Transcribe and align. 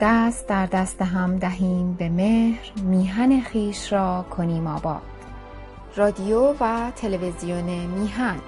دست 0.00 0.46
در 0.48 0.66
دست 0.66 1.02
هم 1.02 1.38
دهیم 1.38 1.94
به 1.94 2.08
مهر 2.08 2.72
میهن 2.82 3.40
خویش 3.40 3.92
را 3.92 4.26
کنیم 4.30 4.66
آباد. 4.66 5.02
رادیو 5.96 6.54
و 6.60 6.92
تلویزیون 6.96 7.86
میهن. 7.86 8.40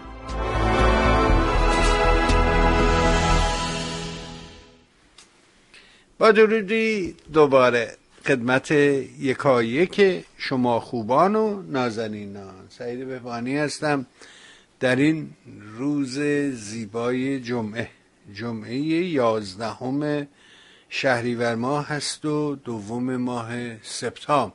با 6.19 6.33
درودی 6.33 7.17
دوباره 7.33 7.97
خدمت 8.27 8.71
یکایک 8.71 10.25
شما 10.37 10.81
خوبان 10.81 11.37
و 11.37 11.63
نازنینان. 11.63 12.55
سعید 12.69 13.07
بهبانی 13.07 13.57
هستم. 13.57 14.07
در 14.81 14.97
این 14.97 15.31
روز 15.79 16.19
زیبای 16.53 17.41
جمعه 17.41 17.89
جمعه 18.35 18.77
یازدهم 18.91 20.27
شهریور 20.93 21.55
ماه 21.55 21.89
هست 21.89 22.25
و 22.25 22.57
دوم 22.57 23.17
ماه 23.17 23.83
سپتامبر. 23.83 24.55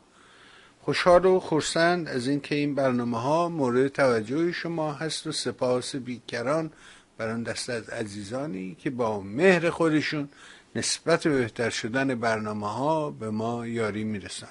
خوشحال 0.81 1.25
و 1.25 1.39
خرسند 1.39 2.07
از 2.07 2.27
اینکه 2.27 2.55
این 2.55 2.75
برنامه 2.75 3.21
ها 3.21 3.49
مورد 3.49 3.87
توجه 3.87 4.51
شما 4.51 4.93
هست 4.93 5.27
و 5.27 5.31
سپاس 5.31 5.95
بیکران 5.95 6.71
بر 7.17 7.29
آن 7.29 7.43
دست 7.43 7.69
از 7.69 7.89
عزیزانی 7.89 8.75
که 8.75 8.89
با 8.89 9.19
مهر 9.19 9.69
خودشون 9.69 10.29
نسبت 10.75 11.27
به 11.27 11.37
بهتر 11.37 11.69
شدن 11.69 12.15
برنامه 12.15 12.73
ها 12.73 13.11
به 13.11 13.29
ما 13.29 13.67
یاری 13.67 14.03
می‌رسن 14.03 14.47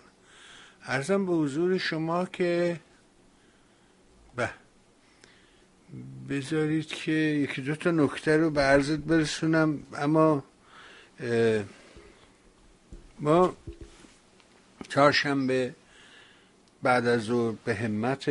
ارزم 0.85 1.27
به 1.27 1.33
حضور 1.33 1.79
شما 1.79 2.25
که 2.25 2.81
به 4.37 4.51
بذارید 6.29 6.87
که 6.87 7.13
یکی 7.13 7.63
دو 7.63 7.75
تا 7.75 7.91
نکته 7.91 8.37
رو 8.37 8.51
به 8.51 8.61
عرضت 8.61 8.99
برسونم 8.99 9.79
اما 9.95 10.45
ما 13.21 13.57
چهارشنبه 14.89 15.75
بعد 16.83 17.07
از 17.07 17.23
ظهر 17.23 17.55
به 17.65 17.75
همت 17.75 18.31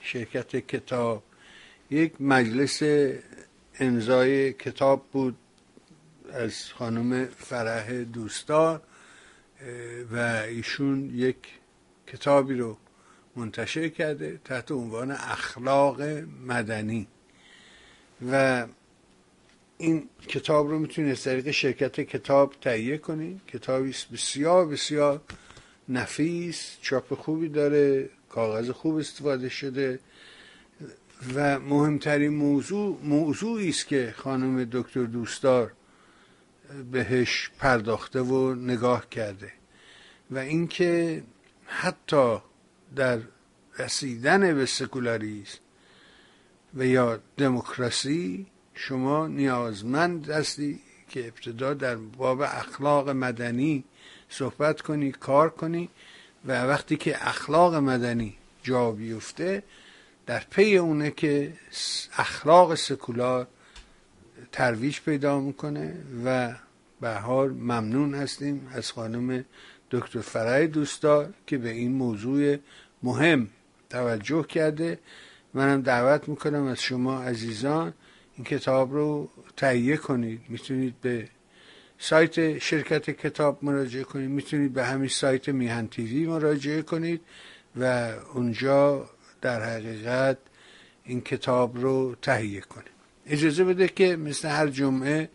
شرکت 0.00 0.56
کتاب 0.56 1.22
یک 1.90 2.20
مجلس 2.20 2.82
انزای 3.74 4.52
کتاب 4.52 5.06
بود 5.12 5.36
از 6.32 6.72
خانم 6.72 7.24
فرح 7.26 7.92
دوستار 7.92 8.82
و 10.12 10.16
ایشون 10.48 11.10
یک 11.14 11.36
کتابی 12.06 12.54
رو 12.54 12.76
منتشر 13.36 13.88
کرده 13.88 14.40
تحت 14.44 14.70
عنوان 14.70 15.10
اخلاق 15.10 16.02
مدنی. 16.46 17.06
و 18.30 18.66
این 19.82 20.08
کتاب 20.28 20.70
رو 20.70 20.78
می‌تونید 20.78 21.10
از 21.10 21.22
طریق 21.22 21.50
شرکت 21.50 22.00
کتاب 22.00 22.54
تهیه 22.60 22.98
کنید 22.98 23.40
کتابی 23.46 23.94
بسیار 24.12 24.66
بسیار 24.66 25.20
نفیس 25.88 26.76
چاپ 26.82 27.14
خوبی 27.14 27.48
داره 27.48 28.10
کاغذ 28.28 28.70
خوب 28.70 28.96
استفاده 28.96 29.48
شده 29.48 29.98
و 31.34 31.58
مهمترین 31.58 32.34
موضوع 32.34 32.98
موضوعی 33.02 33.68
است 33.68 33.86
که 33.86 34.14
خانم 34.16 34.64
دکتر 34.64 35.04
دوستدار 35.04 35.72
بهش 36.92 37.50
پرداخته 37.58 38.20
و 38.20 38.54
نگاه 38.54 39.08
کرده 39.10 39.52
و 40.30 40.38
اینکه 40.38 41.22
حتی 41.66 42.38
در 42.96 43.18
رسیدن 43.78 44.54
به 44.54 44.66
سکولاریسم 44.66 45.58
و 46.74 46.86
یا 46.86 47.20
دموکراسی 47.36 48.46
شما 48.88 49.26
نیازمند 49.26 50.30
هستی 50.30 50.80
که 51.08 51.26
ابتدا 51.26 51.74
در 51.74 51.96
باب 51.96 52.40
اخلاق 52.40 53.10
مدنی 53.10 53.84
صحبت 54.28 54.80
کنی 54.80 55.12
کار 55.12 55.50
کنی 55.50 55.88
و 56.46 56.66
وقتی 56.66 56.96
که 56.96 57.28
اخلاق 57.28 57.74
مدنی 57.74 58.34
جا 58.62 58.90
بیفته 58.90 59.62
در 60.26 60.42
پی 60.50 60.76
اونه 60.76 61.10
که 61.10 61.52
اخلاق 62.18 62.74
سکولار 62.74 63.46
ترویج 64.52 65.00
پیدا 65.00 65.40
می‌کنه 65.40 65.94
و 66.24 66.54
به 67.00 67.14
حال 67.14 67.50
ممنون 67.50 68.14
هستیم 68.14 68.70
از 68.74 68.92
خانم 68.92 69.44
دکتر 69.90 70.20
فرای 70.20 70.66
دوستدار 70.66 71.34
که 71.46 71.58
به 71.58 71.70
این 71.70 71.92
موضوع 71.92 72.56
مهم 73.02 73.48
توجه 73.90 74.42
کرده. 74.42 74.98
منم 75.54 75.82
دعوت 75.82 76.28
می‌کنم 76.28 76.66
از 76.66 76.80
شما 76.82 77.22
عزیزان 77.22 77.94
این 78.42 78.58
کتاب 78.58 78.94
رو 78.94 79.28
تهیه 79.56 79.96
کنید. 79.96 80.40
می‌تونید 80.48 80.94
به 81.00 81.28
سایت 81.98 82.58
شرکت 82.58 83.10
کتاب 83.10 83.58
مراجعه 83.62 84.04
کنید. 84.04 84.30
می‌تونید 84.30 84.72
به 84.72 84.84
همین 84.84 85.08
سایت 85.08 85.48
میهن 85.48 85.86
تیوی 85.86 86.26
مراجعه 86.26 86.82
کنید 86.82 87.20
و 87.76 88.12
اونجا 88.34 89.10
در 89.40 89.62
حقیقت 89.62 90.38
این 91.04 91.20
کتاب 91.20 91.78
رو 91.78 92.14
تهیه 92.22 92.60
کنید. 92.60 92.90
اجازه 93.26 93.64
بده 93.64 93.88
که 93.88 94.16
مثل 94.16 94.48
هر 94.48 94.66
جمعه 94.66 95.28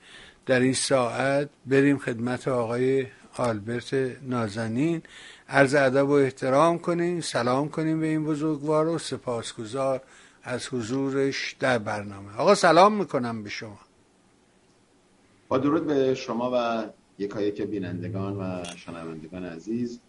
در 0.46 0.59
این 0.59 0.73
ساعت 0.73 1.50
بریم 1.66 1.97
خدمت 1.97 2.47
آقای 2.47 3.07
آلبرت 3.38 3.94
نازنین. 4.22 5.01
عرض 5.50 5.75
ادب 5.75 6.09
و 6.09 6.12
احترام 6.12 6.79
کنیم. 6.79 7.22
سلام 7.22 7.69
کنیم 7.69 8.00
به 8.00 8.07
این 8.07 8.25
بزرگوار 8.25 8.88
و 8.88 8.97
سپاسگزار 8.97 10.01
از 10.47 10.68
حضورش 10.68 11.56
در 11.59 11.78
برنامه. 11.78 12.38
آقا 12.38 12.56
سلام 12.56 12.94
می‌کنم 12.94 13.44
به 13.44 13.50
شما. 13.50 13.80
با 15.47 15.58
درود 15.58 15.88
به 15.88 16.16
شما 16.16 16.52
و 16.53 16.84
یکایک 17.19 17.62
بینندگان 17.62 18.38
و 18.38 18.63
شنوندگان 18.75 19.46
عزیز. 19.46 20.00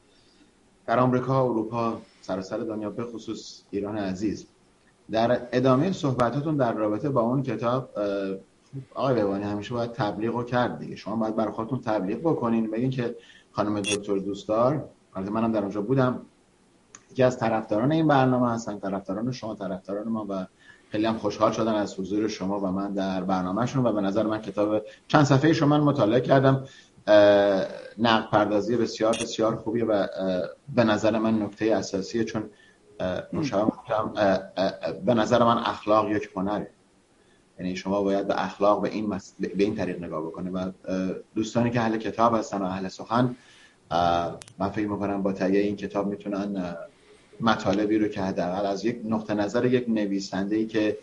در 0.87 0.99
آمریکا 0.99 1.45
اروپا 1.45 2.01
سراسر 2.21 2.59
دنیا 2.59 2.91
به 2.91 3.05
خصوص 3.05 3.63
ایران 3.71 3.99
عزیز. 3.99 4.47
در 5.11 5.49
ادامه 5.53 5.93
صحبتاتون 5.93 6.57
در 6.57 6.73
رابطه 6.73 7.09
با 7.09 7.21
اون 7.21 7.43
کتاب 7.43 7.91
آقای 8.95 9.15
بهبانی 9.15 9.45
همیشه 9.45 9.75
باید 9.75 9.93
تبلیغ 9.93 10.35
رو 10.35 10.45
کرد 10.45 10.79
دیگه. 10.79 10.97
شما 10.97 11.17
باید 11.17 11.37
برای 11.37 11.53
خودتون 11.53 11.81
تبلیغ 11.81 12.21
بکنین. 12.21 12.71
بگین 12.71 12.91
که 12.91 13.17
خانم 13.53 13.81
دکتر 13.81 14.19
دوستدار 14.19 14.89
البته 15.15 15.33
منم 15.33 15.53
در 15.53 15.61
اونجا 15.63 15.83
بودم. 15.83 16.21
یکی 17.19 17.25
از 17.25 17.39
طرفداران 17.39 17.93
این 17.93 18.09
برنامه 18.09 18.51
هستن 18.51 18.79
طرفداران 18.79 19.33
شما 19.33 19.55
طرفداران 19.55 20.09
ما 20.09 20.27
و 20.29 20.47
خیلی 20.91 21.07
هم 21.07 21.19
خوشحال 21.19 21.53
شدن 21.53 21.75
از 21.75 22.01
حضور 22.01 22.29
شما 22.29 22.61
و 22.61 22.67
من 22.67 22.93
در 22.93 23.25
برنامهشون 23.25 23.87
و 23.87 23.93
به 23.93 24.01
نظر 24.01 24.23
من 24.23 24.41
کتاب 24.41 24.83
چند 25.09 25.25
صفحه 25.25 25.53
شما 25.53 25.79
من 25.79 25.81
مطالعه 25.85 26.21
کردم. 26.21 26.65
نقد 27.99 28.31
پردازی 28.31 28.77
بسیار 28.77 29.17
بسیار 29.23 29.57
خوبی 29.57 29.83
و 29.83 30.09
به 30.75 30.85
نظر 30.85 31.19
من 31.19 31.43
نکته 31.43 31.77
اساسیه 31.77 32.25
چون 32.25 32.51
به 35.05 35.15
نظر 35.15 35.45
من 35.45 35.59
اخلاق 35.59 36.11
یک 36.11 36.31
هنره. 36.37 36.71
یعنی 37.59 37.77
شما 37.77 38.03
باید 38.03 38.27
به 38.27 38.45
اخلاق 38.45 38.83
به 38.83 38.89
این, 38.89 39.09
به 39.39 39.65
این 39.65 39.75
طریق 39.75 40.05
نگاه 40.05 40.23
بکنه 40.23 40.51
و 40.51 40.71
دوستانی 41.35 41.71
که 41.71 41.81
اهل 41.81 41.97
کتاب 41.97 42.35
هستن 42.35 42.63
و 42.63 42.65
اهل 42.65 42.89
سخن 42.89 43.37
من 44.59 44.69
فکر 44.73 44.89
می‌کنم 44.89 45.23
با 45.23 45.33
تهیه 45.33 45.61
این 45.61 45.77
کتاب 45.77 46.07
می‌تونن 46.07 46.77
مطالبی 47.41 47.99
رو 47.99 48.09
که 48.09 48.23
حداقل 48.23 48.67
از 48.67 48.85
یک 48.85 49.01
نقطه 49.05 49.35
نظر 49.35 49.65
یک 49.65 49.85
نویسنده 49.89 50.57
ای 50.57 50.67
که 50.67 50.99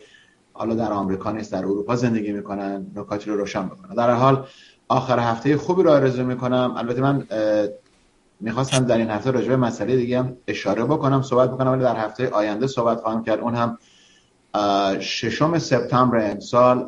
حالا 0.53 0.75
در 0.75 0.91
آمریکا 0.93 1.31
نیست 1.31 1.51
در 1.51 1.57
اروپا 1.57 1.95
زندگی 1.95 2.31
می‌کنن 2.31 2.85
نکاتی 2.95 3.29
رو 3.29 3.37
روشن 3.37 3.65
بکنن. 3.65 3.95
در 3.95 4.11
حال 4.11 4.47
آخر 4.87 5.19
هفته 5.19 5.57
خوبی 5.57 5.83
رو 5.83 5.91
آرزو 5.91 6.23
می‌کنم. 6.23 6.73
البته 6.77 7.01
من 7.01 7.27
می‌خواستم 8.39 8.85
در 8.85 8.97
این 8.97 9.09
هفته 9.09 9.31
راجع 9.31 9.47
به 9.47 9.57
مسئله 9.57 9.95
دیگه 9.95 10.19
هم 10.19 10.37
اشاره 10.47 10.83
بکنم 10.83 11.21
صحبت 11.21 11.51
بکنم 11.51 11.71
ولی 11.71 11.81
در 11.81 11.95
هفته 11.95 12.29
آینده 12.29 12.67
صحبت 12.67 13.01
خواهم 13.01 13.23
کرد. 13.23 13.39
اون 13.39 13.55
هم 13.55 13.77
ششم 14.99 15.57
سپتامبر 15.57 16.31
امسال 16.31 16.85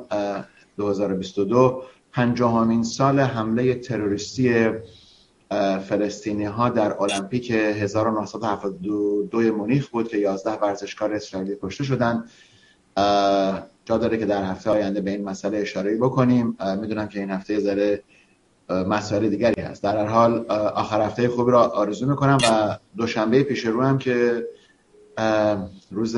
2022 0.78 1.84
پنجاهمین 2.14 2.84
سال 2.84 3.20
حمله 3.20 3.76
تروریستی 3.76 4.70
فلسطینی 5.90 6.46
ها 6.46 6.70
در 6.70 7.02
المپیک 7.02 7.52
1972 7.52 9.42
مونیخ 9.42 9.90
بود 9.90 10.08
که 10.08 10.18
11 10.18 10.52
ورزشکار 10.52 11.14
اسرائیلی 11.14 11.58
کشته 11.62 11.84
شدن 11.84 12.24
جا 13.86 13.98
داره 13.98 14.18
که 14.18 14.26
در 14.26 14.44
هفته 14.44 14.70
آینده 14.70 15.02
به 15.02 15.12
این 15.12 15.24
مسئله 15.24 15.58
اشاره 15.58 15.98
بکنیم. 15.98 16.58
می‌دونم 16.82 17.08
که 17.08 17.20
این 17.20 17.30
هفته 17.30 17.60
ذره 17.60 18.04
مسائل 18.70 19.30
دیگری 19.30 19.62
هست. 19.62 19.84
در 19.84 19.98
هر 19.98 20.06
حال 20.06 20.46
آخر 20.52 21.02
هفته 21.02 21.28
خوبی 21.28 21.52
را 21.52 21.68
آرزو 21.68 22.06
می‌کنم 22.06 22.38
و 22.44 22.78
دوشنبه 22.98 23.44
پیش 23.44 23.66
رو 23.66 23.84
هم 23.84 23.98
که 23.98 24.48
روز 25.92 26.18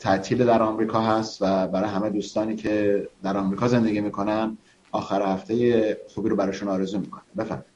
تعطیل 0.00 0.46
در 0.46 0.62
آمریکا 0.62 1.00
هست 1.00 1.42
و 1.42 1.66
برای 1.68 1.90
همه 1.90 2.10
دوستانی 2.10 2.56
که 2.56 3.08
در 3.22 3.36
آمریکا 3.36 3.68
زندگی 3.68 4.00
می‌کنن 4.00 4.58
آخر 4.92 5.22
هفته 5.22 5.96
خوبی 6.14 6.28
رو 6.28 6.36
براشون 6.36 6.68
آرزو 6.68 6.98
می‌کنم. 6.98 7.22
بفرمایید. 7.38 7.69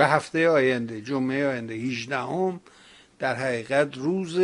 و 0.00 0.02
هفته 0.02 0.48
آینده 0.48 1.00
جمعه 1.00 1.48
آینده 1.48 1.74
18 1.74 2.16
هم 2.16 2.60
در 3.18 3.34
حقیقت 3.34 3.96
روز 3.96 4.40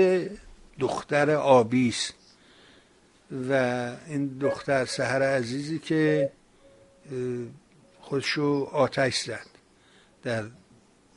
دختر 0.78 1.30
آبی 1.30 1.88
است. 1.88 2.14
و 3.48 3.52
این 4.06 4.38
دختر 4.38 4.84
سهر 4.84 5.22
عزیزی 5.22 5.78
که 5.78 6.32
خودشو 8.00 8.68
آتش 8.72 9.16
زد 9.16 9.46
در 10.22 10.44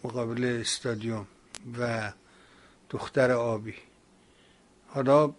مقابل 0.04 0.58
استادیوم 0.62 1.28
و 1.80 2.12
دختر 2.90 3.32
آبی. 3.32 3.76
حالا 4.88 5.34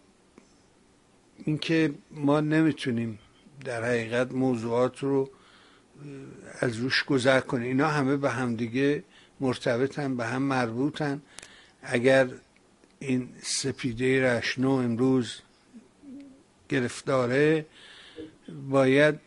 اینکه 1.45 1.95
ما 2.11 2.41
نمی‌تونیم 2.41 3.19
در 3.65 3.85
حقیقت 3.85 4.33
موضوعات 4.33 4.99
رو 4.99 5.31
از 6.61 6.77
روش 6.77 7.05
گذر 7.05 7.41
کنیم 7.41 7.67
اینا 7.67 7.89
همه 7.89 8.17
به 8.17 8.31
همدیگه 8.31 9.05
مرتبطن 9.41 10.17
به 10.17 10.27
هم 10.27 10.43
مربوطن. 10.43 11.23
اگر 11.83 12.29
این 12.99 13.29
سپیده 13.43 14.25
رشنو 14.25 14.71
امروز 14.71 15.41
گرفتاره 16.69 17.67
باید 18.71 19.21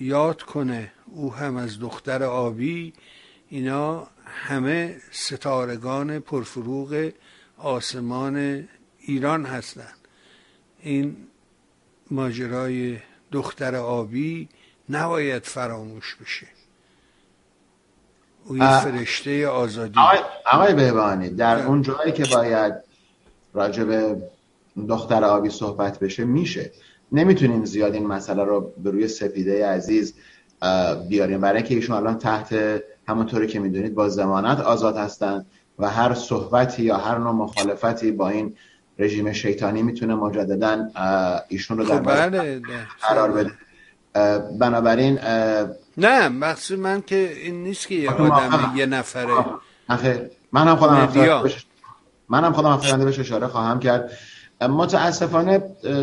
یاد 0.00 0.42
کنه 0.42 0.92
او 1.06 1.34
هم 1.34 1.56
از 1.56 1.78
دختر 1.78 2.22
آبی 2.22 2.92
اینا 3.48 4.08
همه 4.24 4.96
ستارگان 5.10 6.18
پرفروغ 6.18 7.10
آسمان 7.58 8.68
ایران 9.00 9.46
هستند 9.46 9.98
این 10.80 11.16
ماجرای 12.10 12.98
دختر 13.32 13.76
آبی 13.76 14.48
نباید 14.90 15.44
فراموش 15.44 16.16
بشه. 16.22 16.46
او 18.44 18.56
یه 18.56 18.80
فرشته 18.80 19.48
آزادی. 19.48 19.98
آقای 20.52 20.74
بهبانی 20.74 21.28
در 21.28 21.66
اون 21.66 21.82
جایی 21.82 22.12
که 22.12 22.24
باید 22.24 22.74
راجع 23.54 23.84
به 23.84 24.22
دختر 24.88 25.24
آبی 25.24 25.50
صحبت 25.50 25.98
بشه 25.98 26.24
میشه. 26.24 26.70
نمی‌تونیم 27.12 27.64
زیاد 27.64 27.94
این 27.94 28.06
مسئله 28.06 28.44
رو 28.44 28.72
به 28.82 28.90
روی 28.90 29.08
سپیده 29.08 29.66
عزیز 29.66 30.14
بیاریم. 31.08 31.40
برای 31.40 31.58
اینکه 31.58 31.74
ایشون 31.74 31.96
الان 31.96 32.18
تحت 32.18 32.80
همونطوری 33.08 33.46
که 33.46 33.60
می‌دونید 33.60 33.94
با 33.94 34.08
زمانت 34.08 34.60
آزاد 34.60 34.96
هستن 34.96 35.46
و 35.78 35.90
هر 35.90 36.14
صحبتی 36.14 36.82
یا 36.82 36.96
هر 36.96 37.18
نوع 37.18 37.32
مخالفتی 37.32 38.10
با 38.10 38.28
این 38.28 38.56
رژیم 38.98 39.32
شیطانی 39.32 39.82
می‌تونه 39.82 40.14
مجددا 40.14 40.88
ایشون 41.48 41.78
رو 41.78 41.84
در 41.84 41.96
خب 41.96 42.02
بله 42.02 42.62
قرار 43.00 43.32
بده. 43.32 43.50
بنابراین 44.60 45.18
نه 45.96 46.28
مقصود 46.28 46.78
من 46.78 47.02
که 47.02 47.32
این 47.42 47.62
نیست 47.62 47.88
که 47.88 47.94
یه 47.94 48.10
آدم 48.10 48.72
یه 48.76 48.86
نفره. 48.86 49.44
من 50.52 50.68
هم 50.68 50.76
خودم 50.76 51.08
من 52.28 52.44
هم 52.44 52.52
خودم 52.52 53.04
بهش 53.04 53.18
اشاره 53.18 53.46
خواهم 53.46 53.80
کرد. 53.80 54.10
متاسفانه 54.60 55.62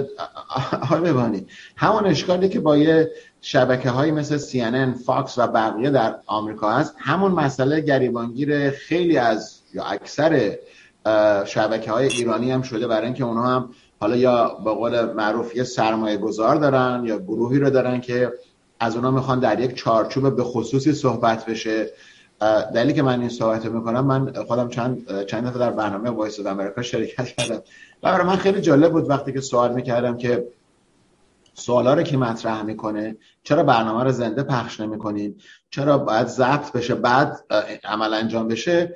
آقای 0.83 1.01
ببانی 1.01 1.47
همون 1.75 2.05
اشکالی 2.05 2.49
که 2.49 2.59
با 2.59 2.77
یه 2.77 3.11
شبکه 3.41 3.89
های 3.89 4.11
مثل 4.11 4.37
CNN, 4.37 5.03
فاکس 5.05 5.37
و 5.37 5.47
بقیه 5.47 5.89
در 5.89 6.15
آمریکا 6.25 6.71
هست 6.71 6.95
همون 6.97 7.31
مسئله 7.31 7.81
گریبانگیر 7.81 8.69
خیلی 8.69 9.17
از 9.17 9.59
یا 9.73 9.83
اکثر 9.83 10.57
شبکه 11.45 11.91
های 11.91 12.07
ایرانی 12.07 12.51
هم 12.51 12.61
شده 12.61 12.87
برای 12.87 13.05
اینکه 13.05 13.23
اونها 13.23 13.55
هم 13.55 13.69
حالا 13.99 14.15
یا 14.15 14.47
به 14.65 14.71
قول 14.71 15.13
معروف 15.13 15.55
یه 15.55 15.63
سرمایه 15.63 16.17
گذار 16.17 16.55
دارن 16.55 17.03
یا 17.05 17.17
گروهی 17.19 17.59
رو 17.59 17.69
دارن 17.69 18.01
که 18.01 18.33
از 18.79 18.95
اونها 18.95 19.11
می‌خوان 19.11 19.39
در 19.39 19.59
یک 19.59 19.75
چارچوب 19.75 20.35
به 20.35 20.43
خصوصی 20.43 20.93
صحبت 20.93 21.45
بشه. 21.45 21.89
دلیلی 22.75 22.93
که 22.93 23.01
من 23.01 23.19
این 23.19 23.29
صحبت 23.29 23.65
می‌کنم 23.65 24.05
من 24.05 24.33
خودم 24.43 24.69
چند 24.69 25.25
چند 25.25 25.47
دفعه 25.47 25.59
در 25.59 25.71
برنامه 25.71 26.09
Voice 26.09 26.39
of 26.39 26.45
America 26.45 26.81
شرکت 26.81 27.25
کردم. 27.25 27.61
و 28.03 28.11
برای 28.11 28.27
من 28.27 28.35
خیلی 28.35 28.61
جالب 28.61 28.91
بود 28.91 29.09
وقتی 29.09 29.33
که 29.33 29.41
سوال 29.41 29.73
می‌کردم 29.73 30.17
که 30.17 30.47
سوالا 31.53 31.93
رو 31.93 32.03
که 32.03 32.17
مطرح 32.17 32.63
می‌کنه؟ 32.63 33.15
چرا 33.43 33.63
برنامه 33.63 34.03
رو 34.03 34.11
زنده 34.11 34.43
پخش 34.43 34.79
نمی‌کنین 34.79 35.35
چرا 35.69 35.97
باید 35.97 36.27
ضبط 36.27 36.71
بشه؟ 36.71 36.95
بعد 36.95 37.43
عمل 37.83 38.13
انجام 38.13 38.47
بشه؟ 38.47 38.95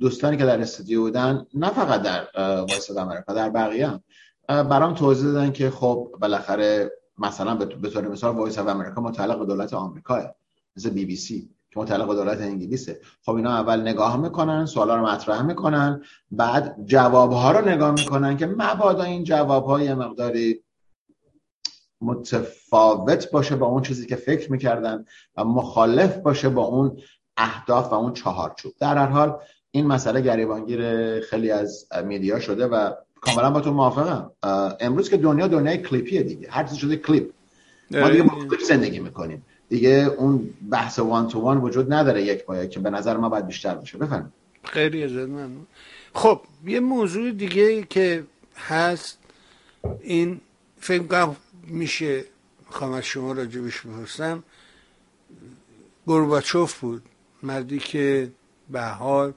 دوستانی 0.00 0.36
که 0.36 0.44
در 0.44 0.60
استودیو 0.60 1.02
بودن 1.02 1.46
نه 1.54 1.70
فقط 1.70 2.02
در 2.02 2.26
Voice 2.60 2.90
امریکا 2.90 3.34
در 3.34 3.50
بقیه 3.50 3.88
هم. 3.88 4.02
برام 4.48 4.94
توضیح 4.94 5.26
دادن 5.26 5.52
که 5.52 5.70
خب 5.70 6.08
بالاخره 6.20 6.90
مثلا 7.18 7.54
به 7.54 7.90
طور 7.90 8.08
مثال 8.08 8.34
Voice 8.34 8.58
of 8.58 8.68
America 8.68 9.00
متعلق 9.00 9.38
به 9.38 9.46
دولت 9.46 9.74
آمریکا 9.74 10.34
مثل 10.76 10.90
بی 10.90 11.04
بی 11.04 11.16
سی 11.16 11.50
که 11.70 11.80
متعلق 11.80 12.08
به 12.08 12.14
دولت 12.14 12.40
انگلیسه. 12.40 13.00
خب 13.22 13.34
اینا 13.34 13.50
اول 13.50 13.80
نگاه 13.80 14.16
می‌کنن 14.16 14.66
سوالا 14.66 14.96
رو 14.96 15.06
مطرح 15.06 15.42
می‌کنن 15.42 16.02
بعد 16.30 16.76
جوابها 16.84 17.52
رو 17.52 17.68
نگاه 17.68 17.90
می‌کنن 17.90 18.36
که 18.36 18.46
مبادا 18.46 19.02
این 19.02 19.24
جوابهای 19.24 19.94
مقداری 19.94 20.62
متفاوت 22.00 23.30
باشه 23.30 23.56
با 23.56 23.66
اون 23.66 23.82
چیزی 23.82 24.06
که 24.06 24.16
فکر 24.16 24.52
می‌کردن 24.52 25.04
و 25.36 25.44
مخالف 25.44 26.16
باشه 26.16 26.48
با 26.48 26.64
اون 26.64 26.96
اهداف 27.36 27.92
و 27.92 27.94
اون 27.94 28.12
چهارچوب. 28.12 28.72
در 28.80 28.98
هر 28.98 29.06
حال 29.06 29.38
این 29.76 29.86
مسئله 29.86 30.20
گریبانگیر 30.20 30.80
خیلی 31.20 31.50
از 31.50 31.86
میدیا 32.04 32.40
شده 32.40 32.66
و 32.66 32.90
کاملا 33.20 33.50
با 33.50 33.60
تو 33.60 33.72
موافقم. 33.72 34.30
امروز 34.80 35.10
که 35.10 35.16
دنیا 35.16 35.48
دنیای 35.48 35.78
کلیپیه 35.78 36.22
دیگه. 36.22 36.50
هر 36.50 36.64
چیزی 36.64 36.80
شده 36.80 36.96
کلیپ. 36.96 37.30
ما 37.90 38.10
دیگه 38.10 38.24
کلیپ 38.24 38.60
زندگی 38.60 38.98
می‌کنیم. 38.98 39.46
دیگه 39.68 40.10
اون 40.18 40.50
بحث 40.70 40.98
وان 40.98 41.28
تو 41.28 41.40
وان 41.40 41.58
وجود 41.58 41.92
نداره 41.92 42.22
یک 42.22 42.44
باید 42.44 42.70
که 42.70 42.80
به 42.80 42.90
نظر 42.90 43.16
ما 43.16 43.28
باید 43.28 43.46
بیشتر 43.46 43.74
باشه. 43.74 43.98
بفرمایید. 43.98 44.32
خیلی 44.64 45.04
ازت 45.04 45.30
خب 46.14 46.40
یه 46.66 46.80
موضوع 46.80 47.30
دیگه 47.30 47.82
که 47.82 48.24
هست. 48.56 49.18
این 50.00 50.40
فکر 50.80 51.28
میشه 51.66 52.24
می‌خوام 52.66 52.92
از 52.92 53.04
شما 53.04 53.32
راجبش 53.32 53.80
بپرسم. 53.80 54.42
گرباچوف 56.06 56.80
بود 56.80 57.02
مردی 57.42 57.78
که 57.78 58.28
به 58.70 58.82
حال 58.82 59.32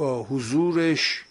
با 0.00 0.22
حضورش 0.22 1.24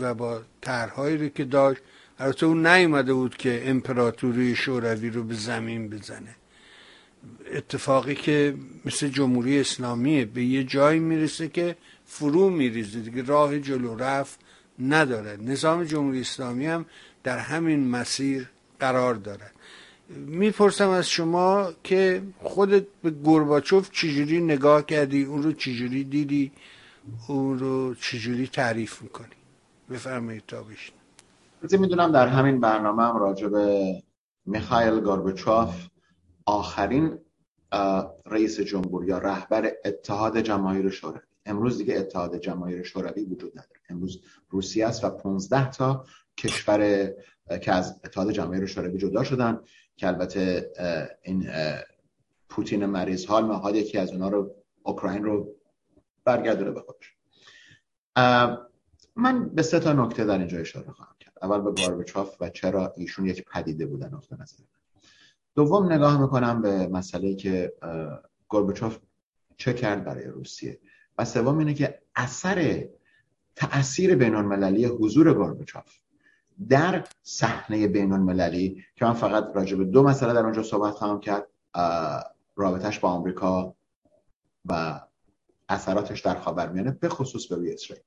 و 0.00 0.14
با 0.14 0.42
طرحهایی 0.60 1.30
که 1.30 1.44
داشت. 1.44 1.80
البته 2.18 2.46
اون 2.46 2.66
نیومده 2.66 3.14
بود 3.14 3.36
که 3.36 3.62
امپراتوری 3.70 4.56
شوروی 4.56 5.10
رو 5.10 5.22
به 5.22 5.34
زمین 5.34 5.88
بزنه. 5.88 6.36
اتفاقی 7.54 8.14
که 8.14 8.54
مثل 8.84 9.08
جمهوری 9.08 9.60
اسلامیه 9.60 10.24
به 10.24 10.44
یه 10.44 10.64
جایی 10.64 11.00
می‌رسه 11.00 11.48
که 11.48 11.76
فرو 12.06 12.50
میریزه 12.50 13.00
دیگه 13.00 13.22
راه 13.22 13.58
جلو 13.58 13.96
رفت 13.96 14.40
نداره. 14.78 15.36
نظام 15.36 15.84
جمهوری 15.84 16.20
اسلامی 16.20 16.66
هم 16.66 16.86
در 17.22 17.38
همین 17.38 17.88
مسیر 17.88 18.48
قرار 18.80 19.14
داره. 19.14 19.50
می‌پرسم 20.26 20.88
از 20.88 21.10
شما 21.10 21.72
که 21.84 22.22
خودت 22.42 22.84
به 23.02 23.12
گرباچوف 23.24 23.90
چجوری 23.90 24.40
نگاه 24.40 24.86
کردی؟ 24.86 25.22
اون 25.24 25.42
رو 25.42 25.52
چجوری 25.52 26.04
دیدی؟ 26.04 26.52
اون 27.28 27.58
رو 27.58 27.94
چجوری 27.94 28.46
تعریف 28.46 29.02
می‌کنی؟ 29.02 29.36
بفرمایید 29.90 30.42
تا 30.46 30.62
بشن 30.62 30.92
می‌دونم 31.78 32.12
در 32.12 32.26
همین 32.26 32.60
برنامه 32.60 33.02
هم 33.02 33.16
راجع 33.16 33.48
به 33.48 34.02
میخایل 34.46 35.00
گورباچوف 35.00 35.86
آخرین 36.46 37.18
رئیس 38.26 38.60
جمهور 38.60 39.08
یا 39.08 39.18
رهبر 39.18 39.72
اتحاد 39.84 40.38
جماهیر 40.38 40.90
شوروی. 40.90 41.20
امروز 41.46 41.78
دیگه 41.78 41.98
اتحاد 41.98 42.36
جماهیر 42.36 42.82
شوروی 42.82 43.24
وجود 43.24 43.52
نداره. 43.52 43.80
امروز 43.90 44.20
روسیه 44.50 44.86
است 44.86 45.04
و 45.04 45.10
15 45.10 45.70
تا 45.70 46.04
کشور 46.38 47.12
که 47.62 47.72
از 47.72 48.00
اتحاد 48.04 48.30
جماهیر 48.30 48.66
شوروی 48.66 48.98
جدا 48.98 49.24
شدن 49.24 49.60
که 49.96 50.06
البته 50.06 50.72
این 51.22 51.50
پوتین 52.48 52.86
مریض 52.86 53.26
حال 53.26 53.48
می‌خواد 53.48 53.76
یکی 53.76 53.98
از 53.98 54.12
اونا 54.12 54.28
رو 54.28 54.54
اوکراین 54.82 55.24
رو 55.24 55.54
برگردونه 56.24 56.70
به 56.70 56.80
خودش. 56.80 57.16
من 59.16 59.48
به 59.48 59.62
سه 59.62 59.80
تا 59.80 59.92
نکته 59.92 60.24
در 60.24 60.38
اینجا 60.38 60.58
اشاره 60.58 60.90
خواهم 60.90 61.14
کرد. 61.20 61.32
اول 61.42 61.60
به 61.60 61.72
گاربچاف 61.72 62.36
و 62.40 62.48
چرا 62.48 62.92
ایشون 62.96 63.26
یک 63.26 63.44
پدیده 63.44 63.86
بودن 63.86 64.14
نقطه 64.14 64.36
نظر. 64.40 64.64
دوم 65.54 65.92
نگاه 65.92 66.20
می‌کنم 66.20 66.62
به 66.62 66.86
مسئله 66.86 67.34
که 67.34 67.72
گورباچوف 68.48 68.98
چه 69.56 69.74
کرد 69.74 70.04
برای 70.04 70.24
روسیه. 70.24 70.80
و 71.18 71.24
سوم 71.24 71.58
اینه 71.58 71.74
که 71.74 71.98
اثر 72.14 72.88
تاثیر 73.56 74.14
بین 74.14 74.34
المللی 74.34 74.84
حضور 74.84 75.34
گورباچوف 75.34 75.98
در 76.68 77.04
صحنه 77.22 77.88
بین 77.88 78.12
المللی 78.12 78.84
که 78.96 79.04
من 79.04 79.12
فقط 79.12 79.50
راجع 79.54 79.76
به 79.76 79.84
دو 79.84 80.02
مسئله 80.02 80.32
در 80.32 80.44
اونجا 80.44 80.62
صحبت 80.62 80.94
خواهم 80.94 81.20
کرد 81.20 81.46
رابطش 82.56 82.98
با 82.98 83.08
آمریکا 83.08 83.74
و 84.64 85.00
اثراتش 85.68 86.20
در 86.20 86.34
خاورمیانه 86.34 86.90
به 86.90 87.08
خصوص 87.08 87.46
به 87.46 87.56
روی 87.56 87.72
اسرائیل. 87.72 88.04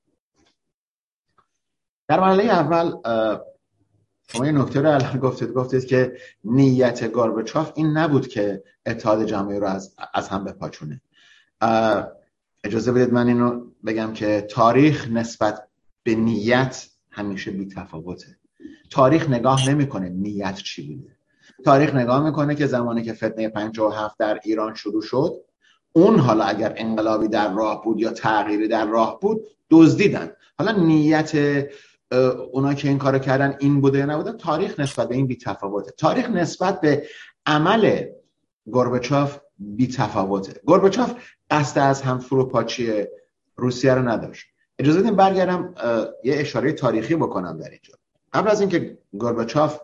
در 2.08 2.20
مرحله 2.20 2.44
اول 2.44 2.92
شما 4.28 4.46
یه 4.46 4.52
نکته 4.52 4.80
رو 4.80 4.90
الان 4.90 5.18
گفتید 5.18 5.52
گفتید 5.52 5.86
که 5.86 6.16
نیت 6.44 7.12
گاربچاف 7.12 7.72
این 7.74 7.86
نبود 7.86 8.28
که 8.28 8.64
اتحاد 8.86 9.24
جمعی 9.24 9.58
رو 9.58 9.66
از, 9.66 9.94
از 10.14 10.28
هم 10.28 10.44
بپاچونه. 10.44 11.00
اجازه 12.64 12.92
بدید 12.92 13.12
من 13.12 13.28
اینو 13.28 13.64
بگم 13.86 14.12
که 14.12 14.46
تاریخ 14.50 15.08
نسبت 15.08 15.68
به 16.02 16.14
نیت 16.14 16.86
همیشه 17.10 17.50
بی 17.50 17.68
تفاوته. 17.68 18.36
تاریخ 18.90 19.30
نگاه 19.30 19.70
نمی‌کنه 19.70 20.08
نیت 20.08 20.56
چی 20.56 20.96
بوده. 20.96 21.16
تاریخ 21.64 21.94
نگاه 21.94 22.24
می‌کنه 22.24 22.54
که 22.54 22.66
زمانی 22.66 23.02
که 23.02 23.12
فتنه 23.12 23.48
57 23.48 24.18
در 24.18 24.40
ایران 24.44 24.74
شروع 24.74 25.02
شد 25.02 25.45
اون 25.96 26.18
حالا 26.18 26.44
اگر 26.44 26.74
انقلابی 26.76 27.28
در 27.28 27.54
راه 27.54 27.84
بود 27.84 28.00
یا 28.00 28.12
تغییری 28.12 28.68
در 28.68 28.86
راه 28.86 29.20
بود 29.20 29.40
دزدیدن. 29.70 30.30
حالا 30.58 30.72
نیت 30.72 31.32
اونا 32.52 32.74
که 32.74 32.88
این 32.88 32.98
کارو 32.98 33.18
کردن 33.18 33.56
این 33.60 33.80
بوده 33.80 33.98
یا 33.98 34.06
نبوده 34.06 34.32
تاریخ 34.32 34.80
نسبت 34.80 35.08
به 35.08 35.14
این 35.14 35.26
بی 35.26 35.36
تفاوته 35.36 35.90
تاریخ 35.90 36.30
نسبت 36.30 36.80
به 36.80 37.06
عمل 37.46 38.04
گوربچاف 38.66 39.38
بی 39.58 39.86
تفاوته 39.86 40.60
گوربچاف 40.64 41.14
قصد 41.50 41.78
از 41.78 42.02
هم 42.02 42.18
فروپاچی 42.18 43.04
روسیه 43.56 43.94
رو 43.94 44.08
نداشت. 44.08 44.46
اجازه 44.78 45.00
بدین 45.00 45.16
برگردم 45.16 45.74
یه 46.24 46.36
اشاره 46.36 46.72
تاریخی 46.72 47.16
بکنم 47.16 47.58
در 47.58 47.70
اینجا. 47.70 47.94
قبل 48.32 48.50
از 48.50 48.60
اینکه 48.60 48.98
گورباچوف 49.12 49.78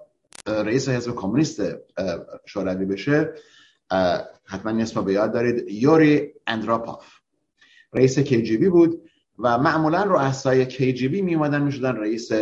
رئیس 0.46 0.88
حزب 0.88 1.14
کمونیست 1.14 1.62
شوروی 2.46 2.84
بشه 2.84 3.34
حتما 4.44 4.82
اسم 4.82 5.04
به 5.04 5.12
یاد 5.12 5.32
دارید. 5.32 5.68
یوری 5.68 6.32
اندراپاف 6.46 7.06
رئیس 7.92 8.18
KGB 8.18 8.68
بود 8.68 9.02
و 9.38 9.58
معمولا 9.58 10.02
رؤسای 10.02 10.66
KGB 10.66 11.22
می 11.22 11.34
اومدن 11.34 11.62
می 11.62 11.72
شدن 11.72 11.96
رئیس 11.96 12.32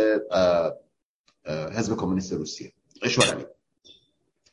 حزب 1.47 1.95
کمونیست 1.95 2.33
روسیه. 2.33 2.71
شوروی 3.07 3.45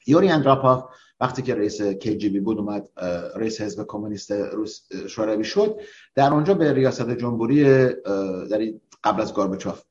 یوری 0.07 0.29
اندروپاف 0.29 0.85
وقتی 1.21 1.43
که 1.43 1.55
رئیس 1.55 1.83
KGB 1.83 2.41
بود 2.41 2.59
اومد 2.59 2.89
رئیس 3.37 3.61
حزب 3.61 3.87
کمونیست 3.87 4.33
روس 4.33 4.89
شوروی 5.09 5.45
شد. 5.45 5.81
در 6.15 6.33
اونجا 6.33 6.55
به 6.55 6.73
ریاست 6.73 7.11
جمهوری 7.11 7.65
در 7.65 8.73
قبل 9.05 9.23
از 9.23 9.35
گورباچوف 9.35 9.83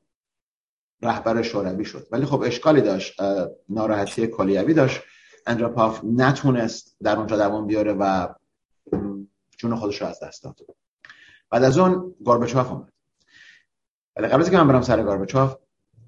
رهبر 1.02 1.42
شوروی 1.42 1.84
شد. 1.84 2.06
ولی 2.10 2.26
خب 2.26 2.42
اشکالی 2.42 2.80
داشت 2.80 3.20
ناراحتی 3.68 4.26
کلیوی 4.26 4.74
داشت. 4.74 5.00
اندروپاف 5.48 6.00
نتونست 6.04 6.96
در 7.02 7.16
اونجا 7.16 7.36
دوام 7.36 7.66
بیاره 7.66 7.92
و 7.92 8.28
جون 9.58 9.74
خودش 9.74 10.02
رو 10.02 10.06
از 10.08 10.20
دست 10.22 10.44
داد. 10.44 10.60
بعد 11.50 11.64
از 11.64 11.78
اون 11.78 12.14
گورباچوف 12.24 12.72
اومد. 12.72 12.92
ولی 14.16 14.26
قبل 14.28 14.40
از 14.40 14.50
که 14.50 14.56
من 14.56 14.68
برم 14.68 14.82
سر 14.82 15.02
گورباچوف 15.02 15.54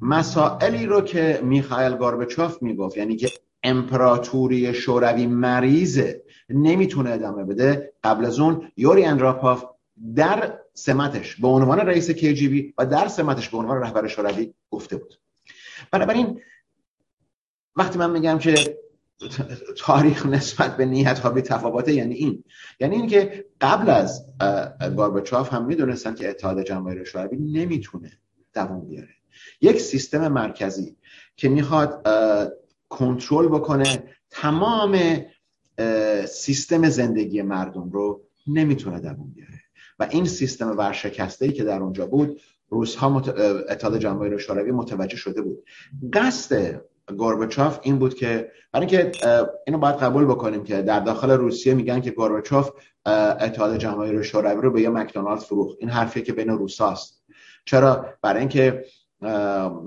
مسائلی 0.00 0.87
رو 0.87 1.00
که 1.00 1.40
میخائیل 1.42 1.97
گورباچوف 1.97 2.62
می‌گفت 2.62 2.97
یعنی 2.97 3.16
که 3.16 3.28
امپراتوری 3.62 4.75
شوروی 4.75 5.26
مریضه 5.26 6.25
نمی‌تونه 6.49 7.11
ادامه 7.11 7.44
بده 7.44 7.92
قبل 8.04 8.25
از 8.25 8.40
اون 8.40 8.73
یوری 8.76 9.04
اندراپاف 9.04 9.64
در 10.16 10.59
سمتش 10.75 11.37
به 11.37 11.49
عنوان 11.49 11.80
رئیس 11.80 12.11
کیجیبی 12.11 12.75
و 12.78 12.87
در 12.87 13.09
سمتش 13.09 13.49
به 13.49 13.59
عنوان 13.59 13.80
رهبر 13.80 14.06
شوروی 14.06 14.54
گفته 14.70 14.97
بود. 14.97 15.20
بنابراین 15.90 16.40
وقتی 17.76 17.99
من 17.99 18.11
میگم 18.11 18.38
که 18.38 18.78
تاریخ 19.76 20.26
نسبت 20.26 20.76
به 20.76 20.84
نیت 20.84 21.18
ها 21.18 21.30
به 21.30 21.42
تفاوته. 21.42 21.92
یعنی 21.92 22.14
این 22.14 22.44
یعنی 22.80 22.96
اینکه 22.96 23.44
قبل 23.60 23.90
از 23.90 24.24
گارباچوف 24.96 25.52
هم 25.52 25.66
می‌دونستن 25.66 26.14
که 26.14 26.30
اتحاد 26.30 26.62
جماهیر 26.62 27.04
شوروی 27.04 27.36
نمی‌تونه 27.36 28.12
دوام 28.54 28.88
بیاره. 28.88 29.08
یک 29.60 29.80
سیستم 29.80 30.28
مرکزی 30.28 30.96
که 31.36 31.48
می‌خواد 31.48 32.06
کنترل 32.88 33.48
بکنه 33.48 34.04
تمام 34.30 34.98
سیستم 36.28 36.88
زندگی 36.88 37.42
مردم 37.42 37.90
رو 37.90 38.22
نمی‌تونه 38.46 39.00
دوام 39.00 39.32
بیاره. 39.34 39.60
و 39.98 40.06
این 40.10 40.24
سیستم 40.24 40.78
ورشکسته 40.78 41.44
ای 41.44 41.52
که 41.52 41.64
در 41.64 41.82
اونجا 41.82 42.06
بود 42.06 42.40
روس 42.68 42.94
ها 42.94 43.08
مت... 43.08 43.28
اتحاد 43.68 43.98
جماهیر 43.98 44.38
شوروی 44.38 44.70
متوجه 44.70 45.16
شده 45.16 45.42
بود. 45.42 45.64
قصد 46.12 46.80
گورباچوف 47.16 47.78
این 47.82 47.98
بود 47.98 48.14
که 48.14 48.50
برای 48.72 48.86
اینکه 48.86 49.12
اینو 49.66 49.78
باید 49.78 49.96
قبول 49.96 50.24
بکنیم 50.24 50.64
که 50.64 50.82
در 50.82 51.00
داخل 51.00 51.30
روسیه 51.30 51.74
میگن 51.74 52.00
که 52.00 52.10
گورباچوف 52.10 52.70
اتحاد 53.06 53.76
جماهیر 53.76 54.22
شوروی 54.22 54.62
رو 54.62 54.72
به 54.72 54.80
یه 54.80 54.88
مکدونالد 54.88 55.40
فروخت. 55.40 55.76
این 55.80 55.90
حرفی 55.90 56.22
که 56.22 56.32
بین 56.32 56.48
روساست 56.48 57.22
چرا؟ 57.64 58.06
برای 58.22 58.40
اینکه 58.40 58.84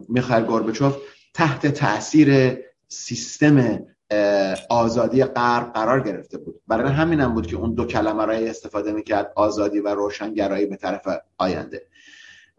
میخائیل 0.10 0.46
گورباچوف 0.46 0.98
تحت 1.34 1.68
تاثیر 1.68 2.58
سیستم 2.88 3.80
آزادی 4.70 5.24
غرب 5.24 5.74
قرار 5.74 6.00
گرفته 6.00 6.38
بود. 6.38 6.62
برای 6.68 6.92
همین 6.92 7.20
هم 7.20 7.34
بود 7.34 7.48
که 7.48 7.56
اون 7.56 7.74
دو 7.74 7.86
کلمه 7.86 8.26
را 8.26 8.34
استفاده 8.34 8.92
می‌کرد 8.92 9.34
آزادی 9.36 9.80
و 9.80 9.88
روشنگرایی 9.88 10.66
به 10.66 10.76
طرف 10.76 11.08
آینده. 11.38 11.82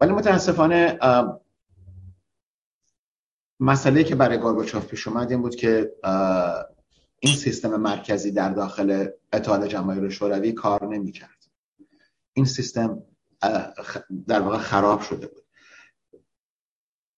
ولی 0.01 0.11
متاسفانه 0.11 0.97
مسئله 3.59 4.03
که 4.03 4.15
برای 4.15 4.37
گورباچوف 4.37 4.85
پیش 4.85 5.07
اومد 5.07 5.31
این 5.31 5.41
بود 5.41 5.55
که 5.55 5.91
این 7.19 7.35
سیستم 7.35 7.75
مرکزی 7.75 8.31
در 8.31 8.49
داخل 8.49 9.07
اتحاد 9.33 9.67
جماهیر 9.67 10.09
شوروی 10.09 10.51
کار 10.51 10.87
نمی‌کرد. 10.87 11.45
این 12.33 12.45
سیستم 12.45 13.03
در 14.27 14.41
واقع 14.41 14.57
خراب 14.57 15.01
شده 15.01 15.27
بود. 15.27 15.43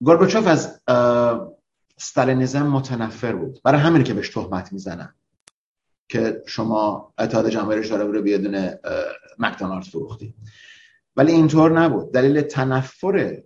گورباچوف 0.01 0.47
از 0.47 0.81
ستالینیزم 1.97 2.67
متنفر 2.67 3.35
بود. 3.35 3.59
برای 3.63 3.81
همین 3.81 4.03
که 4.03 4.13
بهش 4.13 4.29
تهمت 4.29 4.73
می‌زنن 4.73 5.15
که 6.09 6.43
شما 6.45 7.13
اتحاد 7.17 7.49
جماهیر 7.49 7.81
شوروی 7.81 8.17
رو 8.17 8.23
به 8.23 8.37
دونه 8.37 8.79
مکدونالد 9.39 9.83
فروختی. 9.83 10.33
ولی 11.15 11.31
اینطور 11.31 11.79
نبود. 11.79 12.13
دلیل 12.13 12.41
تنفر 12.41 13.43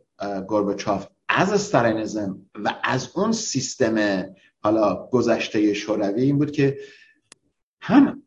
گورباچوف 0.48 1.08
از 1.34 1.54
استالینیزم 1.54 2.40
و 2.64 2.76
از 2.84 3.10
اون 3.16 3.32
سیستم 3.32 4.26
حالا 4.64 5.08
گذشته 5.12 5.74
شوروی 5.74 6.22
این 6.22 6.38
بود 6.38 6.52
که 6.52 6.78
هم 7.82 8.24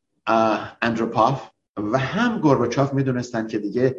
اندروپاف 0.82 1.50
و 1.76 1.98
هم 1.98 2.40
گورباچوف 2.40 2.92
می‌دونستند 2.92 3.48
که 3.48 3.58
دیگه 3.58 3.96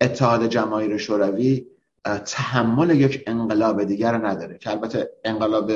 اتحاد 0.00 0.46
جماهیر 0.46 0.96
شوروی 0.96 1.66
تحمل 2.26 2.90
یک 2.90 3.24
انقلاب 3.26 3.84
دیگر 3.84 4.26
نداره 4.26 4.58
که 4.58 4.70
البته 4.70 5.10
انقلاب 5.24 5.72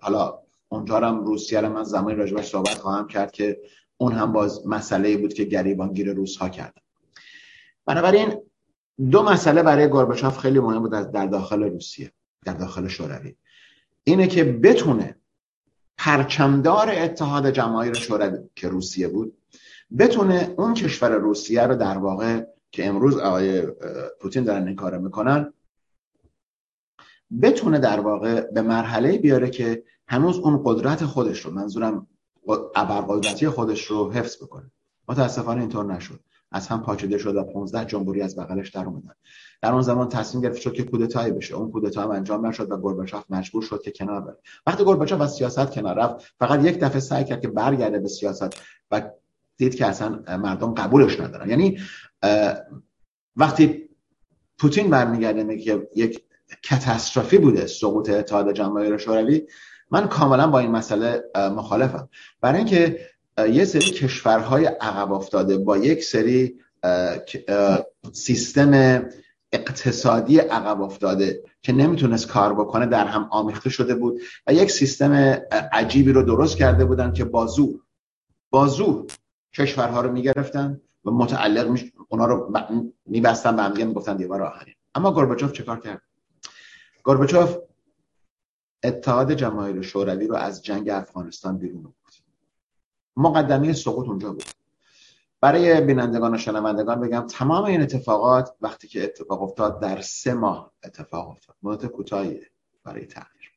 حالا 0.00 0.38
اونجا 0.68 1.00
هم 1.00 1.24
روسیه 1.24 1.60
رو 1.60 1.68
من 1.68 1.82
زمانی 1.82 2.16
راجبش 2.16 2.46
صحبت 2.46 2.78
خواهم 2.78 3.08
کرد 3.08 3.32
که 3.32 3.60
اون 3.96 4.12
هم 4.12 4.32
باز 4.32 4.66
مسئله 4.66 5.16
بود 5.16 5.34
که 5.34 5.44
گریبانگیر 5.44 6.12
روس 6.12 6.36
ها 6.36 6.48
کردن. 6.48 6.82
بنابراین 7.86 8.34
دو 9.10 9.22
مسئله 9.22 9.62
برای 9.62 9.88
گورباچوف 9.88 10.38
خیلی 10.38 10.60
مهم 10.60 10.78
بود 10.78 10.90
در 10.90 11.26
داخل 11.26 11.62
روسیه 11.62 12.12
در 12.44 12.52
داخل 12.52 12.88
شوروی. 12.88 13.36
اینه 14.04 14.26
که 14.26 14.44
بتونه 14.44 15.16
پرچمدار 15.98 16.90
اتحاد 16.90 17.50
جماهیر 17.50 17.94
شوروی 17.94 18.38
که 18.54 18.68
روسیه 18.68 19.08
بود 19.08 19.36
بتونه 19.98 20.54
اون 20.58 20.74
کشور 20.74 21.10
روسیه 21.10 21.62
رو 21.62 21.74
در 21.74 21.98
واقع 21.98 22.44
که 22.70 22.86
امروز 22.86 23.18
آقای 23.18 23.62
پوتین 24.20 24.44
دارن 24.44 24.66
این 24.66 24.76
کارو 24.76 25.00
می‌کنن 25.00 25.52
بتونه 27.42 27.78
در 27.78 28.00
واقع 28.00 28.40
به 28.40 28.62
مرحله 28.62 29.18
بیاره 29.18 29.50
که 29.50 29.82
هنوز 30.08 30.38
اون 30.38 30.62
قدرت 30.64 31.04
خودش 31.04 31.40
رو 31.40 31.50
منظورم 31.50 32.06
ابرقدرتی 32.74 33.48
خودش 33.48 33.84
رو 33.84 34.12
حفظ 34.12 34.42
بکنه. 34.42 34.70
متاسفانه 35.08 35.60
اینطور 35.60 35.84
نشد. 35.94 36.20
از 36.52 36.68
هم 36.68 36.82
پاچیده 36.82 37.18
شد 37.18 37.36
و 37.36 37.44
15 37.44 37.84
جمهوری 37.84 38.22
از 38.22 38.36
بغلش 38.36 38.70
در 38.70 38.84
اومدن. 38.84 39.14
در 39.62 39.72
اون 39.72 39.82
زمان 39.82 40.08
تصمیم 40.08 40.42
گرفت 40.42 40.60
شد 40.60 40.72
که 40.72 40.82
کودتایی 40.82 41.32
بشه. 41.32 41.54
اون 41.54 41.70
کودتا 41.70 42.02
هم 42.02 42.10
انجام 42.10 42.46
نشد 42.46 42.70
و 42.70 42.76
گورباچوف 42.76 43.24
مجبور 43.30 43.62
شد 43.62 43.82
که 43.82 43.90
کنار 43.90 44.20
بره. 44.20 44.38
وقتی 44.66 44.84
گورباچوف 44.84 45.20
از 45.20 45.34
سیاست 45.34 45.70
کنار 45.70 45.96
رفت 45.96 46.34
فقط 46.38 46.64
یک 46.64 46.78
دفعه 46.78 47.00
سعی 47.00 47.24
کرد 47.24 47.40
که 47.40 47.48
برگرده 47.48 47.98
به 47.98 48.08
سیاست 48.08 48.62
و 48.90 49.10
دید 49.56 49.74
که 49.74 49.86
اصلا 49.86 50.22
مردم 50.28 50.74
قبولش 50.74 51.20
ندارن. 51.20 51.50
یعنی 51.50 51.78
وقتی 53.36 53.88
پوتین 54.58 54.90
برمیگرده 54.90 55.44
میگه 55.44 55.88
یک 55.94 56.22
کاتاستروفی 56.70 57.38
بوده 57.38 57.66
سقوط 57.66 58.10
اتحاد 58.10 58.52
جماهیر 58.52 58.96
شوروی 58.96 59.46
من 59.90 60.08
کاملا 60.08 60.46
با 60.46 60.58
این 60.58 60.70
مسئله 60.70 61.24
مخالفم. 61.36 62.08
برای 62.40 62.58
اینکه 62.58 63.00
یه 63.38 63.64
سری 63.64 63.90
کشورهای 63.90 64.66
عقب 64.66 65.12
افتاده 65.12 65.58
با 65.58 65.76
یک 65.76 66.04
سری 66.04 66.60
سیستم 68.12 69.02
اقتصادی 69.52 70.38
عقب 70.38 70.82
افتاده 70.82 71.42
که 71.62 71.72
نمی‌تونست 71.72 72.28
کار 72.28 72.54
بکنه 72.54 72.86
در 72.86 73.06
هم 73.06 73.28
آمیخته 73.30 73.70
شده 73.70 73.94
بود 73.94 74.20
و 74.46 74.54
یک 74.54 74.70
سیستم 74.70 75.12
عجیبی 75.72 76.12
رو 76.12 76.22
درست 76.22 76.56
کرده 76.56 76.84
بودن 76.84 77.12
که 77.12 77.24
بازو 77.24 77.80
بازو 78.50 79.06
کشورها 79.54 80.00
رو 80.00 80.12
می‌گرفتن 80.12 80.80
و 81.04 81.10
متعلق 81.10 81.68
میش... 81.68 81.92
اونا 82.08 82.26
رو 82.26 82.52
میبستن 83.06 83.56
به 83.56 83.62
هم 83.62 83.86
می‌گفتن 83.86 84.16
دیوار 84.16 84.42
آهنی 84.42 84.76
اما 84.94 85.12
گورباچوف 85.12 85.52
چه 85.52 85.62
کار 85.62 85.80
کرد؟ 85.80 86.02
گورباچوف 87.02 87.56
اتحاد 88.84 89.32
جماهیر 89.32 89.82
شوروی 89.82 90.26
رو 90.26 90.36
از 90.36 90.62
جنگ 90.62 90.88
افغانستان 90.88 91.58
بیرون 91.58 91.82
بود 91.82 91.94
مقدمه 93.16 93.72
سقوط 93.72 94.08
اونجا 94.08 94.32
بود. 94.32 94.44
برای 95.40 95.80
بینندگان 95.80 96.34
و 96.34 96.38
شنوندگان 96.38 97.00
بگم 97.00 97.26
تمام 97.26 97.64
این 97.64 97.82
اتفاقات 97.82 98.54
وقتی 98.60 98.88
که 98.88 99.04
اتفاق 99.04 99.42
افتاد 99.42 99.80
در 99.80 100.00
سه 100.00 100.34
ماه 100.34 100.72
اتفاق 100.84 101.28
افتاد. 101.28 101.56
مدت 101.62 101.86
کوتاهی 101.86 102.40
برای 102.84 103.06
تغییر. 103.06 103.52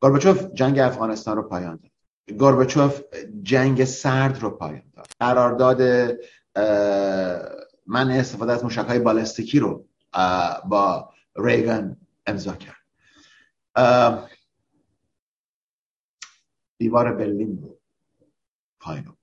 گورباچوف 0.00 0.46
جنگ 0.54 0.78
افغانستان 0.78 1.36
رو 1.36 1.42
پایان 1.42 1.76
داد. 1.76 2.38
گورباچوف 2.38 3.02
جنگ 3.42 3.84
سرد 3.84 4.38
رو 4.38 4.50
پایان 4.50 4.82
داد. 4.96 5.06
قرارداد 5.20 5.82
من 7.86 8.10
استفاده 8.10 8.52
از 8.52 8.64
موشک 8.64 8.98
بالستیکی 8.98 9.58
رو 9.58 9.86
با 10.68 11.12
ریگن 11.36 11.96
امضا 12.26 12.52
کرد. 12.52 12.76
دیوار 16.78 17.12
برلین 17.12 17.62
رو 17.62 17.78
پایین 18.82 19.04
بود. 19.04 19.18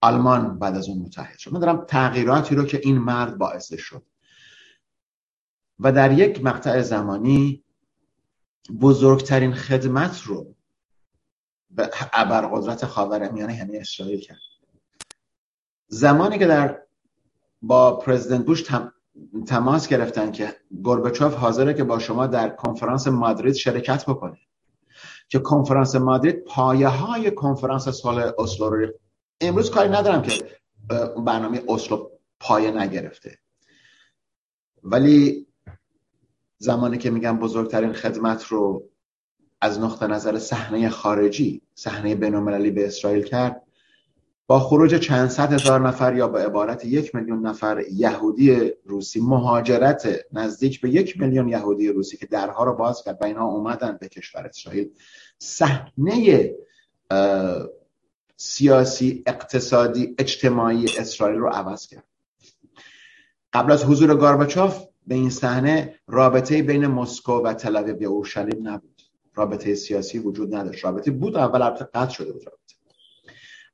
آلمان 0.00 0.58
بعد 0.58 0.76
از 0.76 0.88
اون 0.88 0.98
متحد 0.98 1.38
شد. 1.38 1.52
من 1.52 1.60
دارم 1.60 1.84
تغییراتی 1.84 2.54
رو 2.54 2.64
که 2.64 2.80
این 2.82 2.98
مرد 2.98 3.38
باعث 3.38 3.74
شد. 3.74 4.02
و 5.80 5.92
در 5.92 6.18
یک 6.18 6.44
مقطع 6.44 6.82
زمانی 6.82 7.64
بزرگترین 8.80 9.54
خدمت 9.54 10.22
رو 10.22 10.54
به 11.70 11.90
ابرقدرت 12.12 12.86
خاورمیانه 12.86 13.56
یعنی 13.56 13.76
اسرائیل 13.76 14.20
کرد. 14.20 14.38
زمانی 15.88 16.38
که 16.38 16.46
در 16.46 16.82
با 17.62 17.96
پرزیدنت 17.96 18.46
بوش 18.46 18.64
تماس 19.46 19.88
گرفتن 19.88 20.32
که 20.32 20.56
گورباچوف 20.82 21.34
حاضره 21.34 21.74
که 21.74 21.84
با 21.84 21.98
شما 21.98 22.26
در 22.26 22.48
کنفرانس 22.48 23.08
مادرید 23.08 23.54
شرکت 23.54 24.04
بکنه. 24.06 24.38
که 25.30 25.38
کنفرانس 25.38 25.94
مادرید 25.94 26.44
پایه 26.44 26.88
های 26.88 27.30
کنفرانس 27.30 27.88
سال 27.88 28.32
اسلو 28.38 28.70
رو 28.70 28.92
امروز 29.40 29.70
کاری 29.70 29.88
ندارم 29.88 30.22
که 30.22 30.44
برنامه 31.26 31.62
اسلو 31.68 32.10
پایه 32.40 32.70
نگرفته. 32.70 33.38
ولی 34.82 35.46
زمانی 36.58 36.98
که 36.98 37.10
میگم 37.10 37.38
بزرگترین 37.38 37.92
خدمت 37.92 38.44
رو 38.44 38.88
از 39.60 39.80
نقطه 39.80 40.06
نظر 40.06 40.38
صحنه 40.38 40.88
خارجی 40.88 41.62
صحنه 41.74 42.14
بینالمللی 42.14 42.70
به 42.70 42.86
اسرائیل 42.86 43.24
کرد 43.24 43.62
با 44.50 44.60
خروج 44.60 44.94
چند 44.94 45.28
صد 45.28 45.52
هزار 45.52 45.80
نفر 45.88 46.16
یا 46.16 46.28
به 46.28 46.38
عبارت 46.44 46.84
یک 46.84 47.14
میلیون 47.14 47.46
نفر 47.46 47.84
یهودی 47.92 48.72
روسی 48.84 49.20
مهاجرت 49.20 50.08
نزدیک 50.32 50.80
به 50.80 50.90
یک 50.90 51.20
میلیون 51.20 51.48
یهودی 51.48 51.88
روسی 51.88 52.16
که 52.16 52.26
درها 52.26 52.64
رو 52.64 52.74
باز 52.74 53.04
کرد 53.04 53.18
و 53.20 53.24
اینها 53.24 53.46
اومدن 53.46 53.98
به 54.00 54.08
کشور 54.08 54.46
اسرائیل 54.46 54.90
صحنه 55.38 56.50
سیاسی 58.36 59.22
اقتصادی 59.26 60.14
اجتماعی 60.18 60.86
اسرائیل 60.98 61.38
رو 61.38 61.48
عوض 61.48 61.86
کرد. 61.86 62.04
قبل 63.52 63.72
از 63.72 63.84
حضور 63.84 64.16
گارباچوف 64.16 64.84
به 65.06 65.14
این 65.14 65.30
صحنه 65.30 65.94
رابطه 66.06 66.62
بین 66.62 66.86
مسکو 66.86 67.32
و 67.32 67.52
تل 67.52 67.96
یا 68.00 68.10
اورشلیم 68.10 68.68
نبود. 68.68 69.02
رابطه 69.34 69.74
سیاسی 69.74 70.18
وجود 70.18 70.54
نداشت. 70.54 70.84
رابطه 70.84 71.10
بود 71.10 71.36
اول 71.36 71.70
قطع 71.70 72.12
شده 72.12 72.32
بود. 72.32 72.59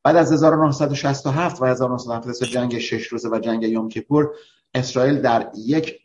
بعد 0.06 0.16
از 0.16 0.32
1967 0.32 1.62
و 1.62 1.64
1973 1.64 2.46
جنگ 2.46 2.78
شش 2.78 3.06
روزه 3.06 3.28
و 3.28 3.38
جنگ 3.38 3.62
یوم 3.62 3.88
کیپور 3.88 4.34
اسرائیل 4.74 5.20
در 5.20 5.50
یک 5.56 6.02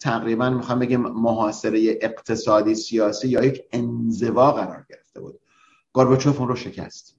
تقریبا 0.00 0.50
می‌خوام 0.50 0.78
بگیم 0.78 1.00
محاصره 1.00 1.98
اقتصادی 2.00 2.74
سیاسی 2.74 3.28
یا 3.28 3.44
یک 3.44 3.62
انزوا 3.72 4.52
قرار 4.52 4.86
گرفته 4.90 5.20
بود. 5.20 5.40
گورباچوف 5.92 6.38
اون 6.38 6.48
رو 6.48 6.56
شکست. 6.56 7.16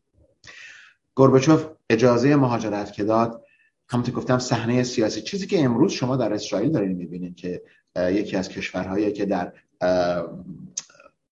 گورباچوف 1.15 1.65
اجازه 1.89 2.35
مهاجرت 2.35 2.93
که 2.93 3.03
داد. 3.03 3.43
همونطور 3.89 4.15
گفتم 4.15 4.39
صحنه 4.39 4.83
سیاسی. 4.83 5.21
چیزی 5.21 5.47
که 5.47 5.63
امروز 5.63 5.91
شما 5.91 6.15
در 6.15 6.33
اسرائیل 6.33 6.71
دارین 6.71 6.97
می‌بینید 6.97 7.35
که 7.35 7.61
یکی 7.95 8.37
از 8.37 8.49
کشورهایی 8.49 9.11
که 9.11 9.25
در 9.25 9.53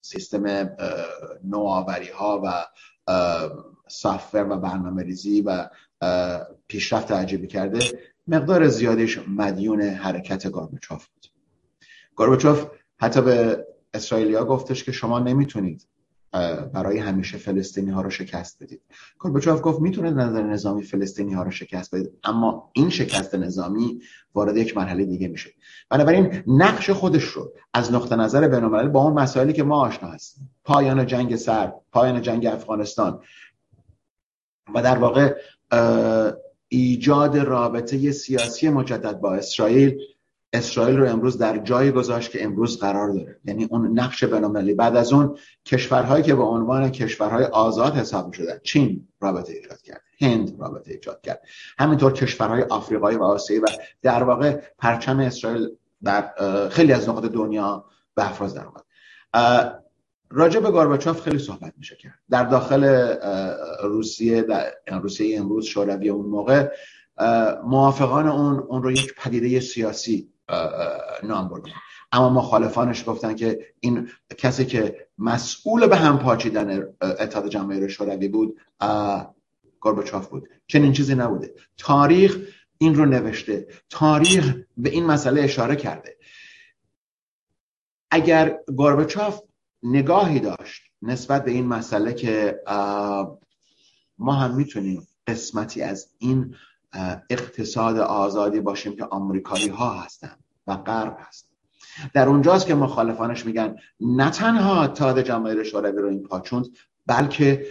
سیستم 0.01 0.69
نوآوری 1.43 2.09
ها 2.09 2.41
و 2.45 2.65
سافر 3.87 4.45
و 4.49 4.57
برنامه 4.57 5.03
ریزی 5.03 5.41
و 5.41 5.69
پیشرفت 6.67 7.11
عجیبی 7.11 7.47
کرده 7.47 7.79
مقدار 8.27 8.67
زیادیش 8.67 9.19
مدیون 9.27 9.81
حرکت 9.81 10.51
گارباچوف 10.51 11.07
بود. 11.07 11.25
گارباچوف 12.15 12.67
حتی 12.97 13.21
به 13.21 13.65
اسرائیلیا 13.93 14.45
گفتش 14.45 14.83
که 14.83 14.91
شما 14.91 15.19
نمی‌تونید 15.19 15.87
برای 16.73 16.97
همیشه 16.97 17.37
فلسطینی 17.37 17.91
ها 17.91 18.01
رو 18.01 18.09
شکست 18.09 18.63
بدید. 18.63 18.81
گورباچوف 19.19 19.61
گفت 19.63 19.79
می‌تونه 19.79 20.11
نظر 20.11 20.43
نظامی 20.43 20.83
فلسطینی 20.83 21.33
ها 21.33 21.43
رو 21.43 21.51
شکست 21.51 21.95
بدید 21.95 22.11
اما 22.23 22.69
این 22.73 22.89
شکست 22.89 23.35
نظامی 23.35 24.01
وارد 24.33 24.57
یک 24.57 24.77
مرحله 24.77 25.05
دیگه 25.05 25.27
میشه. 25.27 25.49
بنابراین 25.89 26.43
نقش 26.47 26.89
خودش 26.89 27.23
رو 27.23 27.51
از 27.73 27.93
نقطه 27.93 28.15
نظر 28.15 28.47
بینالمللی 28.47 28.89
با 28.89 29.03
اون 29.03 29.13
مسائلی 29.13 29.53
که 29.53 29.63
ما 29.63 29.79
آشنا 29.79 30.09
هستیم 30.09 30.49
پایان 30.63 31.05
جنگ 31.05 31.35
سرد 31.35 31.73
پایان 31.91 32.21
جنگ 32.21 32.45
افغانستان 32.45 33.21
و 34.73 34.81
در 34.81 34.97
واقع 34.97 35.35
ایجاد 36.67 37.37
رابطه 37.37 38.11
سیاسی 38.11 38.69
مجدد 38.69 39.19
با 39.19 39.33
اسرائیل 39.33 39.99
اسرائیل 40.53 40.97
رو 40.97 41.09
امروز 41.09 41.37
در 41.37 41.57
جایی 41.57 41.91
گذاشت 41.91 42.31
که 42.31 42.43
امروز 42.43 42.79
قرار 42.79 43.09
داره. 43.09 43.39
یعنی 43.45 43.67
اون 43.71 43.99
نقش 43.99 44.23
بینالمللی. 44.23 44.73
بعد 44.73 44.95
از 44.95 45.13
اون 45.13 45.37
کشورهایی 45.65 46.23
که 46.23 46.35
به 46.35 46.43
عنوان 46.43 46.89
کشورهای 46.89 47.43
آزاد 47.43 47.93
حساب 47.93 48.33
شدن 48.33 48.59
چین 48.63 49.07
رابطه 49.21 49.53
ایجاد 49.53 49.81
کرد. 49.81 50.01
هند 50.21 50.59
رابطه 50.59 50.91
ایجاد 50.91 51.21
کرد. 51.21 51.41
همینطور 51.79 52.13
کشورهای 52.13 52.61
آفریقایی 52.61 53.17
و 53.17 53.23
آسیایی 53.23 53.61
و 53.61 53.65
در 54.01 54.23
واقع 54.23 54.61
پرچم 54.77 55.19
اسرائیل 55.19 55.69
در 56.03 56.33
خیلی 56.69 56.93
از 56.93 57.09
نقاط 57.09 57.25
دنیا 57.25 57.85
به 58.15 58.29
افراز 58.29 58.53
در 58.53 58.65
اومد 58.65 59.84
راجع 60.29 60.59
به 60.59 60.71
گارباچوف 60.71 61.21
خیلی 61.21 61.39
صحبت 61.39 61.73
میشه 61.77 61.95
کرد. 61.95 62.19
در 62.29 62.43
داخل 62.43 62.83
روسیه 63.83 64.41
در 64.41 64.73
روسیه 65.01 65.39
امروز 65.39 65.65
شوروی 65.65 66.09
اون 66.09 66.25
موقع 66.25 66.69
موافقان 67.63 68.27
اون 68.27 68.59
اون 68.59 68.83
رو 68.83 68.91
یک 68.91 69.15
پدیده 69.15 69.59
سیاسی 69.59 70.29
نام 71.23 71.49
بردن. 71.49 71.71
اما 72.11 72.29
مخالفانش 72.29 73.09
گفتن 73.09 73.35
که 73.35 73.59
این 73.79 74.09
کسی 74.37 74.65
که 74.65 75.07
مسئول 75.17 75.87
به 75.87 75.95
هم 75.95 76.19
پاچیدن 76.19 76.87
اتحاد 77.01 77.49
جماهیر 77.49 77.87
شوروی 77.87 78.27
بود 78.27 78.61
گورباچوف 79.79 80.27
بود. 80.27 80.49
چنین 80.67 80.93
چیزی 80.93 81.15
نبوده. 81.15 81.53
تاریخ 81.77 82.37
این 82.77 82.95
رو 82.95 83.05
نوشته. 83.05 83.67
تاریخ 83.89 84.55
به 84.77 84.89
این 84.89 85.05
مسئله 85.05 85.41
اشاره 85.41 85.75
کرده. 85.75 86.17
اگر 88.11 88.59
گورباچوف 88.75 89.41
نگاهی 89.85 90.39
داشت 90.39 90.81
نسبت 91.01 91.45
به 91.45 91.51
این 91.51 91.65
مسئله 91.65 92.13
که 92.13 92.59
ما 94.17 94.33
هم 94.33 94.55
می‌تونیم 94.55 95.07
قسمتی 95.27 95.81
از 95.81 96.07
این 96.17 96.55
اقتصاد 97.29 97.97
آزادی 97.97 98.59
باشیم 98.59 98.95
که 98.95 99.03
آمریکایی 99.03 99.67
ها 99.67 100.01
هستن 100.01 100.37
و 100.67 100.75
غرب 100.75 101.17
هستن. 101.19 101.55
در 102.13 102.27
اونجاست 102.29 102.67
که 102.67 102.75
مخالفانش 102.75 103.45
میگن 103.45 103.75
نه 103.99 104.29
تنها 104.29 104.87
تاد 104.87 105.21
جماهیر 105.21 105.63
شوروی 105.63 106.01
رو 106.01 106.09
این 106.09 106.23
پاچوند 106.23 106.65
بلکه 107.05 107.65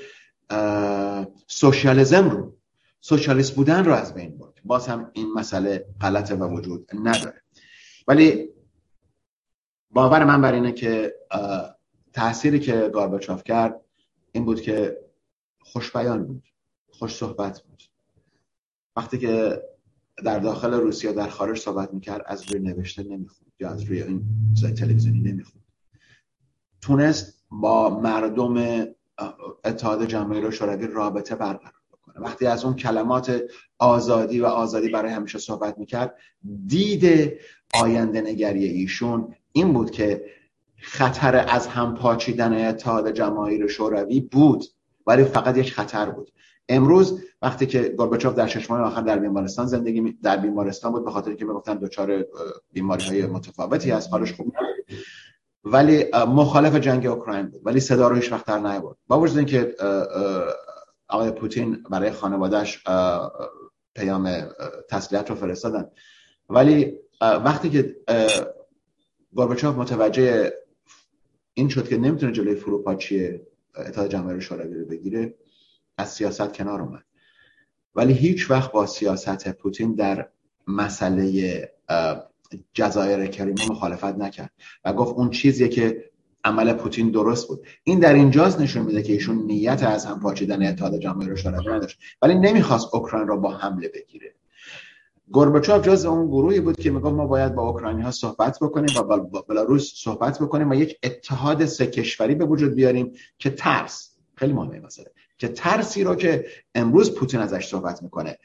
سوشیالیزم 1.47 2.31
رو 2.31 2.57
سوشیالیست 3.01 3.55
بودن 3.55 3.85
رو 3.85 3.93
از 3.93 4.15
بین 4.15 4.39
برد. 4.39 4.55
باز 4.65 4.87
هم 4.87 5.11
این 5.13 5.33
مسئله 5.33 5.87
غلطه 6.01 6.35
و 6.35 6.57
وجود 6.57 6.91
نداره. 6.95 7.43
ولی 8.09 8.49
باور 9.91 10.25
من 10.25 10.41
بر 10.41 10.53
اینه 10.53 10.73
که 10.73 11.15
تأثیری 12.15 12.61
که 12.61 12.91
گارباچوف 12.95 13.45
کرد 13.45 13.81
این 14.33 14.45
بود 14.45 14.61
که 14.61 14.99
خوش 15.61 15.97
بیان 15.97 16.25
بود 16.25 16.43
خوش 16.91 17.15
صحبت 17.15 17.63
بود. 17.63 17.83
وقتی 18.97 19.19
که 19.19 19.63
در 20.25 20.39
داخل 20.39 20.75
روسیه 20.75 21.13
در 21.13 21.29
خارج 21.29 21.59
صحبت 21.59 21.95
می‌کرد 21.95 22.23
از 22.27 22.51
روی 22.51 22.61
نوشته 22.61 23.03
نمی‌خوند 23.03 23.53
یا 23.61 23.71
از 23.71 23.83
روی 23.83 24.03
این 24.03 24.25
تلویزیونی 24.79 25.21
نمی‌خوند. 25.21 25.65
تونست 26.81 27.45
با 27.51 28.01
مردم 28.01 28.87
اتحاد 29.65 30.07
جماهیر 30.07 30.51
شوروی 30.51 30.87
رابطه 30.87 31.35
برقرار 31.35 31.73
بکنه. 31.93 32.21
وقتی 32.21 32.47
از 32.47 32.65
اون 32.65 32.77
کلمات 32.77 33.43
آزادی 33.79 34.41
و 34.41 34.47
آزادی 34.47 34.89
برای 34.89 35.13
همیشه 35.13 35.39
صحبت 35.39 35.79
می‌کرد 35.79 36.19
دید 36.67 37.33
آینده 37.75 38.21
نگری 38.21 38.65
ایشون 38.65 39.35
این 39.53 39.73
بود 39.73 39.91
که 39.91 40.25
خطر 40.85 41.45
از 41.49 41.67
هم 41.67 41.95
پاچیدن 41.95 42.69
اتحاد 42.69 43.11
جماهیر 43.11 43.67
شوروی 43.67 44.21
بود 44.21 44.65
ولی 45.07 45.25
فقط 45.25 45.57
یک 45.57 45.73
خطر 45.73 46.11
بود. 46.11 46.33
امروز 46.69 47.21
وقتی 47.43 47.67
که 47.67 47.83
گورباچوف 47.83 48.35
در 48.35 48.47
شش 48.47 48.71
ماه 48.71 48.81
آخر 48.81 49.01
در 49.01 49.19
بیمارستان 49.19 49.67
زندگی 49.67 50.19
در 50.23 50.37
بیمارستان 50.37 50.93
بود 50.93 51.05
به 51.05 51.11
خاطر 51.11 51.35
که 51.35 51.45
می‌گفتن 51.45 51.75
دچار 51.75 52.25
بیماری 52.73 53.05
های 53.05 53.27
متفاوتی 53.27 53.93
از 53.93 54.09
حالش 54.09 54.33
خوب 54.33 54.55
ولی 55.65 56.05
مخالف 56.15 56.77
جنگ 56.77 57.07
اوکراین 57.07 57.47
بود 57.47 57.61
ولی 57.65 57.81
صدا 57.81 58.09
رو 58.09 58.17
هیچ 58.17 58.33
وقت 58.33 58.47
در 58.47 58.59
نیاورد. 58.59 58.97
با 59.07 59.21
وجود 59.21 59.37
اینکه 59.37 59.75
آقای 61.09 61.31
پوتین 61.31 61.83
برای 61.91 62.11
خانوادهش 62.11 62.85
پیام 63.95 64.49
تسلیت 64.91 65.31
رو 65.31 65.37
فرستادن. 65.37 65.91
ولی 66.51 66.99
وقتی 67.21 67.71
که 67.71 67.97
گورباچوف 69.35 69.77
متوجه 69.77 70.53
این 71.55 71.69
شد 71.69 71.89
که 71.89 71.99
نمی‌تونه 71.99 72.33
جلوی 72.33 72.55
فروپاشی 72.55 73.41
اتحاد 73.77 74.11
جماهیر 74.11 74.41
شوروی 74.41 74.75
رو 74.75 74.87
بگیره 74.87 75.35
از 75.99 76.13
سیاست 76.13 76.53
کنار 76.53 76.83
اومد. 76.83 77.05
ولی 77.95 78.13
هیچ 78.13 78.51
وقت 78.51 78.73
با 78.73 78.87
سیاست 78.87 79.53
پوتین 79.53 79.95
در 79.95 80.29
مسئله 80.69 81.73
جزایر 82.73 83.27
کریمه 83.27 83.71
مخالفت 83.71 84.05
نکرد 84.05 84.51
و 84.85 84.93
گفت 84.93 85.15
اون 85.15 85.31
چیزیه 85.31 85.69
که 85.69 86.11
عمل 86.45 86.73
پوتین 86.73 87.11
درست 87.11 87.49
بود. 87.49 87.67
این 87.85 87.99
در 87.99 88.15
اینجاست 88.15 88.61
نشون 88.61 88.87
میده 88.87 89.03
که 89.03 89.13
ایشون 89.13 89.37
نیت 89.37 89.83
از 89.83 90.07
هم 90.07 90.21
پاچیدن 90.21 90.67
اتحاد 90.67 90.99
جماهیر 90.99 91.35
شوروی 91.35 91.69
نداشت. 91.69 91.99
ولی 92.23 92.35
نمی‌خواست 92.35 92.95
اوکراین 92.95 93.27
را 93.29 93.37
با 93.37 93.51
حمله 93.51 93.89
بگیره. 93.89 94.35
گورباچوف 95.33 95.83
جز 95.83 96.05
اون 96.05 96.27
گروهی 96.27 96.61
بود 96.61 96.77
که 96.77 96.91
می‌گفت 96.91 97.15
ما 97.15 97.27
باید 97.27 97.55
با 97.55 97.69
اوکراینی 97.69 98.03
ها 98.03 98.11
صحبت 98.11 98.59
بکنیم 98.61 98.97
و 98.97 99.03
با 99.19 99.43
بلاروس 99.49 99.93
صحبت 99.95 100.39
بکنیم 100.39 100.71
و 100.71 100.75
یک 100.75 100.99
اتحاد 101.03 101.65
سه 101.65 101.87
کشوری 101.87 102.35
به 102.35 102.45
وجود 102.45 102.75
بیاریم 102.75 103.13
که 103.39 103.51
ترس 103.51 104.17
خیلی 104.35 104.53
مهمه 104.53 104.81
مسئله 104.81 105.11
که 105.39 105.49
ترسی 105.49 106.05
رو 106.05 106.15
که 106.15 106.47
امروز 106.75 107.15
پوتین 107.15 107.41
ازش 107.41 107.67
صحبت 107.67 108.03
می‌کنه. 108.03 108.39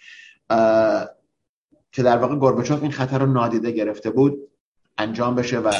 که 1.91 2.03
در 2.03 2.17
واقع 2.17 2.35
گورباچوف 2.35 2.81
این 2.81 2.91
خطر 2.91 3.19
رو 3.19 3.25
نادیده 3.25 3.71
گرفته 3.71 4.09
بود 4.09 4.37
انجام 4.97 5.35
بشه 5.35 5.59
و 5.59 5.71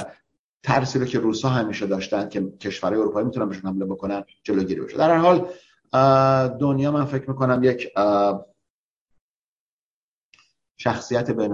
ترسی 0.64 1.00
رو 1.00 1.06
که 1.06 1.20
روسا 1.20 1.50
همیشه 1.50 1.86
داشتن 1.86 2.30
که 2.30 2.42
کشورهای 2.62 3.02
اروپایی 3.02 3.26
می‌تونن 3.26 3.50
بهشون 3.50 3.72
حمله 3.72 3.86
بکنن 3.86 4.24
جلوگیری 4.44 4.82
بشه. 4.82 4.98
در 4.98 5.10
هر 5.10 5.18
حال 5.18 5.48
دنیا 6.58 6.92
من 6.92 7.06
فکر 7.06 7.30
می‌کنم 7.30 7.64
یک 7.64 7.88
شخصیت 10.82 11.32
بین 11.32 11.52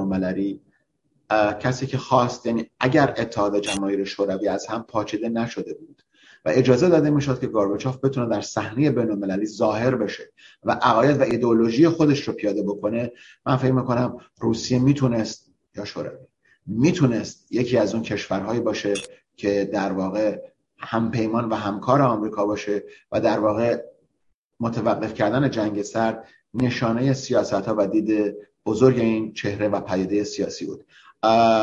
کسی 1.59 1.87
که 1.87 1.97
خواست 1.97 2.45
یعنی 2.45 2.69
اگر 2.79 3.13
اتحاد 3.17 3.59
جماهیر 3.59 4.03
شوروی 4.03 4.47
از 4.47 4.67
هم 4.67 4.83
پاچیده 4.83 5.29
نشده 5.29 5.73
بود 5.73 6.01
و 6.45 6.49
اجازه 6.53 6.89
داده 6.89 7.09
می‌شد 7.09 7.39
که 7.39 7.47
گارباچوف 7.47 8.05
بتونه 8.05 8.29
در 8.29 8.41
صحنه 8.41 8.91
بین 8.91 9.45
ظاهر 9.45 9.95
بشه 9.95 10.23
و 10.63 10.71
عقاید 10.71 11.17
و 11.17 11.23
ایدئولوژی 11.23 11.87
خودش 11.87 12.27
رو 12.27 12.33
پیاده 12.33 12.63
بکنه 12.63 13.11
من 13.45 13.57
فکر 13.57 13.71
می‌کنم 13.71 14.17
روسیه 14.39 14.79
می‌تونست 14.79 15.51
یا 15.75 15.85
شوروی 15.85 16.25
می‌تونست 16.65 17.51
یکی 17.51 17.77
از 17.77 17.93
اون 17.93 18.03
کشورهایی 18.03 18.59
باشه 18.59 18.93
که 19.35 19.69
در 19.73 19.91
واقع 19.91 20.39
همپیمان 20.77 21.49
و 21.49 21.55
همکار 21.55 22.01
آمریکا 22.01 22.45
باشه 22.45 22.83
و 23.11 23.21
در 23.21 23.39
واقع 23.39 23.81
متوقف 24.59 25.13
کردن 25.13 25.49
جنگ 25.49 25.81
سرد 25.81 26.27
نشانه 26.53 27.13
سیاست 27.13 27.53
ها 27.53 27.75
و 27.77 27.87
دید 27.87 28.35
بزرگ 28.65 28.99
این 28.99 29.33
چهره 29.33 29.67
و 29.67 29.79
پدیده 29.79 30.23
سیاسی 30.23 30.65
بود. 30.65 30.85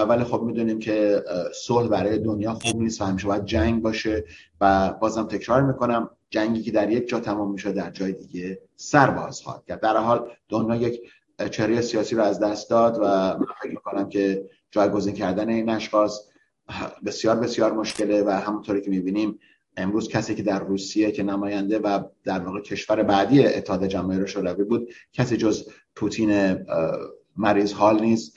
ولی 0.09 0.25
خب 0.25 0.43
می‌دونیم 0.43 0.79
که 0.79 1.25
صلح 1.55 1.89
برای 1.89 2.19
دنیا 2.19 2.55
خوب 2.55 2.83
نیست 2.83 3.01
و 3.01 3.05
همیشه 3.05 3.29
باید 3.29 3.45
جنگ 3.45 3.83
باشه 3.83 4.25
و 4.61 4.93
بازم 4.93 5.23
تکرار 5.23 5.63
می‌کنم 5.63 6.11
جنگی 6.31 6.63
که 6.63 6.71
در 6.71 6.91
یک 6.91 7.09
جا 7.09 7.21
تمام 7.21 7.53
میشه 7.53 7.73
در 7.73 7.91
جای 7.91 8.13
دیگه 8.13 8.59
سر 8.77 9.11
باز 9.11 9.41
خواهد 9.41 9.65
کرد. 9.65 9.81
در 9.81 9.97
حال 9.97 10.31
دنیا 10.49 10.77
یک 10.77 11.01
چهره 11.51 11.81
سیاسی 11.81 12.17
رو 12.17 12.23
از 12.23 12.41
دست 12.41 12.71
داد 12.71 12.99
و 12.99 13.05
من 13.39 13.47
فکر 13.63 13.71
می‌کنم 13.71 14.09
که 14.09 14.49
جایگزین 14.71 15.15
کردن 15.15 15.49
این 15.49 15.69
اشخاص 15.69 16.21
بسیار 17.07 17.37
بسیار 17.37 17.73
مشکله 17.73 18.23
و 18.23 18.31
همونطوری 18.31 18.81
که 18.81 18.91
می‌بینیم 18.91 19.39
امروز 19.77 20.09
کسی 20.09 20.35
که 20.35 20.43
در 20.43 20.65
روسیه 20.65 21.11
که 21.11 21.23
نماینده 21.23 21.79
و 21.79 22.03
در 22.25 22.39
واقع 22.39 22.61
کشور 22.61 23.03
بعدی 23.03 23.47
اتحاد 23.47 23.87
جماهیر 23.87 24.27
شوروی 24.27 24.65
بود 24.65 24.89
کسی 25.13 25.37
جز 25.37 25.69
پوتین 25.97 26.59
مریض 27.37 27.73
حال 27.73 28.01
نیست. 28.01 28.37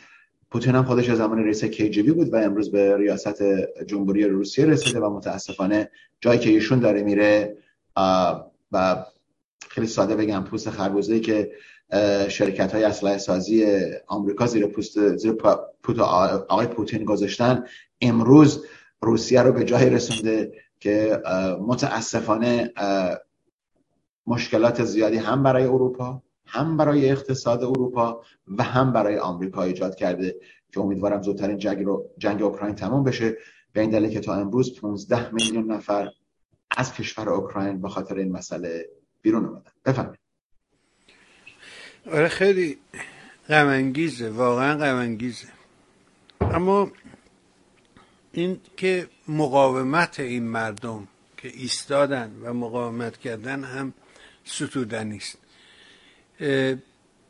پوتین 0.51 0.75
هم 0.75 0.83
خودش 0.83 1.09
از 1.09 1.17
زمان 1.17 1.43
رئیس 1.43 1.65
کیجیبی 1.65 2.11
بود 2.11 2.33
و 2.33 2.35
امروز 2.35 2.71
به 2.71 2.97
ریاست 2.97 3.43
جمهوری 3.87 4.23
روسیه 4.23 4.65
رسیده 4.65 4.99
و 4.99 5.09
متاسفانه 5.09 5.91
جایی 6.21 6.39
که 6.39 6.49
ایشون 6.49 6.79
داره 6.79 7.03
میره 7.03 7.57
و 8.71 9.05
خیلی 9.69 9.87
ساده 9.87 10.15
بگم 10.15 10.43
پوست 10.43 10.69
خربوزه 10.69 11.19
که 11.19 11.51
شرکت 12.29 12.73
های 12.73 12.83
اسلحه 12.83 13.17
سازی 13.17 13.65
آمریکا 14.07 14.47
زیر 14.47 14.67
پوست 14.67 15.15
زیر 15.15 15.31
پوت 15.83 15.99
آقای 15.99 16.67
پوتین 16.67 17.05
گذاشتن 17.05 17.63
امروز 18.01 18.65
روسیه 19.01 19.41
رو 19.41 19.51
به 19.51 19.63
جایی 19.63 19.89
رسونده 19.89 20.53
که 20.85 21.21
متاسفانه 21.67 22.73
مشکلات 24.27 24.83
زیادی 24.83 25.17
هم 25.17 25.43
برای 25.43 25.63
اروپا 25.63 26.21
هم 26.45 26.77
برای 26.77 27.11
اقتصاد 27.11 27.63
اروپا 27.63 28.21
و 28.47 28.63
هم 28.63 28.93
برای 28.93 29.17
آمریکا 29.17 29.63
ایجاد 29.63 29.95
کرده 29.95 30.35
که 30.71 30.79
امیدوارم 30.79 31.21
زودتر 31.21 31.49
این 31.49 31.57
جنگ, 31.57 31.85
رو 31.85 32.09
جنگ 32.17 32.43
اوکراین 32.43 32.75
تمام 32.75 33.03
بشه. 33.03 33.37
به 33.73 33.81
این 33.81 33.89
دلیل 33.89 34.09
که 34.09 34.19
تا 34.19 34.35
امروز 34.35 34.79
15 34.79 35.33
میلیون 35.33 35.71
نفر 35.71 36.09
از 36.77 36.93
کشور 36.93 37.29
اوکراین 37.29 37.81
به 37.81 37.89
خاطر 37.89 38.15
این 38.15 38.31
مسئله 38.31 38.89
بیرون 39.21 39.45
اومدن. 39.45 39.71
بفرمایید. 39.85 40.19
آره 42.11 42.27
خیلی 42.27 42.77
غم 43.49 43.93
واقعا 44.21 44.77
غم 44.77 45.17
اما 46.41 46.91
این 48.35 48.59
که 48.77 49.07
مقاومت 49.27 50.19
این 50.19 50.43
مردم 50.43 51.07
که 51.37 51.47
ایستادن 51.47 52.31
و 52.41 52.53
مقاومت 52.53 53.17
کردن 53.17 53.63
هم 53.63 53.93
ستودنی 54.45 55.17
است 55.17 55.37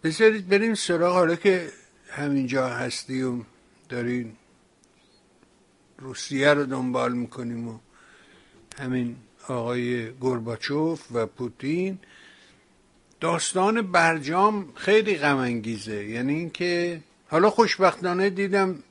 بذارید 0.03 0.47
بریم 0.47 0.73
سراغ 0.73 1.13
حالا 1.13 1.35
که 1.35 1.69
همینجا 2.09 2.67
هستی 2.67 3.21
و 3.21 3.41
دارین 3.89 4.31
روسیه 5.99 6.53
رو 6.53 6.65
دنبال 6.65 7.13
می‌کنیم 7.13 7.67
و 7.67 7.79
همین 8.79 9.15
آقای 9.47 10.11
گرباچوف 10.21 11.07
و 11.13 11.25
پوتین. 11.25 11.99
داستان 13.19 13.81
برجام 13.81 14.73
خیلی 14.75 15.15
غم 15.15 15.63
یعنی 15.87 16.33
اینکه 16.33 17.01
حالا 17.27 17.49
خوشبختانه 17.49 18.29
دیدم 18.29 18.83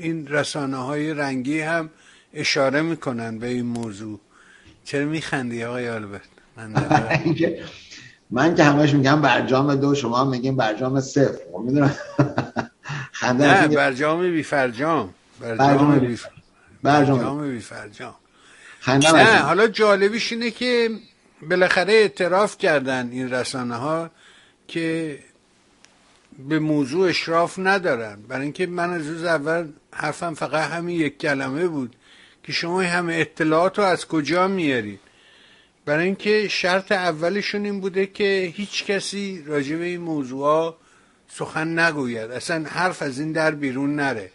این 0.00 0.26
رسانه 0.26 0.76
های 0.76 1.14
رنگی 1.14 1.60
هم 1.60 1.90
اشاره 2.34 2.82
می‌کنن 2.82 3.38
به 3.38 3.46
این 3.46 3.66
موضوع. 3.66 4.20
چرا 4.84 5.04
میخندی 5.04 5.64
آقای 5.64 5.88
آلبرت؟ 5.88 6.20
من 6.56 6.72
من 8.30 8.54
که 8.54 8.64
همش 8.64 8.94
میگم 8.94 9.22
برجام 9.22 9.74
دو 9.74 9.94
شما 9.94 10.20
هم 10.20 10.28
میگیم 10.28 10.56
برجام 10.56 11.00
صفر 11.00 11.38
خب 11.52 11.58
می‌دونم. 11.58 11.94
نه 13.38 13.68
برجام 13.68 14.32
بی 14.32 14.42
فرجام 14.42 15.14
برجام 15.40 15.98
بی 15.98 16.18
برجام 16.82 17.50
بی 17.50 17.60
فرجام 17.60 18.14
نه 18.88 19.38
حالا 19.38 19.66
جالبیش 19.66 20.32
اینه 20.32 20.50
که 20.50 20.90
بالاخره 21.50 21.92
اعتراف 21.92 22.58
کردن 22.58 23.08
این 23.12 23.30
رسانه 23.30 23.74
ها 23.74 24.10
که 24.68 25.18
به 26.48 26.58
موضوع 26.58 27.08
اشراف 27.08 27.58
ندارن. 27.58 28.22
برای 28.28 28.42
اینکه 28.42 28.66
من 28.66 28.90
از 28.90 29.06
روز 29.06 29.24
اول 29.24 29.68
حرفم 29.92 30.34
فقط 30.34 30.70
همین 30.70 31.00
یک 31.00 31.18
کلمه 31.18 31.68
بود 31.68 31.96
که 32.42 32.52
شما 32.52 32.82
همه 32.82 33.14
اطلاعات 33.14 33.78
رو 33.78 33.84
از 33.84 34.06
کجا 34.06 34.48
میارید؟ 34.48 35.00
برای 35.84 36.04
اینکه 36.04 36.48
شرط 36.48 36.92
اولشون 36.92 37.64
این 37.64 37.80
بوده 37.80 38.06
که 38.06 38.52
هیچ 38.54 38.84
کسی 38.84 39.42
راجع 39.46 39.76
به 39.76 39.84
این 39.84 40.00
موضوع 40.00 40.76
سخن 41.28 41.78
نگوید. 41.78 42.30
اصلا 42.30 42.64
حرف 42.68 43.02
از 43.02 43.20
این 43.20 43.32
در 43.32 43.50
بیرون 43.50 43.96
نره. 43.96 44.30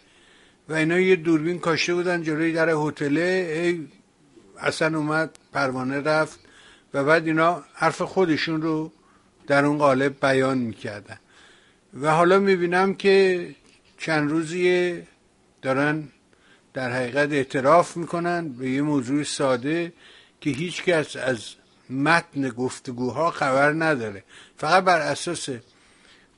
و 0.68 0.72
اینا 0.74 1.00
یه 1.00 1.16
دوربین 1.16 1.58
کاشته 1.58 1.94
بودن 1.94 2.22
جلوی 2.22 2.52
در 2.52 2.68
هتله. 2.68 3.78
اصلا 4.58 4.98
اومد 4.98 5.38
پروانه 5.52 6.00
رفت 6.00 6.40
و 6.94 7.04
بعد 7.04 7.26
اینا 7.26 7.64
حرف 7.74 8.02
خودشون 8.02 8.62
رو 8.62 8.92
در 9.46 9.64
اون 9.64 9.78
قالب 9.78 10.16
بیان 10.20 10.58
می‌کردن. 10.58 11.18
و 12.00 12.10
حالا 12.10 12.38
می‌بینم 12.38 12.94
که 12.94 13.48
چند 13.98 14.30
روزیه 14.30 15.02
دارن 15.62 16.08
در 16.74 16.92
حقیقت 16.92 17.32
اعتراف 17.32 17.96
می‌کنن 17.96 18.48
به 18.48 18.70
یه 18.70 18.82
موضوع 18.82 19.22
ساده 19.22 19.92
که 20.40 20.50
هیچ 20.50 20.82
کس 20.82 21.16
از 21.16 21.40
متن 21.90 22.48
گفتگوها 22.48 23.30
خبر 23.30 23.72
نداره. 23.72 24.24
فقط 24.56 24.84
بر 24.84 25.00
اساس 25.00 25.48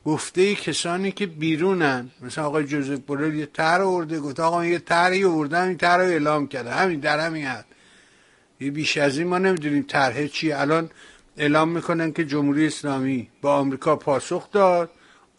گفته 0.04 0.54
کسانی 0.54 1.12
که 1.12 1.26
بیرونن 1.26 2.10
مثلا 2.22 2.46
آقای 2.46 2.64
جوزف 2.64 2.98
بورل 2.98 3.34
یه 3.34 3.46
تر 3.46 3.80
آورده 3.80 4.20
گفت 4.20 4.40
آقا 4.40 4.64
یه 4.64 4.78
طرحی 4.78 5.24
آوردم 5.24 5.68
این 5.68 5.76
طرح 5.76 6.02
رو 6.02 6.08
اعلام 6.08 6.46
کرده. 6.48 6.70
همین 6.70 7.00
در 7.00 7.26
همین 7.26 7.46
حد. 7.46 7.66
یه 8.60 8.70
بیش 8.70 8.96
از 8.96 9.18
این 9.18 9.28
ما 9.28 9.38
نمی‌دونیم 9.38 9.82
طرح 9.82 10.26
چیه. 10.26 10.60
الان 10.60 10.90
اعلام 11.36 11.68
می‌کنن 11.68 12.12
که 12.12 12.24
جمهوری 12.24 12.66
اسلامی 12.66 13.28
با 13.42 13.56
آمریکا 13.56 13.96
پاسخ 13.96 14.50
داد. 14.50 14.90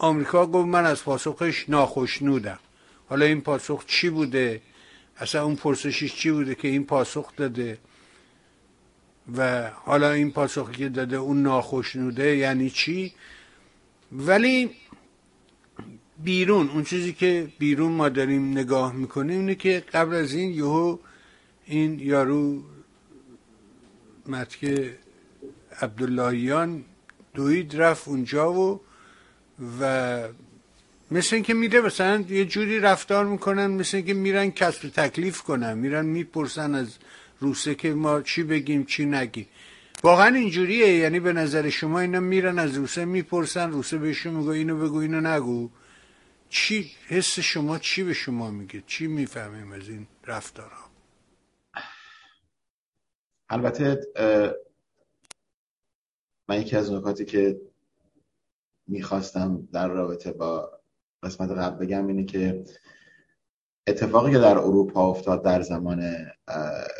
آمریکا 0.02 0.46
گفت 0.46 0.68
من 0.68 0.86
از 0.86 1.04
پاسخش 1.04 1.68
ناخشنودم. 1.68 2.58
حالا 3.08 3.24
این 3.24 3.40
پاسخ 3.40 3.84
چی 3.86 4.10
بوده؟ 4.10 4.60
اصلا 5.16 5.44
اون 5.44 5.56
پرسشش 5.56 6.14
چی 6.14 6.30
بوده 6.30 6.54
که 6.54 6.68
این 6.68 6.84
پاسخ 6.84 7.36
داده؟ 7.36 7.78
و 9.36 9.70
حالا 9.70 10.10
این 10.12 10.30
پاسخی 10.30 10.72
که 10.72 10.88
داده 10.88 11.16
اون 11.16 11.42
ناخشنوده 11.42 12.36
یعنی 12.36 12.70
چی؟ 12.70 13.12
ولی 14.12 14.70
بیرون 16.24 16.68
اون 16.68 16.84
چیزی 16.84 17.12
که 17.12 17.48
بیرون 17.58 17.92
ما 17.92 18.08
داریم 18.08 18.50
نگاه 18.50 18.92
می‌کنیم 18.92 19.38
اینه 19.38 19.54
که 19.54 19.84
قبل 19.92 20.14
از 20.14 20.32
این 20.32 20.50
یهو 20.54 20.98
این 21.66 21.98
یارو 22.00 22.62
متک 24.26 24.90
عبداللهیان 25.80 26.84
دوید 27.34 27.76
رفت 27.76 28.08
اونجا 28.08 28.52
و 28.52 28.80
و 29.80 30.28
مثل 31.10 31.34
اینکه 31.36 31.54
میره 31.54 31.80
مثلا 31.80 32.24
یه 32.28 32.44
جوری 32.44 32.80
رفتار 32.80 33.24
می‌کنن 33.24 33.66
مثل 33.66 33.96
اینکه 33.96 34.14
میرن 34.14 34.50
کسب 34.50 34.88
تکلیف 34.88 35.42
کنن 35.42 35.78
میرن 35.78 36.06
می‌پرسن 36.06 36.74
از 36.74 36.98
روسه 37.40 37.74
که 37.74 37.94
ما 37.94 38.22
چی 38.22 38.42
بگیم 38.42 38.84
چی 38.84 39.06
نگیم. 39.06 39.46
واقعا 40.02 40.34
اینجوریه 40.34 40.88
یعنی 40.88 41.20
به 41.20 41.32
نظر 41.32 41.70
شما 41.70 42.00
اینا 42.00 42.20
میرن 42.20 42.58
از 42.58 42.76
روسه 42.76 43.04
می‌پرسن 43.04 43.70
روسه 43.70 43.98
بهشون 43.98 44.34
میگو 44.34 44.50
اینو 44.50 44.78
بگو 44.78 44.98
اینو 44.98 45.20
نگو. 45.20 45.70
چی 46.48 46.90
حس 47.06 47.40
شما 47.40 47.78
چی 47.78 48.02
به 48.02 48.14
شما 48.14 48.50
میگه؟ 48.50 48.82
چی 48.86 49.06
می‌فهمیم 49.06 49.72
از 49.72 49.88
این 49.88 50.06
رفتارها؟ 50.26 50.90
البته 53.48 54.00
من 56.48 56.60
یکی 56.60 56.76
از 56.76 56.92
نکاتی 56.92 57.24
که 57.24 57.60
می‌خواستم 58.90 59.68
در 59.72 59.88
رابطه 59.88 60.32
با 60.32 60.70
قسمت 61.22 61.50
قبل 61.50 61.86
بگم 61.86 62.06
اینه 62.06 62.24
که 62.24 62.64
اتفاقی 63.86 64.32
که 64.32 64.38
در 64.38 64.58
اروپا 64.58 65.10
افتاد 65.10 65.44
در 65.44 65.62
زمان 65.62 66.26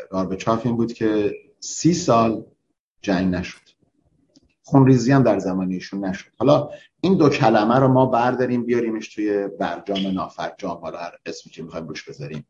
گاربچاف 0.09 0.65
این 0.65 0.77
بود 0.77 0.93
که 0.93 1.33
سی 1.59 1.93
سال 1.93 2.45
جنگ 3.01 3.35
نشد. 3.35 3.61
خونریزی 4.63 5.11
هم 5.11 5.23
در 5.23 5.39
زمان 5.39 5.71
ایشون 5.71 6.05
نشد. 6.05 6.31
حالا 6.37 6.69
این 7.01 7.17
دو 7.17 7.29
کلمه 7.29 7.79
رو 7.79 7.87
ما 7.87 8.05
برداریم 8.05 8.65
بیاریمش 8.65 9.15
توی 9.15 9.47
برجام 9.47 10.07
نافرجام 10.07 10.77
حالا 10.77 10.97
هر 10.97 11.11
اسمی 11.25 11.51
که 11.51 11.63
می‌خوایم 11.63 11.87
روش 11.87 12.09
بذاریم. 12.09 12.47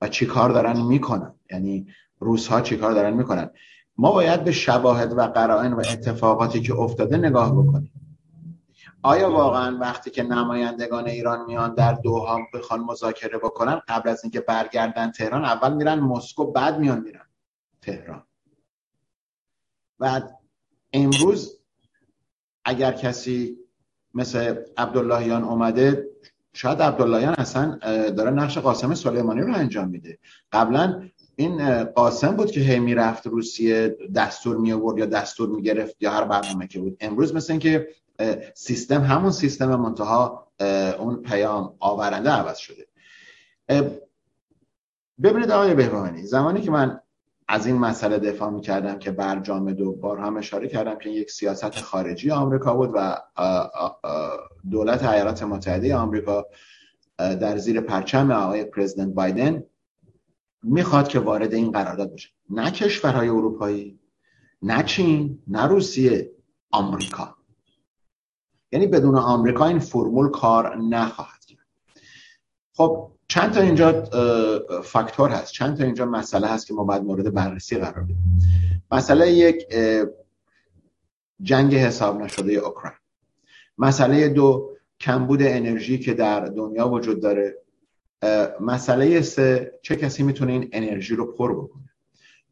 و 0.00 0.08
چی 0.08 0.26
کار 0.26 0.50
دارن 0.50 0.80
می‌کنن؟ 0.80 1.34
یعنی 1.50 1.86
روس 2.18 2.46
ها 2.46 2.60
چی 2.60 2.76
کار 2.76 2.92
دارن 2.92 3.14
می‌کنن؟ 3.14 3.50
ما 3.96 4.12
باید 4.12 4.44
به 4.44 4.52
شواهد 4.52 5.12
و 5.12 5.22
قرائن 5.22 5.72
و 5.72 5.80
اتفاقاتی 5.80 6.60
که 6.60 6.74
افتاده 6.74 7.16
نگاه 7.16 7.52
بکنیم. 7.52 7.91
آیا 9.02 9.30
واقعا 9.30 9.78
وقتی 9.78 10.10
که 10.10 10.22
نمایندگان 10.22 11.06
ایران 11.06 11.44
میان 11.44 11.74
در 11.74 11.92
دوها 11.92 12.40
بخوان 12.54 12.80
مذاکره 12.80 13.38
بکنن 13.38 13.82
قبل 13.88 14.08
از 14.08 14.24
اینکه 14.24 14.40
برگردن 14.40 15.10
تهران 15.10 15.44
اول 15.44 15.72
میرن 15.72 16.00
مسکو 16.00 16.52
بعد 16.52 16.78
میان 16.78 17.00
میرن 17.00 17.26
تهران؟ 17.80 18.22
و 20.00 20.20
امروز 20.92 21.58
اگر 22.64 22.92
کسی 22.92 23.58
مثل 24.14 24.56
عبداللهیان 24.76 25.44
اومده 25.44 26.08
شاید 26.52 26.82
عبداللهیان 26.82 27.34
اصلا 27.38 27.78
داره 28.10 28.30
نقش 28.30 28.58
قاسم 28.58 28.94
سلیمانی 28.94 29.40
رو 29.40 29.54
انجام 29.54 29.88
میده. 29.88 30.18
قبلا 30.52 31.08
این 31.36 31.84
قاسم 31.84 32.36
بود 32.36 32.50
که 32.50 32.60
هی 32.60 32.78
می‌رفت 32.78 33.26
روسیه 33.26 33.96
دستور 34.14 34.56
می 34.56 34.72
آورد 34.72 34.98
یا 34.98 35.06
دستور 35.06 35.48
می 35.48 35.62
گرفت 35.62 35.96
یا 36.00 36.10
هر 36.10 36.24
برنامه 36.24 36.66
که 36.66 36.80
بود. 36.80 36.96
امروز 37.00 37.34
مثل 37.34 37.52
اینکه 37.52 37.88
سیستم 38.54 39.02
همون 39.02 39.30
سیستم 39.30 39.76
منتها 39.76 40.48
اون 40.98 41.22
پیام 41.22 41.74
آورنده 41.78 42.30
عوض 42.30 42.56
شده. 42.56 42.86
ببینید 45.22 45.50
آقای 45.50 45.74
بهبهانی 45.74 46.22
زمانی 46.22 46.60
که 46.60 46.70
من 46.70 47.00
از 47.48 47.66
این 47.66 47.76
مسئله 47.76 48.18
دفاع 48.18 48.50
می 48.50 48.60
کردم 48.60 48.98
که 48.98 49.10
برجام 49.10 49.72
دو 49.72 49.92
بار 49.92 50.18
هم 50.18 50.36
اشاره 50.36 50.68
کردم 50.68 50.98
که 50.98 51.10
یک 51.10 51.30
سیاست 51.30 51.70
خارجی 51.80 52.30
آمریکا 52.30 52.74
بود 52.74 52.90
و 52.94 53.18
دولت 54.70 55.04
ایالات 55.04 55.42
متحده 55.42 55.96
آمریکا 55.96 56.46
در 57.18 57.56
زیر 57.56 57.80
پرچم 57.80 58.30
آقای 58.30 58.64
پرزیدنت 58.64 59.14
بایدن 59.14 59.62
می‌خواد 60.62 61.08
که 61.08 61.18
وارد 61.18 61.54
این 61.54 61.70
قرارداد 61.70 62.12
بشه. 62.12 62.28
نه 62.50 62.70
کشورهای 62.70 63.28
اروپایی 63.28 63.98
نه 64.62 64.82
چین 64.82 65.38
نه 65.46 65.66
روسیه 65.66 66.30
آمریکا. 66.70 67.36
یعنی 68.72 68.86
بدون 68.86 69.16
آمریکا 69.16 69.66
این 69.66 69.78
فرمول 69.78 70.30
کار 70.30 70.76
نخواهد 70.76 71.44
کرد. 71.44 71.66
خب 72.74 73.12
چند 73.28 73.52
تا 73.52 73.60
اینجا 73.60 74.04
فاکتور 74.84 75.30
هست. 75.30 75.52
چند 75.52 75.76
تا 75.76 75.84
اینجا 75.84 76.06
مسئله 76.06 76.46
هست 76.46 76.66
که 76.66 76.74
ما 76.74 76.84
باید 76.84 77.02
مورد 77.02 77.34
بررسی 77.34 77.78
قرار 77.78 78.04
بدیم. 78.04 78.40
مسئله 78.90 79.32
یک 79.32 79.66
جنگ 81.42 81.74
حساب 81.74 82.22
نشده 82.22 82.52
اوکراین. 82.52 82.96
مسئله 83.78 84.28
دو 84.28 84.76
کمبود 85.00 85.42
انرژی 85.42 85.98
که 85.98 86.14
در 86.14 86.40
دنیا 86.44 86.88
وجود 86.88 87.22
داره. 87.22 87.58
مسئله 88.60 89.20
سه 89.20 89.78
چه 89.82 89.96
کسی 89.96 90.22
می‌تونه 90.22 90.52
این 90.52 90.68
انرژی 90.72 91.14
رو 91.14 91.32
پر 91.32 91.54
بکنه. 91.54 91.90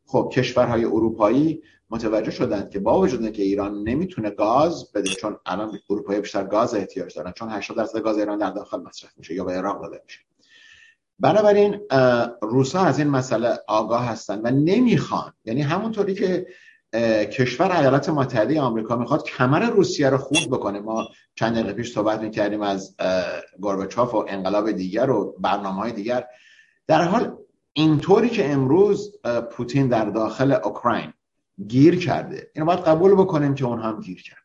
خب 0.07 0.31
کشورهای 0.33 0.85
اروپایی 0.85 1.63
متوجه 1.91 2.31
شدند 2.31 2.71
که 2.71 2.79
با 2.79 3.01
وجود 3.01 3.33
که 3.33 3.43
ایران 3.43 3.83
نمی‌تونه 3.83 4.31
گاز 4.31 4.93
بده 4.93 5.11
چون 5.11 5.37
الان 5.47 5.79
اروپایی 5.91 6.21
بیشتر 6.21 6.45
گاز 6.45 6.75
احتیاج 6.75 7.17
دارن 7.17 7.33
چون 7.33 7.49
80 7.49 7.77
درصد 7.77 7.99
گاز 7.99 8.19
ایران 8.19 8.39
در 8.39 8.51
داخل 8.51 8.81
مصرف 8.81 9.11
میشه 9.17 9.35
یا 9.35 9.45
به 9.45 9.53
عراق 9.53 9.83
داده 9.83 10.03
میشه. 10.05 10.21
بنابراین 11.19 11.81
روسا 12.43 12.81
از 12.81 12.99
این 12.99 13.09
مسئله 13.09 13.59
آگاه 13.69 14.05
هستند 14.05 14.41
و 14.45 14.51
نمی‌خوان 14.51 15.33
یعنی 15.45 15.63
همونطوری 15.63 16.15
که 16.15 16.47
کشور 17.33 17.73
ایالات 17.77 18.09
متحده 18.09 18.61
آمریکا 18.61 18.97
می‌خواد 18.97 19.25
کمر 19.25 19.71
روسیه 19.71 20.11
رو 20.11 20.19
خورد 20.19 20.51
بکنه. 20.51 20.81
ما 20.81 21.09
چند 21.35 21.55
دقیقه 21.55 21.73
پیش 21.73 21.95
صحبت 21.95 22.21
می‌کردیم 22.21 22.63
از 22.63 22.97
گورباچوف 23.61 24.15
و 24.15 24.25
انقلاب 24.29 24.71
دیگر 24.71 25.11
و 25.11 25.37
برنامه 25.39 25.81
های 25.81 25.93
دیگر. 25.93 26.25
در 26.87 27.03
حال 27.03 27.37
اینطوری 27.73 28.29
که 28.29 28.53
امروز 28.53 29.17
پوتین 29.51 29.89
در 29.89 30.05
داخل 30.05 30.53
اوکراین 30.53 31.13
گیر 31.69 31.99
کرده. 31.99 32.51
اینو 32.55 32.67
باید 32.67 32.81
قبول 32.81 33.15
بکنیم 33.15 33.55
که 33.55 33.65
اون 33.65 33.81
هم 33.81 34.01
گیر 34.01 34.23
کرده. 34.23 34.41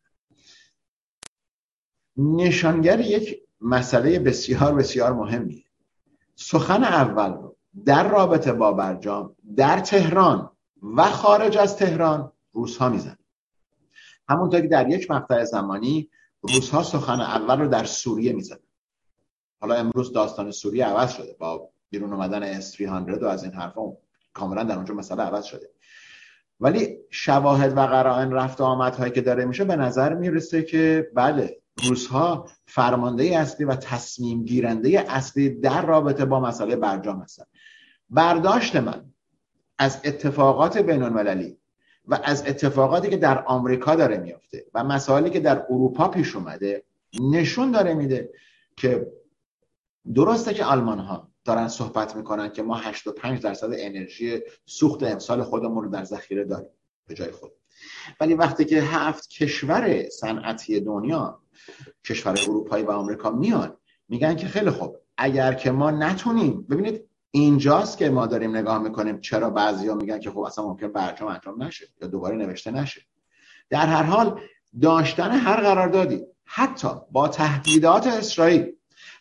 نشانگر 2.18 3.00
یک 3.00 3.42
مسئله 3.62 4.20
بسیار 4.20 4.76
بسیار 4.76 5.14
مهمیه. 5.14 5.64
سخن 6.36 6.84
اول 6.84 7.34
رو 7.34 7.56
در 7.86 8.10
رابطه 8.10 8.54
با 8.54 8.72
برجام 8.72 9.36
در 9.56 9.80
تهران 9.80 10.52
و 10.96 11.04
خارج 11.04 11.58
از 11.58 11.78
تهران 11.78 12.32
روس 12.52 12.78
ها 12.78 12.90
میزن 12.90 13.18
همونطور 14.30 14.62
که 14.62 14.68
در 14.68 14.90
یک 14.90 15.12
مقطع 15.12 15.44
زمانی 15.44 16.10
روس 16.42 16.70
ها 16.70 16.84
سخن 16.84 17.22
اول 17.22 17.60
رو 17.60 17.68
در 17.68 17.86
سوریه 17.86 18.34
میزن 18.34 18.58
حالا 19.62 19.76
امروز 19.76 20.14
داستان 20.14 20.52
سوریه 20.52 20.86
عوض 20.86 21.14
شده. 21.14 21.36
با 21.40 21.70
بیرون 21.90 22.14
اومدن 22.14 22.44
اس 22.44 22.72
300 22.72 23.24
و 23.24 23.28
از 23.28 23.44
این 23.44 23.54
حرفا 23.54 23.98
کاملا 24.34 24.64
در 24.64 24.76
اونجا 24.76 24.94
مسئله 24.94 25.24
عوض 25.24 25.46
شده. 25.46 25.70
ولی 26.60 26.98
شواهد 27.10 27.78
و 27.78 27.80
قرائن 27.80 28.32
رفت 28.32 28.62
و 28.62 28.64
آمدهایی 28.64 29.12
که 29.12 29.22
داره 29.22 29.46
میشه 29.46 29.64
به 29.64 29.76
نظر 29.76 30.14
می‌رسه 30.14 30.64
که 30.64 31.12
بله 31.16 31.62
روس 31.84 32.08
ها 32.08 32.50
فرمانده 32.66 33.24
اصلی 33.24 33.66
و 33.66 33.76
تصمیم 33.76 34.44
گیرنده 34.44 35.06
اصلی 35.08 35.50
در 35.50 35.86
رابطه 35.86 36.26
با 36.26 36.40
مسئله 36.40 36.76
برجام 36.76 37.22
هستن. 37.22 37.44
برداشت 38.10 38.76
من 38.76 39.06
از 39.78 40.02
اتفاقات 40.06 40.78
بین 40.78 41.04
المللی 41.04 41.58
و 42.08 42.20
از 42.24 42.48
اتفاقاتی 42.48 43.10
که 43.10 43.18
در 43.18 43.44
آمریکا 43.44 43.96
داره 43.96 44.18
میافته 44.18 44.66
و 44.74 44.84
مسائلی 44.84 45.30
که 45.30 45.40
در 45.40 45.66
اروپا 45.70 46.08
پیش 46.08 46.36
اومده 46.36 46.84
نشون 47.32 47.72
داره 47.72 47.94
میده 47.94 48.30
که 48.78 49.08
درسته 50.16 50.54
که 50.54 50.66
آلمان 50.66 51.00
ها 51.00 51.32
دارن 51.46 51.68
صحبت 51.68 52.16
می‌کنن 52.16 52.50
که 52.50 52.64
ما 52.64 52.76
85 52.76 53.42
درصد 53.42 53.70
انرژی 53.74 54.40
سوخت 54.66 55.04
امسال 55.04 55.44
خودمون 55.44 55.84
رو 55.84 55.90
در 55.90 56.04
ذخیره 56.04 56.44
داریم 56.44 56.70
به 57.08 57.14
جای 57.14 57.32
خود. 57.32 57.52
ولی 58.20 58.34
وقتی 58.34 58.66
که 58.66 58.82
هفت 58.82 59.30
کشور 59.30 60.10
صنعتی 60.10 60.80
دنیا 60.80 61.42
کشور 62.06 62.40
اروپایی 62.42 62.84
و 62.84 62.92
آمریکا 62.92 63.32
میان 63.32 63.78
میگن 64.10 64.36
که 64.36 64.48
خیلی 64.48 64.70
خوب 64.70 64.98
اگر 65.18 65.54
که 65.54 65.72
ما 65.72 65.92
نتونیم 65.92 66.62
ببینید 66.62 67.10
اینجاست 67.32 67.98
که 67.98 68.10
ما 68.10 68.28
داریم 68.28 68.58
نگاه 68.58 68.80
می‌کنیم 68.80 69.22
چرا 69.22 69.50
بعضیا 69.50 69.96
میگن 69.96 70.20
که 70.20 70.32
خب 70.32 70.40
اصلا 70.40 70.68
ممکن 70.68 70.88
برجام 70.88 71.28
انجام 71.28 71.64
نشه 71.64 71.88
یا 72.02 72.08
دوباره 72.08 72.36
نوشته 72.36 72.72
نشه. 72.72 73.02
در 73.70 73.86
هر 73.86 74.04
حال 74.04 74.42
داشتن 74.82 75.32
هر 75.32 75.62
قراردادی 75.62 76.26
حتی 76.46 76.88
با 77.12 77.28
تهدیدات 77.28 78.08
اسرائیل 78.08 78.76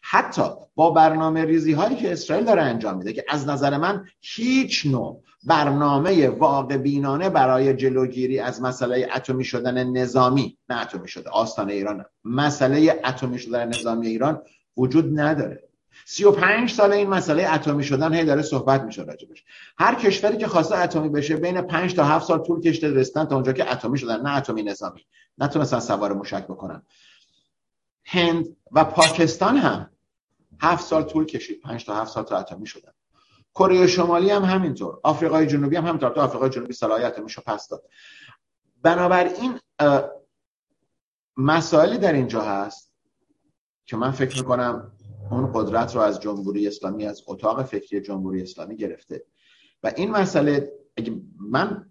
حتی 0.07 0.43
با 0.75 0.91
برنامه 0.91 1.45
ریزی 1.45 1.73
هایی 1.73 1.97
که 1.97 2.13
اسرائیل 2.13 2.45
داره 2.45 2.63
انجام 2.63 2.97
میده 2.97 3.13
که 3.13 3.25
از 3.29 3.49
نظر 3.49 3.77
من 3.77 4.05
هیچ 4.21 4.87
نوع 4.87 5.23
برنامه 5.45 6.29
واقع 6.29 6.77
بینانه 6.77 7.29
برای 7.31 7.75
جلوگیری 7.75 8.39
از 8.39 8.63
مسئله 8.63 9.09
اتمی 9.17 9.45
شدن 9.45 9.85
نظامی 9.85 10.59
نه 10.69 10.83
اتمی 10.83 11.09
شده 11.09 11.31
آستان 11.31 11.71
ایران 11.71 12.05
مسئله 12.25 13.01
اتمی 13.05 13.39
شدن 13.39 13.69
نظامی 13.69 14.07
ایران 14.07 14.43
وجود 14.77 15.21
نداره. 15.21 15.69
35 16.07 16.73
سال 16.73 16.93
این 16.93 17.09
مسئله 17.09 17.55
اتمی 17.55 17.85
شدن 17.85 18.15
هی 18.15 18.25
داره 18.25 18.43
صحبت 18.43 18.83
میشه 18.83 19.03
راجبش. 19.03 19.45
هر 19.79 19.95
کشوری 19.95 20.37
که 20.37 20.47
خواسته 20.47 20.79
اتمی 20.79 21.09
بشه 21.09 21.37
بین 21.37 21.61
5 21.61 21.95
تا 21.95 22.05
7 22.05 22.27
سال 22.27 22.39
طول 22.39 22.61
کشته 22.61 22.91
رسیدن 22.91 23.25
تا 23.25 23.35
اونجا 23.35 23.53
که 23.53 23.73
اتمی 23.73 23.99
شدن 23.99 24.23
نه 24.23 24.37
اتمی 24.37 24.63
نظامی. 24.63 25.07
نتونستن 25.39 25.79
سوار 25.79 26.13
موشک 26.13 26.45
بکنن. 26.45 26.83
هند 28.05 28.57
و 28.73 28.85
پاکستان 28.85 29.57
هم 29.57 29.91
هفت 30.61 30.85
سال 30.87 31.03
طول 31.03 31.25
کشید. 31.25 31.61
پنج 31.61 31.85
تا 31.85 31.95
هفت 31.95 32.13
سال 32.13 32.25
تا 32.25 32.39
اتمی 32.39 32.67
شدن. 32.67 32.93
کره 33.55 33.87
شمالی 33.87 34.31
هم 34.31 34.43
همینطور. 34.43 35.01
آفریقای 35.03 35.47
جنوبی 35.47 35.77
هم 35.77 35.87
همینطور. 35.87 36.11
تو 36.11 36.21
آفریقای 36.21 36.51
جنوبی 36.51 36.73
صلاحیت 36.73 37.19
میشه 37.19 37.43
پس 37.47 37.69
داد. 37.69 37.83
بنابراین 38.83 39.61
مسائلی 41.37 41.99
در 41.99 42.13
اینجا 42.13 42.41
هست 42.41 42.93
که 43.87 43.97
من 43.97 44.11
فکر 44.11 44.39
می‌کنم 44.39 44.93
اون 45.31 45.53
قدرت 45.55 45.95
رو 45.95 46.01
از 46.01 46.21
جمهوری 46.21 46.69
اسلامی 46.69 47.07
از 47.07 47.23
اتاق 47.27 47.63
فکری 47.63 48.01
جمهوری 48.01 48.43
اسلامی 48.43 48.77
گرفته. 48.77 49.25
و 49.83 49.93
این 49.97 50.11
مسئله 50.11 50.73
اگه 50.97 51.21
من 51.41 51.91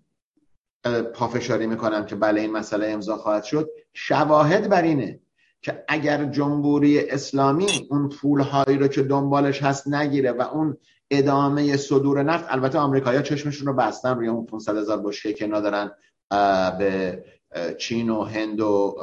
پافشاری 1.13 1.67
می‌کنم 1.67 2.05
که 2.05 2.15
بله 2.15 2.41
این 2.41 2.51
مسئله 2.51 2.87
امضا 2.87 3.17
خواهد 3.17 3.43
شد. 3.43 3.69
شواهد 3.93 4.69
بر 4.69 4.81
اینه 4.81 5.19
که 5.63 5.83
اگر 5.87 6.25
جمهوری 6.25 7.09
اسلامی 7.09 7.87
اون 7.89 8.09
پولهایی 8.09 8.77
رو 8.77 8.87
که 8.87 9.03
دنبالش 9.03 9.63
هست 9.63 9.87
نگیره 9.87 10.31
و 10.31 10.41
اون 10.41 10.77
ادامه 11.11 11.77
صدور 11.77 12.23
نفت 12.23 12.45
البته 12.49 12.77
آمریکایی‌ها 12.77 13.23
چشمشون 13.23 13.67
رو 13.67 13.73
بستن 13.73 14.15
روی 14.15 14.27
اون 14.27 14.45
500 14.45 14.77
هزار 14.77 15.01
بشکه 15.01 15.33
که 15.33 15.47
ندارن 15.47 15.91
به 16.79 17.23
چین 17.77 18.09
و 18.09 18.23
هند 18.23 18.61
و 18.61 18.95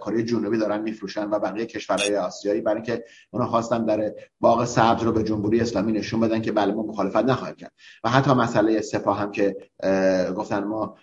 کره 0.00 0.22
جنوبی 0.22 0.58
دارن 0.58 0.80
میفروشن 0.80 1.30
و 1.30 1.38
بقیه 1.38 1.66
کشورهای 1.66 2.16
آسیایی 2.16 2.60
برای 2.60 2.76
اینکه 2.76 3.04
اونا 3.30 3.46
خواستن 3.46 3.84
در 3.84 4.12
باغ 4.40 4.64
سبز 4.64 5.02
رو 5.02 5.12
به 5.12 5.22
جمهوری 5.22 5.60
اسلامی 5.60 5.92
نشون 5.92 6.20
بدن 6.20 6.42
که 6.42 6.52
بله 6.52 6.72
ما 6.72 6.82
مخالفت 6.82 7.16
نخواهیم 7.16 7.56
کرد. 7.56 7.72
و 8.04 8.08
حتی 8.08 8.32
مسئله 8.32 8.80
سپاه 8.80 9.18
هم 9.18 9.30
که 9.30 9.56
گفتن 10.36 10.64
ما 10.64 10.96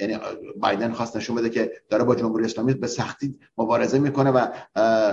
یعنی 0.00 0.18
بایدن 0.56 0.92
خواست 0.92 1.16
نشون 1.16 1.36
بده 1.36 1.50
که 1.50 1.72
داره 1.90 2.04
با 2.04 2.14
جمهوری 2.14 2.44
اسلامی 2.44 2.74
به 2.74 2.86
سختی 2.86 3.38
مبارزه 3.58 3.98
می‌کنه 3.98 4.30
و 4.30 4.46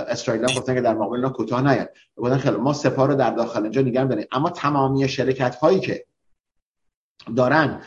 اسرائیل 0.07 0.49
هم 0.49 0.57
گفتن 0.57 0.73
که 0.73 0.81
در 0.81 0.93
مقابل 0.93 1.15
اینا 1.15 1.29
کوتاه 1.29 1.61
نیاد. 1.61 1.89
گفتن 2.15 2.37
خیلی 2.37 2.57
ما 2.57 2.73
سپاه 2.73 3.07
رو 3.07 3.15
در 3.15 3.31
داخل 3.31 3.63
اینجا 3.63 3.81
نگه 3.81 4.05
داریم 4.05 4.25
اما 4.31 4.49
تمامی 4.49 5.09
شرکت 5.09 5.55
هایی 5.55 5.79
که 5.79 6.05
دارن 7.35 7.81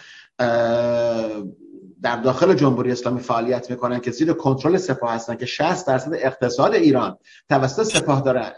در 2.06 2.16
داخل 2.16 2.54
جمهوری 2.54 2.92
اسلامی 2.92 3.20
فعالیت 3.20 3.70
می‌کنن 3.70 4.00
که 4.00 4.10
زیر 4.10 4.32
کنترل 4.32 4.76
سپاه 4.76 5.12
هستن 5.14 5.34
که 5.34 5.46
60 5.46 5.86
درصد 5.86 6.14
اقتصاد 6.14 6.74
ایران 6.74 7.18
توسط 7.48 7.82
سپاه 7.82 8.20
داره 8.20 8.54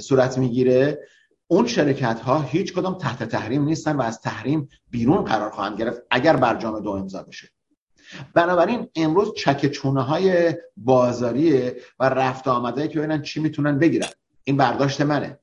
صورت 0.00 0.38
می‌گیره. 0.38 0.98
اون 1.46 1.66
شرکت 1.66 2.20
ها 2.20 2.40
هیچ 2.40 2.74
کدام 2.74 2.98
تحت 2.98 3.22
تحریم 3.22 3.64
نیستن 3.64 3.96
و 3.96 4.02
از 4.02 4.20
تحریم 4.20 4.68
بیرون 4.90 5.24
قرار 5.24 5.50
خواهند 5.50 5.78
گرفت 5.78 6.02
اگر 6.10 6.36
برجام 6.36 6.80
دو 6.80 6.90
امضا 6.90 7.22
بشه. 7.22 7.48
بنابراین 8.34 8.88
امروز 8.96 9.32
چک 9.36 9.66
چونه 9.66 10.02
های 10.02 10.54
بازاری 10.76 11.72
و 12.00 12.08
رفت 12.08 12.48
آمده 12.48 12.88
که 12.88 12.98
ببینن 12.98 13.22
چی 13.22 13.40
می‌تونن 13.40 13.78
بگیرن. 13.78 14.08
این 14.44 14.56
برداشت 14.56 15.00
منه. 15.00 15.38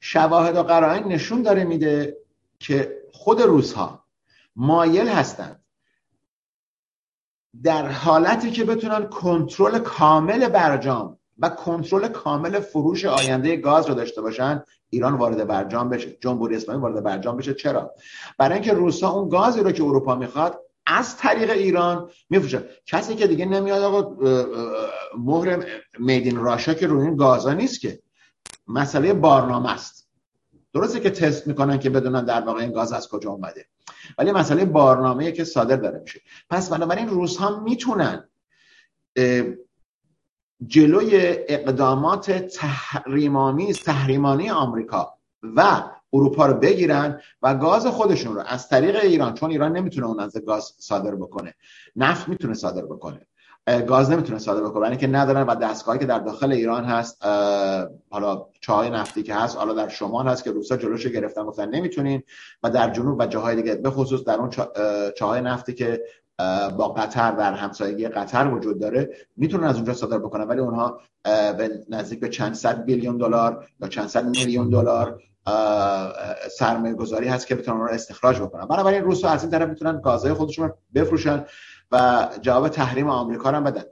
شواهد 0.00 0.56
و 0.56 0.62
قرائن 0.62 1.04
نشون 1.04 1.42
داره 1.42 1.64
میده 1.64 2.16
که 2.58 2.96
خود 3.12 3.42
روزها 3.42 4.04
مایل 4.56 5.08
هستند 5.08 5.62
در 7.62 7.88
حالتی 7.88 8.50
که 8.50 8.64
بتونن 8.64 9.06
کنترل 9.06 9.78
کامل 9.78 10.48
برجام 10.48 11.18
و 11.38 11.48
کنترل 11.48 12.08
کامل 12.08 12.60
فروش 12.60 13.04
آینده 13.04 13.56
گاز 13.56 13.88
رو 13.88 13.94
داشته 13.94 14.22
باشن 14.22 14.62
ایران 14.90 15.14
وارد 15.14 15.46
برجام 15.46 15.88
بشه 15.88 16.16
جمهوری 16.20 16.56
اسلامی 16.56 16.82
وارد 16.82 17.02
برجام 17.02 17.36
بشه. 17.36 17.54
چرا؟ 17.54 17.94
برای 18.38 18.54
اینکه 18.54 18.72
روسا 18.72 19.10
اون 19.10 19.28
گازی 19.28 19.60
رو 19.60 19.72
که 19.72 19.82
اروپا 19.82 20.14
می‌خواد 20.14 20.60
از 20.86 21.16
طریق 21.16 21.50
ایران 21.50 22.10
میفروشه. 22.30 22.64
کسی 22.86 23.14
که 23.14 23.26
دیگه 23.26 23.44
نمیاد 23.44 23.82
آقا 23.82 24.16
مهر 25.18 25.66
میدین 25.98 26.36
راشا 26.36 26.74
که 26.74 26.86
روی 26.86 27.06
این 27.06 27.16
گازا 27.16 27.52
نیست 27.52 27.80
که. 27.80 27.98
مسئله 28.68 29.14
بارنامه 29.14 29.72
است. 29.72 30.08
درسته 30.74 31.00
که 31.00 31.10
تست 31.10 31.46
می‌کنن 31.46 31.78
که 31.78 31.90
بدونن 31.90 32.24
در 32.24 32.40
واقع 32.40 32.60
این 32.60 32.72
گاز 32.72 32.92
از 32.92 33.08
کجا 33.08 33.30
اومده. 33.30 33.66
ولی 34.18 34.32
مسئله 34.32 34.64
بارنامه 34.64 35.32
که 35.32 35.44
صادر 35.44 35.76
داره 35.76 35.98
میشه. 35.98 36.20
پس 36.50 36.70
بنابراین 36.70 37.08
روس 37.08 37.36
ها 37.36 37.60
می‌تونن 37.60 38.28
جلوی 40.66 41.36
اقدامات 41.48 42.30
تحریمامیز 42.30 43.82
تحریمانی 43.82 44.50
آمریکا 44.50 45.18
و 45.42 45.82
اروپا 46.12 46.46
رو 46.46 46.54
بگیرن 46.54 47.20
و 47.42 47.54
گاز 47.54 47.86
خودشون 47.86 48.34
رو 48.34 48.40
از 48.46 48.68
طریق 48.68 48.96
ایران 48.96 49.34
چون 49.34 49.50
ایران 49.50 49.76
نمی‌تونه 49.76 50.06
اون 50.06 50.20
از 50.20 50.36
گاز 50.46 50.74
صادر 50.78 51.14
بکنه 51.14 51.54
نفت 51.96 52.28
می‌تونه 52.28 52.54
صادر 52.54 52.84
بکنه. 52.84 53.26
گاز 53.86 54.10
نمی‌تونه 54.10 54.38
صادر 54.38 54.60
بکنه. 54.60 54.80
برای 54.80 54.90
اینکه 54.90 55.06
ندارن 55.06 55.42
و 55.42 55.54
دستگاهی 55.54 55.98
که 55.98 56.06
در 56.06 56.18
داخل 56.18 56.52
ایران 56.52 56.84
هست 56.84 57.24
حالا 58.10 58.46
چاهای 58.60 58.90
نفتی 58.90 59.22
که 59.22 59.34
هست 59.34 59.56
حالا 59.56 59.72
در 59.74 59.88
شمال 59.88 60.28
هست 60.28 60.44
که 60.44 60.50
روسا 60.50 60.76
جلوش 60.76 61.06
گرفتن 61.06 61.44
گفتن 61.44 61.68
نمی‌تونین. 61.68 62.22
و 62.62 62.70
در 62.70 62.90
جنوب 62.90 63.20
و 63.20 63.26
جاهای 63.26 63.56
دیگه 63.56 63.74
به 63.74 63.90
خصوص 63.90 64.24
در 64.24 64.34
اون 64.34 64.50
چاهای 65.16 65.40
نفتی 65.40 65.74
که 65.74 66.02
با 66.76 66.88
قطر 66.88 67.30
در 67.30 67.52
همسایگی 67.52 68.08
قطر 68.08 68.48
وجود 68.48 68.80
داره 68.80 69.10
می‌تونن 69.36 69.64
از 69.64 69.76
اونجا 69.76 69.92
صادر 69.92 70.18
بکنن. 70.18 70.44
ولی 70.44 70.60
اونها 70.60 71.00
به 71.24 71.70
نزدیک 71.88 72.20
به 72.20 72.28
چند 72.28 72.54
صد 72.54 72.84
بیلیون 72.84 73.16
دلار 73.16 73.66
یا 73.80 73.88
چند 73.88 74.06
صد 74.06 74.24
میلیون 74.24 74.70
دلار 74.70 75.20
سرمایه 76.50 76.94
گذاری 76.94 77.28
هست 77.28 77.46
که 77.46 77.54
بتونن 77.54 77.80
رو 77.80 77.88
استخراج 77.90 78.40
بکنن. 78.40 78.66
بنابراین 78.66 79.02
روسا 79.04 79.28
از 79.28 79.42
این 79.42 79.50
طرف 79.50 79.68
می‌تونن 79.68 80.00
گازهای 80.00 80.34
خودشون 80.34 80.72
بفروشن. 80.94 81.44
و 81.92 82.28
جواب 82.40 82.68
تحریم 82.68 83.08
آمریکا 83.08 83.50
رو 83.50 83.60
بدن. 83.60 83.84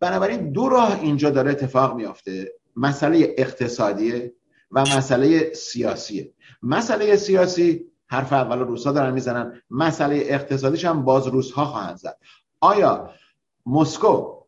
بنابراین 0.00 0.52
دو 0.52 0.68
راه 0.68 1.00
اینجا 1.00 1.30
داره 1.30 1.50
اتفاق 1.50 1.96
میافته. 1.96 2.52
مسئله 2.76 3.34
اقتصادی 3.38 4.30
و 4.70 4.80
مسئله 4.80 5.54
سیاسیه 5.54 6.34
مسئله 6.62 7.16
سیاسی 7.16 7.84
حرف 8.06 8.32
اول 8.32 8.58
روسا 8.58 8.92
دارن 8.92 9.14
می‌زنن. 9.14 9.62
مسئله 9.70 10.22
اقتصادیش 10.26 10.84
هم 10.84 11.04
باز 11.04 11.26
روسها 11.26 11.64
خواهند 11.64 11.96
زد. 11.96 12.18
آیا 12.60 13.10
مسکو 13.66 14.42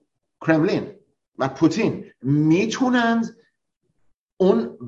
کرملین 0.47 0.93
و 1.39 1.49
پوتین 1.49 2.05
می‌تونند 2.23 3.37
اون 4.37 4.79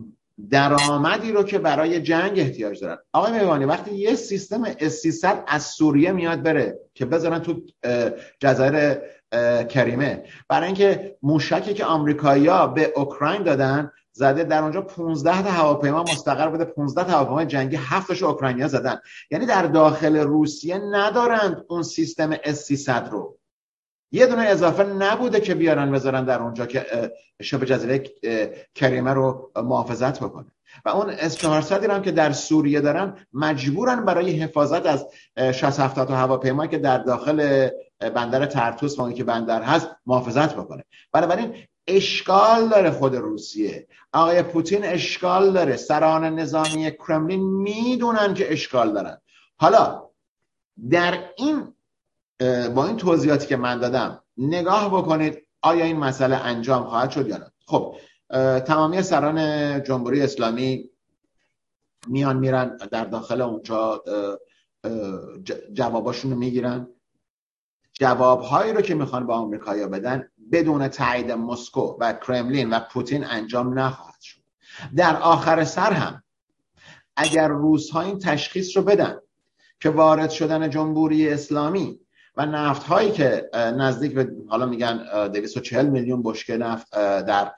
درآمدی 0.50 1.32
رو 1.32 1.42
که 1.42 1.58
برای 1.58 2.00
جنگ 2.00 2.38
احتیاج 2.38 2.80
دارن. 2.80 2.98
آقای 3.12 3.32
میوانی 3.32 3.64
وقتی 3.64 3.94
یه 3.94 4.14
سیستم 4.14 4.64
اس 4.78 5.24
از 5.46 5.62
سوریه 5.62 6.12
میاد 6.12 6.42
بره 6.42 6.78
که 6.94 7.04
بذارن 7.04 7.38
تو 7.38 7.60
جزایر 8.40 8.98
کریمه 9.68 10.24
برای 10.48 10.66
اینکه 10.66 11.16
موشکی 11.22 11.74
که 11.74 11.84
آمریکایی‌ها 11.84 12.66
به 12.66 12.92
اوکراین 12.96 13.42
دادن 13.42 13.90
زده 14.12 14.44
در 14.44 14.62
اونجا 14.62 14.82
15 14.82 15.42
تا 15.42 15.50
هواپیما 15.50 16.02
مستقر 16.02 16.48
بوده 16.48 16.64
15 16.64 17.04
تا 17.04 17.12
هواپیما 17.12 17.44
جنگی 17.44 17.76
7 17.76 18.08
تاشو 18.08 18.26
اوکراینیا 18.26 18.68
زدن. 18.68 19.00
یعنی 19.30 19.46
در 19.46 19.66
داخل 19.66 20.16
روسیه 20.16 20.78
ندارند 20.78 21.64
اون 21.68 21.82
سیستم 21.82 22.36
اس 22.44 22.88
رو. 22.88 23.38
یه 24.12 24.26
دونه 24.26 24.42
اضافه 24.42 24.84
نبوده 24.84 25.40
که 25.40 25.54
بیارن 25.54 25.92
بذارن 25.92 26.24
در 26.24 26.42
اونجا 26.42 26.66
که 26.66 27.12
شبه 27.42 27.66
جزیره 27.66 28.04
کریمه 28.74 29.12
رو 29.12 29.50
محافظت 29.56 30.20
بکنه. 30.20 30.46
و 30.84 30.88
اون 30.88 31.10
اس 31.10 31.36
400 31.36 31.90
هم 31.90 32.02
که 32.02 32.10
در 32.10 32.32
سوریه 32.32 32.80
دارن 32.80 33.16
مجبورن 33.32 34.04
برای 34.04 34.30
حفاظت 34.30 34.86
از 34.86 35.06
60 35.36 35.80
70 35.80 36.08
تا 36.08 36.16
هواپیمایی 36.16 36.70
که 36.70 36.78
در 36.78 36.98
داخل 36.98 37.68
بندر 38.14 38.46
ترتوس 38.46 38.98
و 38.98 39.12
که 39.12 39.24
بندر 39.24 39.62
هست 39.62 39.88
محافظت 40.06 40.54
بکنه. 40.54 40.84
بنابراین 41.12 41.54
اشکال 41.86 42.68
داره 42.68 42.90
خود 42.90 43.16
روسیه. 43.16 43.86
آقای 44.12 44.42
پوتین 44.42 44.84
اشکال 44.84 45.52
داره. 45.52 45.76
سران 45.76 46.24
نظامی 46.24 46.90
کرملین 47.08 47.40
می‌دونن 47.40 48.34
که 48.34 48.52
اشکال 48.52 48.92
دارن. 48.92 49.18
حالا 49.56 50.02
در 50.90 51.18
این 51.36 51.74
با 52.74 52.86
این 52.86 52.96
توضیحاتی 52.96 53.46
که 53.46 53.56
من 53.56 53.78
دادم 53.78 54.22
نگاه 54.36 54.88
بکنید 54.88 55.46
آیا 55.62 55.84
این 55.84 55.96
مسئله 55.96 56.36
انجام 56.36 56.84
خواهد 56.84 57.10
شد 57.10 57.28
یا 57.28 57.36
نه. 57.36 57.52
خب 57.66 57.96
تمامی 58.60 59.02
سران 59.02 59.82
جمهوری 59.82 60.22
اسلامی 60.22 60.90
میان 62.06 62.36
میرن 62.36 62.76
در 62.76 63.04
داخل 63.04 63.40
اونجا 63.40 64.04
جواباشون 65.72 66.30
رو 66.30 66.38
می‌گیرن. 66.38 66.88
جوابهایی 67.92 68.72
رو 68.72 68.80
که 68.80 68.94
می‌خوان 68.94 69.26
به 69.26 69.32
آمریکایا 69.32 69.88
بدن 69.88 70.28
بدون 70.52 70.88
تایید 70.88 71.30
مسکو 71.32 71.96
و 72.00 72.12
کرملین 72.12 72.70
و 72.70 72.80
پوتین 72.80 73.24
انجام 73.24 73.78
نخواهد 73.78 74.20
شد. 74.20 74.40
در 74.96 75.16
آخر 75.16 75.64
سر 75.64 75.92
هم 75.92 76.22
اگر 77.16 77.48
روزها 77.48 78.00
این 78.00 78.18
تشخیص 78.18 78.76
رو 78.76 78.82
بدن 78.82 79.18
که 79.80 79.90
وارد 79.90 80.30
شدن 80.30 80.70
جمهوری 80.70 81.28
اسلامی 81.28 82.00
و 82.36 82.46
نفت 82.46 82.82
هایی 82.82 83.10
که 83.12 83.50
نزدیک 83.54 84.14
به 84.14 84.32
حالا 84.48 84.66
میگن 84.66 85.28
240 85.28 85.86
میلیون 85.86 86.22
بشکه 86.22 86.56
نفت 86.56 86.90
در 87.26 87.52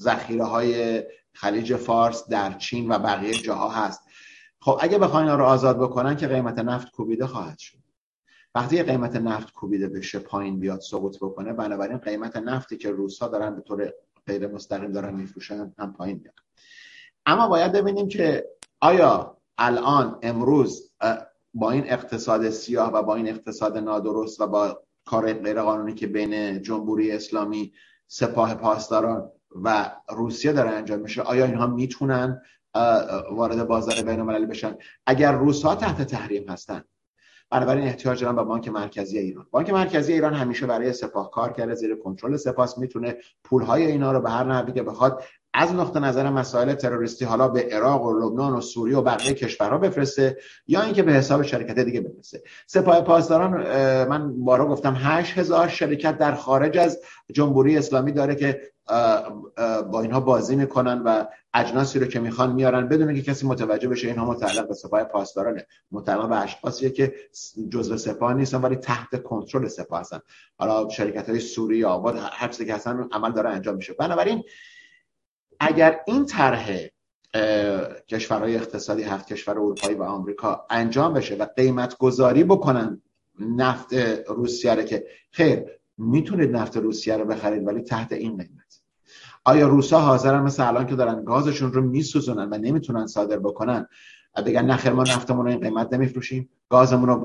ذخیره 0.00 0.44
های 0.44 1.02
خلیج 1.32 1.76
فارس 1.76 2.28
در 2.28 2.52
چین 2.52 2.92
و 2.92 2.98
بقیه 2.98 3.34
جاها 3.34 3.68
هست. 3.68 4.00
خب 4.60 4.78
اگه 4.80 4.98
بخواین 4.98 5.28
رو 5.28 5.44
آزاد 5.44 5.78
بکنن 5.78 6.16
که 6.16 6.28
قیمت 6.28 6.58
نفت 6.58 6.90
کوبیده 6.90 7.26
خواهد 7.26 7.58
شد. 7.58 7.78
وقتی 8.54 8.82
قیمت 8.82 9.16
نفت 9.16 9.52
کوبیده 9.52 9.88
بشه 9.88 10.18
پایین 10.18 10.60
بیاد 10.60 10.80
سقوط 10.80 11.16
بکنه 11.16 11.52
بنابراین 11.52 11.98
قیمت 11.98 12.36
نفتی 12.36 12.76
که 12.76 12.90
روسا 12.90 13.28
دارن 13.28 13.56
به 13.56 13.62
طور 13.62 13.92
غیر 14.26 14.46
مستقیم 14.46 14.92
دارن 14.92 15.14
میفروشن 15.14 15.72
هم 15.78 15.92
پایین 15.92 16.18
بیاد 16.18 16.34
اما 17.26 17.48
باید 17.48 17.72
ببینیم 17.72 18.08
که 18.08 18.48
آیا 18.80 19.36
الان 19.58 20.18
امروز 20.22 20.92
با 21.54 21.70
این 21.70 21.84
اقتصاد 21.86 22.50
سیاه 22.50 22.92
و 22.92 23.02
با 23.02 23.14
این 23.14 23.28
اقتصاد 23.28 23.78
نادرست 23.78 24.40
و 24.40 24.46
با 24.46 24.82
کار 25.04 25.32
غیر 25.32 25.62
قانونی 25.62 25.94
که 25.94 26.06
بین 26.06 26.62
جمهوری 26.62 27.12
اسلامی 27.12 27.72
سپاه 28.06 28.54
پاسداران 28.54 29.30
و 29.62 29.90
روسیه 30.10 30.52
داره 30.52 30.70
انجام 30.70 31.00
میشه 31.00 31.22
آیا 31.22 31.44
اینها 31.44 31.66
می‌تونن 31.66 32.42
وارد 33.32 33.66
بازار 33.68 33.94
بین 34.02 34.20
المللی 34.20 34.46
بشن؟ 34.46 34.76
اگر 35.06 35.32
روس 35.32 35.62
ها 35.62 35.74
تحت 35.74 36.02
تحریم 36.02 36.48
هستن. 36.48 36.84
بنابراین 37.50 37.84
احتیاج 37.84 38.22
دارن 38.22 38.36
به 38.36 38.42
بانک 38.42 38.68
مرکزی 38.68 39.18
ایران. 39.18 39.46
بانک 39.50 39.70
مرکزی 39.70 40.12
ایران 40.12 40.34
همیشه 40.34 40.66
برای 40.66 40.92
سپاه 40.92 41.30
کار 41.30 41.52
کرده 41.52 41.74
زیر 41.74 41.96
کنترل 41.96 42.36
سپاس 42.36 42.78
می‌تونه 42.78 43.16
پولهای 43.44 43.86
اینا 43.86 44.12
رو 44.12 44.20
به 44.20 44.30
هر 44.30 44.44
نحوی 44.44 44.72
که 44.72 44.82
بخواد 44.82 45.22
از 45.54 45.74
نقطه 45.74 46.00
نظر 46.00 46.30
مسائل 46.30 46.74
تروریستی 46.74 47.24
حالا 47.24 47.48
به 47.48 47.68
عراق 47.72 48.06
و 48.06 48.18
لبنان 48.18 48.52
و 48.52 48.60
سوریه 48.60 48.98
و 48.98 49.02
بقیه 49.02 49.34
کشورها 49.34 49.78
بفرسته 49.78 50.36
یا 50.66 50.82
اینکه 50.82 51.02
به 51.02 51.12
حساب 51.12 51.42
شرکت 51.42 51.78
دیگه 51.78 52.00
بفرسته. 52.00 52.42
سپاه 52.66 53.00
پاسداران 53.00 53.52
من 54.08 54.44
بارا 54.44 54.66
گفتم 54.66 54.94
8000 54.98 55.68
شرکت 55.68 56.18
در 56.18 56.34
خارج 56.34 56.78
از 56.78 57.00
جمهوری 57.32 57.78
اسلامی 57.78 58.12
داره 58.12 58.34
که 58.34 58.72
با 59.92 60.00
اینها 60.02 60.20
بازی 60.20 60.56
می‌کنن 60.56 61.02
و 61.02 61.24
اجناسی 61.54 61.98
رو 61.98 62.06
که 62.06 62.20
می‌خوان 62.20 62.52
میارن 62.52 62.88
بدون 62.88 63.08
اینکه 63.08 63.22
کسی 63.22 63.46
متوجه 63.46 63.88
بشه 63.88 64.08
اینها 64.08 64.24
متعلق 64.24 64.68
به 64.68 64.74
سپاه 64.74 65.04
پاسدارانه. 65.04 65.66
متعلق 65.90 66.28
به 66.28 66.36
اشخاصیه 66.36 66.90
که 66.90 67.14
جزء 67.68 67.96
سپاه 67.96 68.34
نیستن 68.34 68.60
ولی 68.60 68.76
تحت 68.76 69.22
کنترل 69.22 69.68
سپاه 69.68 70.00
هستن. 70.00 70.20
حالا 70.58 70.88
شرکت 70.88 71.28
های 71.28 71.40
سوری 71.40 71.84
آباد 71.84 72.18
هر 72.32 72.48
چیزی 72.48 72.66
که 72.66 72.74
هستن 72.74 73.08
عمل 73.12 73.32
داره 73.32 73.50
انجام 73.50 73.76
میشه. 73.76 73.92
بنابراین 73.92 74.42
اگر 75.64 76.00
این 76.06 76.26
طرح 76.26 76.70
کشورهای 78.08 78.56
اقتصادی 78.56 79.02
هفت 79.02 79.26
کشور 79.26 79.54
اروپایی 79.54 79.94
و 79.94 80.02
آمریکا 80.02 80.66
انجام 80.70 81.14
بشه 81.14 81.34
و 81.34 81.46
قیمت 81.56 81.98
گذاری 81.98 82.44
بکنن 82.44 83.02
نفت 83.40 83.94
روسیه 84.28 84.74
رو 84.74 84.82
که 84.82 85.06
خیر 85.30 85.64
می‌تونید 85.98 86.56
نفت 86.56 86.76
روسیه 86.76 87.16
رو 87.16 87.24
بخرید 87.24 87.66
ولی 87.66 87.82
تحت 87.82 88.12
این 88.12 88.36
قیمت. 88.36 88.82
آیا 89.44 89.68
روسا 89.68 90.00
حاضرن 90.00 90.42
مثل 90.42 90.66
الان 90.66 90.86
که 90.86 90.94
دارن 90.94 91.24
گازشون 91.24 91.72
رو 91.72 91.82
میسوزونن 91.82 92.48
و 92.52 92.58
نمی‌تونن 92.58 93.06
صادر 93.06 93.38
بکنن؟ 93.38 93.86
بگن 94.46 94.64
نخیر 94.64 94.92
ما 94.92 95.02
نفتمون 95.02 95.44
رو 95.44 95.50
این 95.50 95.60
قیمت 95.60 95.92
نمیفروشیم 95.92 96.50
گازمون 96.68 97.08
رو 97.08 97.24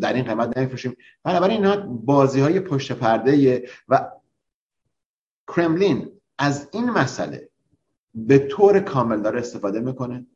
در 0.00 0.12
این 0.12 0.24
قیمت 0.24 0.56
نمیفروشیم. 0.58 0.96
بنابراین 1.24 1.66
اینها 1.66 1.86
بازی 1.86 2.40
های 2.40 2.60
پشت 2.60 2.92
پرده 2.92 3.64
و 3.88 4.10
کرملین 5.56 6.13
از 6.38 6.68
این 6.72 6.90
مسئله 6.90 7.48
به 8.14 8.38
طور 8.38 8.80
کامل 8.80 9.20
داره 9.20 9.40
استفاده 9.40 9.80
می‌کنه. 9.80 10.26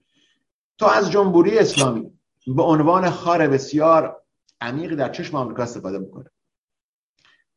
تو 0.78 0.86
از 0.86 1.10
جمهوری 1.10 1.58
اسلامی 1.58 2.10
به 2.46 2.62
عنوان 2.62 3.10
خار 3.10 3.48
بسیار 3.48 4.22
عمیقی 4.60 4.96
در 4.96 5.08
چشم 5.08 5.36
آمریکا 5.36 5.62
استفاده 5.62 5.98
می‌کنه. 5.98 6.30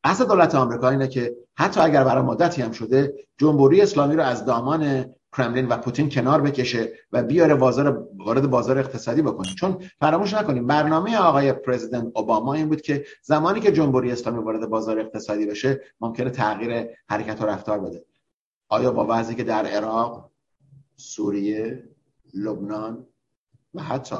اصل 0.03 0.25
دولت 0.25 0.55
آمریکا 0.55 0.89
اینه 0.89 1.07
که 1.07 1.35
حتی 1.55 1.79
اگر 1.79 2.03
برای 2.03 2.23
مدتی 2.23 2.61
هم 2.61 2.71
شده 2.71 3.27
جمهوری 3.37 3.81
اسلامی 3.81 4.15
رو 4.15 4.23
از 4.23 4.45
دامان 4.45 5.13
کرملین 5.37 5.67
و 5.67 5.77
پوتین 5.77 6.09
کنار 6.09 6.41
بکشه 6.41 6.93
و 7.11 7.23
بیاره 7.23 7.55
بازار 7.55 8.07
وارد 8.17 8.49
بازار 8.49 8.79
اقتصادی 8.79 9.21
بکنه. 9.21 9.47
چون 9.59 9.83
فراموش 9.99 10.33
نکنیم 10.33 10.67
برنامه 10.67 11.17
آقای 11.17 11.53
پرزیدنت 11.53 12.11
اوباما 12.15 12.53
این 12.53 12.69
بود 12.69 12.81
که 12.81 13.05
زمانی 13.23 13.59
که 13.59 13.71
جمهوری 13.71 14.11
اسلامی 14.11 14.43
وارد 14.43 14.69
بازار 14.69 14.99
اقتصادی 14.99 15.45
بشه 15.45 15.81
ممکنه 16.01 16.29
تغییر 16.29 16.87
حرکت 17.09 17.41
و 17.41 17.45
رفتار 17.45 17.79
بده. 17.79 18.05
آیا 18.71 18.91
با 18.91 19.05
وضعی 19.09 19.35
که 19.35 19.43
در 19.43 19.65
عراق 19.65 20.31
سوریه 20.95 21.89
لبنان 22.33 23.07
و 23.73 23.81
حتی 23.81 24.15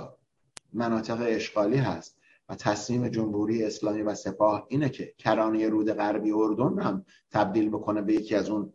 مناطق 0.73 1.17
اشغالی 1.21 1.77
هست 1.77 2.17
و 2.49 2.55
تصمیم 2.55 3.07
جمهوری 3.07 3.63
اسلامی 3.63 4.01
و 4.01 4.15
سپاه 4.15 4.65
اینه 4.69 4.89
که 4.89 5.13
کرانه 5.17 5.69
رود 5.69 5.91
غربی 5.91 6.31
اردن 6.31 6.81
هم 6.81 7.05
تبدیل 7.31 7.69
بکنه 7.69 8.01
به 8.01 8.13
یکی 8.13 8.35
از 8.35 8.49
اون 8.49 8.73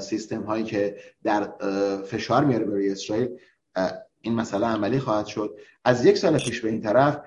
سیستم 0.00 0.42
هایی 0.42 0.64
که 0.64 0.96
در 1.22 1.52
فشار 2.04 2.44
میاره 2.44 2.64
برای 2.64 2.90
اسرائیل 2.90 3.28
این 4.20 4.34
مسئله 4.34 4.66
عملی 4.66 4.98
خواهد 4.98 5.26
شد. 5.26 5.58
از 5.84 6.04
یک 6.04 6.18
سال 6.18 6.38
پیش 6.38 6.60
به 6.60 6.68
این 6.68 6.80
طرف 6.80 7.20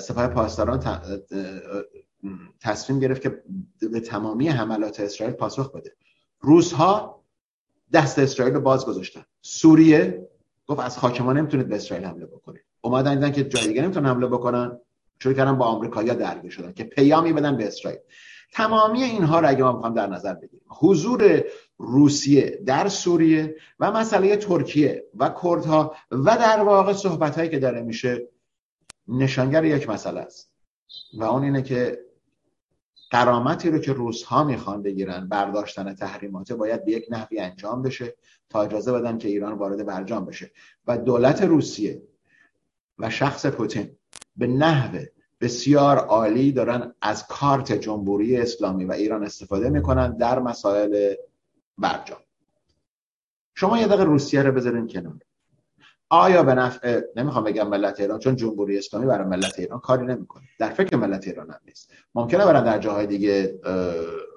سپاه 0.00 0.28
پاسداران 0.28 1.06
تصمیم 2.60 2.98
گرفت 2.98 3.22
که 3.22 3.42
به 3.92 4.00
تمامی 4.00 4.48
حملات 4.48 5.00
اسرائیل 5.00 5.34
پاسخ 5.36 5.72
بده. 5.72 5.92
روس 6.46 6.72
ها 6.72 7.22
دست 7.92 8.18
اسرائیل 8.18 8.54
رو 8.54 8.60
باز 8.60 8.86
گذاشتن. 8.86 9.24
سوریه 9.42 10.28
گفت 10.66 10.80
از 10.80 10.98
خاک 10.98 11.20
ما 11.20 11.32
نمی‌تونید 11.32 11.68
به 11.68 11.76
اسرائیل 11.76 12.06
حمله 12.06 12.26
بکنید. 12.26 12.62
اومدن 12.80 13.14
دیدن 13.14 13.32
که 13.32 13.44
جای 13.44 13.68
دیگه 13.68 13.82
نمی‌تونن 13.82 14.06
حمله 14.06 14.26
بکنن. 14.26 14.78
شروع 15.18 15.34
کردن 15.34 15.58
با 15.58 15.64
آمریکایی‌ها 15.64 16.14
درگیر 16.14 16.50
شدن 16.50 16.72
که 16.72 16.84
پیامی 16.84 17.32
بدن 17.32 17.56
به 17.56 17.66
اسرائیل. 17.66 18.00
تمامی 18.52 19.02
اینها 19.02 19.40
رو 19.40 19.48
اگه 19.48 19.62
ما 19.62 19.72
می‌خوام 19.72 19.94
در 19.94 20.06
نظر 20.06 20.34
بگیریم 20.34 20.66
حضور 20.68 21.44
روسیه 21.78 22.62
در 22.66 22.88
سوریه 22.88 23.56
و 23.80 23.92
مسئله 23.92 24.36
ترکیه 24.36 25.04
و 25.14 25.34
کردها 25.42 25.96
و 26.10 26.36
در 26.36 26.62
واقع 26.62 26.92
صحبت 26.92 27.38
هایی 27.38 27.50
که 27.50 27.58
داره 27.58 27.82
میشه 27.82 28.28
نشانگر 29.08 29.64
یک 29.64 29.90
مسئله 29.90 30.20
است. 30.20 30.50
و 31.18 31.24
اون 31.24 31.42
اینه 31.42 31.62
که 31.62 32.05
قرامتی 33.10 33.70
رو 33.70 33.78
که 33.78 33.92
روس 33.92 34.22
ها 34.22 34.44
می‌خوان 34.44 34.82
بگیرن 34.82 35.28
برداشتن 35.28 35.94
تحریمات 35.94 36.52
باید 36.52 36.84
به 36.84 36.92
یک 36.92 37.06
نحوی 37.10 37.38
انجام 37.38 37.82
بشه 37.82 38.16
تا 38.48 38.62
اجازه 38.62 38.92
بدن 38.92 39.18
که 39.18 39.28
ایران 39.28 39.52
وارد 39.52 39.86
برجام 39.86 40.24
بشه. 40.24 40.50
و 40.86 40.98
دولت 40.98 41.42
روسیه 41.42 42.02
و 42.98 43.10
شخص 43.10 43.46
پوتین 43.46 43.96
به 44.36 44.46
نحو 44.46 44.98
بسیار 45.40 45.98
عالی 45.98 46.52
دارن 46.52 46.94
از 47.02 47.26
کارت 47.26 47.72
جمهوری 47.72 48.36
اسلامی 48.36 48.84
و 48.84 48.92
ایران 48.92 49.24
استفاده 49.24 49.70
می‌کنن 49.70 50.16
در 50.16 50.38
مسائل 50.38 51.14
برجام. 51.78 52.20
شما 53.54 53.78
یه 53.78 53.86
دقیقه 53.86 54.04
روسیه 54.04 54.42
رو 54.42 54.52
بذارین 54.52 54.88
کنار. 54.88 55.18
آیا 56.08 56.42
به 56.42 56.54
نفع 56.54 57.00
نمی‌خوام 57.16 57.44
بگم 57.44 57.68
ملت 57.68 58.00
ایران 58.00 58.18
چون 58.18 58.36
جمهوری 58.36 58.78
اسلامی 58.78 59.06
برای 59.06 59.26
ملت 59.26 59.58
ایران 59.58 59.80
کاری 59.80 60.06
نمی‌کنه. 60.06 60.42
در 60.58 60.68
فکر 60.68 60.96
ملت 60.96 61.26
ایران 61.26 61.50
هم 61.50 61.60
نیست. 61.66 61.92
ممکنه 62.14 62.44
برن 62.44 62.64
در 62.64 62.78
جاهای 62.78 63.06
دیگه 63.06 63.60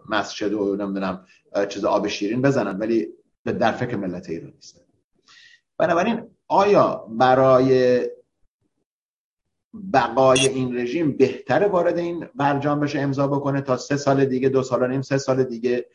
مسجد 0.10 0.54
و 0.54 0.76
نمی‌دونم 0.76 1.26
چیز 1.70 1.86
آب 1.86 2.08
شیرین 2.08 2.42
بزنن 2.42 2.78
ولی 2.78 3.08
در 3.46 3.72
فکر 3.72 3.96
ملت 3.96 4.30
ایران 4.30 4.52
نیست. 4.56 4.86
بنابراین 5.78 6.24
آیا 6.48 7.08
برای 7.10 8.02
بقای 9.94 10.48
این 10.48 10.78
رژیم 10.78 11.18
بهتره 11.18 11.68
وارد 11.68 11.98
این 11.98 12.28
برجام 12.36 12.80
بشه 12.80 13.00
امضا 13.00 13.28
بکنه 13.28 13.62
تا 13.62 13.78
سه 13.78 13.98
سال 13.98 14.26
دیگه 14.26 14.50
دو 14.50 14.64
سال 14.64 14.84
و 14.84 14.88
نیم 14.88 15.02
سه 15.02 15.18
سال 15.18 15.44
دیگه؟ 15.44 15.86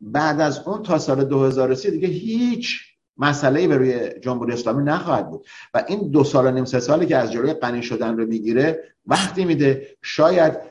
بعد 0.00 0.40
از 0.40 0.68
اون 0.68 0.82
تا 0.82 0.98
سال 0.98 1.24
2030 1.24 1.90
دیگه 1.90 2.08
هیچ 2.08 2.89
مسئله 3.20 3.68
به 3.68 3.76
روی 3.76 4.08
جمهوری 4.20 4.52
اسلامی 4.52 4.82
نخواهد 4.82 5.30
بود. 5.30 5.46
و 5.74 5.84
این 5.88 6.10
دو 6.10 6.24
سال 6.24 6.46
و 6.46 6.50
نیم 6.50 6.64
سه 6.64 6.80
سالی 6.80 7.06
که 7.06 7.16
از 7.16 7.32
جلوی 7.32 7.52
غنی 7.52 7.82
شدن 7.82 8.16
رو 8.16 8.26
می‌گیره 8.26 8.84
وقتی 9.06 9.44
میده. 9.44 9.86
شاید 10.02 10.70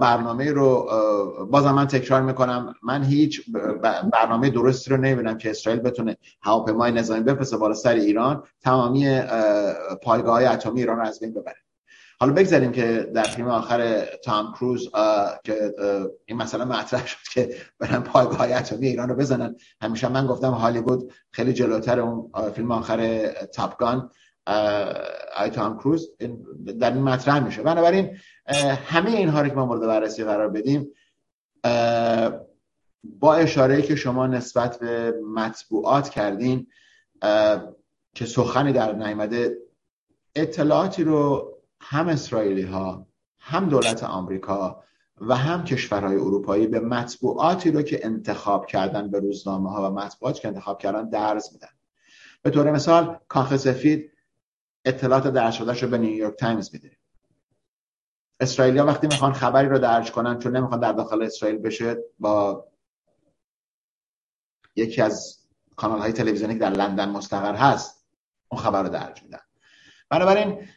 برنامه 0.00 0.52
رو 0.52 0.88
بازم 1.50 1.72
من 1.72 1.86
تکرار 1.86 2.22
می‌کنم. 2.22 2.74
من 2.82 3.04
هیچ 3.04 3.42
برنامه 4.12 4.50
درستی 4.50 4.90
رو 4.90 4.96
نمی‌بینم 4.96 5.38
که 5.38 5.50
اسرائیل 5.50 5.82
بتونه 5.82 6.16
هواپیمای 6.42 6.92
نظامی 6.92 7.20
بفرسته 7.20 7.56
بالا 7.56 7.74
سر 7.74 7.94
ایران. 7.94 8.42
تمامی 8.62 9.20
پایگاه 10.02 10.34
های 10.34 10.46
اتمی 10.46 10.80
ایران 10.80 10.96
رو 10.96 11.02
از 11.02 11.20
بین 11.20 11.32
ببره. 11.32 11.56
حالا 12.22 12.32
بگذاریم 12.32 12.72
که 12.72 13.10
در 13.14 13.22
فیلم 13.22 13.48
آخر 13.48 14.04
تام 14.24 14.52
کروز 14.52 14.90
که 15.44 15.74
این 16.24 16.38
مسئله 16.38 16.64
مطرح 16.64 17.06
شد 17.06 17.28
که 17.32 17.54
برن 17.78 18.00
پایگاه 18.00 18.52
اتمی 18.52 18.86
ایران 18.86 19.08
رو 19.08 19.14
بزنن. 19.14 19.56
همیشه 19.82 20.08
من 20.08 20.26
گفتم 20.26 20.50
هالیوود 20.50 21.12
خیلی 21.30 21.52
جلوتر 21.52 22.00
اون 22.00 22.50
فیلم 22.50 22.72
آخر 22.72 23.26
تاپگان 23.26 24.10
آی 25.36 25.50
تام 25.52 25.78
کروز. 25.78 26.10
در 26.80 26.92
این 26.92 27.02
مطرح 27.02 27.44
میشه. 27.44 27.62
بنابراین 27.62 28.16
همه 28.86 29.10
اینها 29.10 29.40
رو 29.42 29.48
که 29.48 29.54
ما 29.54 29.66
مورد 29.66 29.80
بررسی 29.80 30.24
قرار 30.24 30.48
بدیم 30.48 30.90
با 33.04 33.34
اشاره 33.34 33.82
که 33.82 33.96
شما 33.96 34.26
نسبت 34.26 34.78
به 34.78 35.14
مطبوعات 35.34 36.08
کردین 36.08 36.66
که 38.14 38.26
سخنی 38.26 38.72
در 38.72 38.92
نیامده 38.92 39.56
اطلاعاتی 40.34 41.04
رو 41.04 41.46
هم 41.80 42.08
اسرائیلی 42.08 42.62
ها 42.62 43.06
هم 43.40 43.68
دولت 43.68 44.04
آمریکا 44.04 44.84
و 45.20 45.36
هم 45.36 45.64
کشورهای 45.64 46.16
اروپایی 46.16 46.66
به 46.66 46.80
مطبوعاتی 46.80 47.70
رو 47.70 47.82
که 47.82 48.06
انتخاب 48.06 48.66
کردن 48.66 49.10
به 49.10 49.20
روزنامه 49.20 49.70
ها 49.70 49.90
و 49.90 49.94
مطبوعات 49.94 50.40
که 50.40 50.48
انتخاب 50.48 50.78
کردن 50.78 51.08
درز 51.08 51.52
میدن. 51.52 51.68
به 52.42 52.50
طور 52.50 52.70
مثال 52.70 53.18
کاخ 53.28 53.56
سفید 53.56 54.12
اطلاعات 54.84 55.26
درج 55.26 55.54
شده 55.54 55.72
رو 55.72 55.88
به 55.88 55.98
نیویورک 55.98 56.36
تایمز 56.36 56.70
میده. 56.72 56.96
اسرائیلیا 58.40 58.86
وقتی 58.86 59.06
می‌خوان 59.06 59.32
خبری 59.32 59.68
رو 59.68 59.78
درج 59.78 60.12
کنن 60.12 60.38
چون 60.38 60.56
نمی‌خوان 60.56 60.80
در 60.80 60.92
داخل 60.92 61.22
اسرائیل 61.22 61.58
بشه 61.58 61.96
با 62.18 62.66
یکی 64.76 65.02
از 65.02 65.38
کانال 65.76 65.98
های 65.98 66.12
تلویزیونی 66.12 66.54
که 66.54 66.60
در 66.60 66.70
لندن 66.70 67.08
مستقر 67.08 67.54
هست 67.54 68.06
اون 68.48 68.60
خبر 68.60 68.82
رو 68.82 68.88
درج 68.88 69.22
میدن. 69.22 69.40
بنابراین 70.08 70.68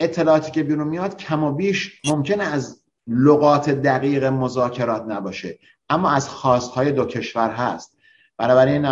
اطلاعاتی 0.00 0.50
که 0.50 0.62
بیرون 0.62 0.88
میاد 0.88 1.16
کم 1.16 1.44
و 1.44 1.52
بیش 1.52 2.00
ممکنه 2.04 2.44
از 2.44 2.82
لغات 3.06 3.70
دقیق 3.70 4.24
مذاکرات 4.24 5.04
نباشه. 5.08 5.58
اما 5.88 6.10
از 6.10 6.28
خواستهای 6.28 6.92
دو 6.92 7.04
کشور 7.04 7.50
هست. 7.50 7.96
بنابراین 8.38 8.82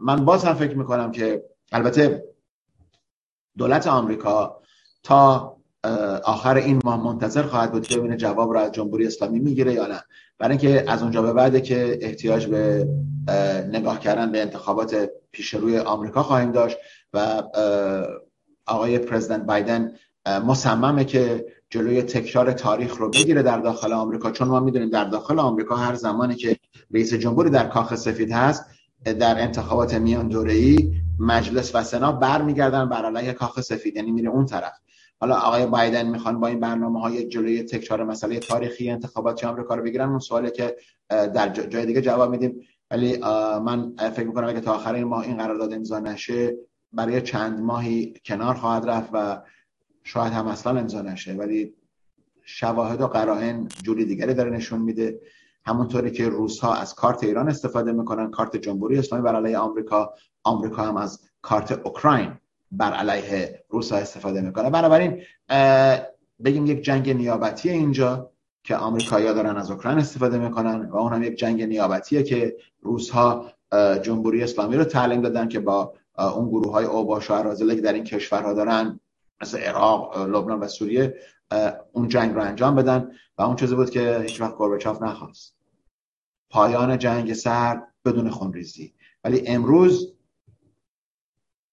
من 0.00 0.24
باز 0.24 0.44
هم 0.44 0.54
فکر 0.54 0.76
می‌کنم 0.76 1.10
که 1.10 1.44
البته 1.72 2.24
دولت 3.58 3.86
آمریکا 3.86 4.60
تا 5.02 5.56
آخر 6.24 6.56
این 6.56 6.80
ماه 6.84 7.04
منتظر 7.04 7.42
خواهد 7.42 7.72
بود 7.72 7.86
که 7.86 7.98
ببینه 7.98 8.16
جواب 8.16 8.54
را 8.54 8.60
از 8.60 8.72
جمهوری 8.72 9.06
اسلامی 9.06 9.38
می‌گیره 9.38 9.72
یا 9.72 9.86
نه. 9.86 10.04
برای 10.38 10.58
اینکه 10.58 10.90
از 10.90 11.02
اونجا 11.02 11.22
به 11.22 11.32
بعده 11.32 11.60
که 11.60 11.98
احتیاج 12.00 12.46
به 12.46 12.88
نگاه 13.72 14.00
کردن 14.00 14.32
به 14.32 14.40
انتخابات 14.42 15.10
پیش 15.32 15.54
روی 15.54 15.78
آمریکا 15.78 16.22
خواهیم 16.22 16.52
داشت 16.52 16.76
و 17.12 17.42
آقای 18.66 18.98
پرزیدنت 18.98 19.46
بایدن 19.46 19.92
مصممه 20.26 21.04
که 21.04 21.46
جلوی 21.70 22.02
تکرار 22.02 22.52
تاریخ 22.52 22.96
رو 22.96 23.10
بگیره 23.10 23.42
در 23.42 23.58
داخل 23.58 23.92
آمریکا. 23.92 24.30
چون 24.30 24.48
ما 24.48 24.60
می‌دونیم 24.60 24.90
در 24.90 25.04
داخل 25.04 25.38
آمریکا 25.38 25.76
هر 25.76 25.94
زمانی 25.94 26.34
که 26.34 26.56
رئیس 26.90 27.14
جمهوری 27.14 27.50
در 27.50 27.66
کاخ 27.66 27.94
سفید 27.94 28.32
هست 28.32 28.64
در 29.04 29.42
انتخابات 29.42 29.94
میان 29.94 30.28
دوره‌ای 30.28 30.92
مجلس 31.18 31.74
و 31.74 31.82
سنا 31.82 32.12
برمیگردن 32.12 32.88
بر 32.88 33.04
علیه 33.04 33.32
کاخ 33.32 33.60
سفید 33.60 33.96
یعنی 33.96 34.10
میره 34.10 34.28
اون 34.28 34.46
طرف. 34.46 34.72
حالا 35.20 35.34
آقای 35.34 35.66
بایدن 35.66 36.06
می‌خوان 36.06 36.40
با 36.40 36.46
این 36.46 36.60
برنامه 36.60 37.00
های 37.00 37.28
جلوی 37.28 37.62
تکرار 37.62 38.04
مسئله 38.04 38.38
تاریخی 38.38 38.90
انتخابات 38.90 39.44
آمریکا 39.44 39.74
رو 39.74 39.82
بگیرن؟ 39.82 40.08
اون 40.08 40.18
سوالی 40.18 40.50
که 40.50 40.76
در 41.08 41.48
جای 41.48 41.86
دیگه 41.86 42.00
جواب 42.00 42.30
میدیم. 42.30 42.60
ولی 42.90 43.16
من 43.64 43.92
فکر 43.96 44.26
می‌کنم 44.26 44.48
اگه 44.48 44.60
تا 44.60 44.74
آخر 44.74 44.94
این 44.94 45.04
ماه 45.04 45.22
این 45.22 45.36
قرارداد 45.36 45.72
امضا 45.72 45.98
نشه 45.98 46.56
برای 46.92 47.22
چند 47.22 47.60
ماهی 47.60 48.14
کنار 48.24 48.54
خواهد 48.54 48.90
رفت 48.90 49.10
و 49.12 49.42
شاید 50.04 50.32
هم 50.32 50.46
اصلا 50.46 50.80
امضا 50.80 51.02
نشه 51.02 51.32
ولی 51.32 51.74
شواهد 52.42 53.00
و 53.00 53.06
قرائن 53.06 53.68
جوری 53.82 54.04
دیگری 54.04 54.34
داره 54.34 54.50
نشون 54.50 54.80
میده. 54.80 55.20
همونطوری 55.66 56.10
که 56.10 56.28
روس 56.28 56.60
ها 56.60 56.74
از 56.74 56.94
کارت 56.94 57.24
ایران 57.24 57.48
استفاده 57.48 57.92
می‌کنن 57.92 58.30
کارت 58.30 58.56
جمهوری 58.56 58.98
اسلامی 58.98 59.24
بر 59.24 59.36
علیه 59.36 59.58
آمریکا 59.58 60.14
آمریکا 60.42 60.82
هم 60.82 60.96
از 60.96 61.20
کارت 61.42 61.72
اوکراین 61.72 62.32
بر 62.72 62.92
علیه 62.92 63.64
روس 63.68 63.92
ها 63.92 63.98
استفاده 63.98 64.40
می‌کنه. 64.40 64.70
بنابراین 64.70 65.22
بگیم 66.44 66.66
یک 66.66 66.82
جنگ 66.82 67.10
نیابتی 67.10 67.70
اینجا 67.70 68.30
که 68.64 68.76
آمریکایی‌ها 68.76 69.32
دارن 69.32 69.56
از 69.56 69.70
اوکراین 69.70 69.98
استفاده 69.98 70.38
می‌کنن 70.38 70.88
و 70.90 70.96
اون 70.96 71.12
هم 71.12 71.22
یک 71.22 71.36
جنگ 71.36 71.62
نیابتیه 71.62 72.22
که 72.22 72.56
روس 72.82 73.10
ها 73.10 73.50
جمهوری 74.02 74.42
اسلامی 74.42 74.76
رو 74.76 74.84
تعلیم 74.84 75.22
دادن 75.22 75.48
که 75.48 75.60
با 75.60 75.94
اون 76.18 76.48
گروه 76.48 76.72
های 76.72 76.84
اوباش 76.84 77.30
و 77.30 77.54
که 77.54 77.80
در 77.80 77.92
این 77.92 78.04
کشورها 78.04 78.52
دارن 78.52 79.00
مثل 79.40 79.58
عراق 79.58 80.18
لبنان 80.18 80.60
و 80.60 80.68
سوریه 80.68 81.14
اون 81.92 82.08
جنگ 82.08 82.34
رو 82.34 82.42
انجام 82.42 82.74
بدن 82.74 83.10
و 83.38 83.42
اون 83.42 83.56
چیزی 83.56 83.74
بود 83.74 83.90
که 83.90 84.20
هیچ 84.22 84.40
وقت 84.40 84.54
گورباچوف 84.54 85.02
نخواست. 85.02 85.56
پایان 86.50 86.98
جنگ 86.98 87.32
سرد 87.32 87.94
بدون 88.04 88.30
خونریزی. 88.30 88.94
ولی 89.24 89.46
امروز 89.46 90.14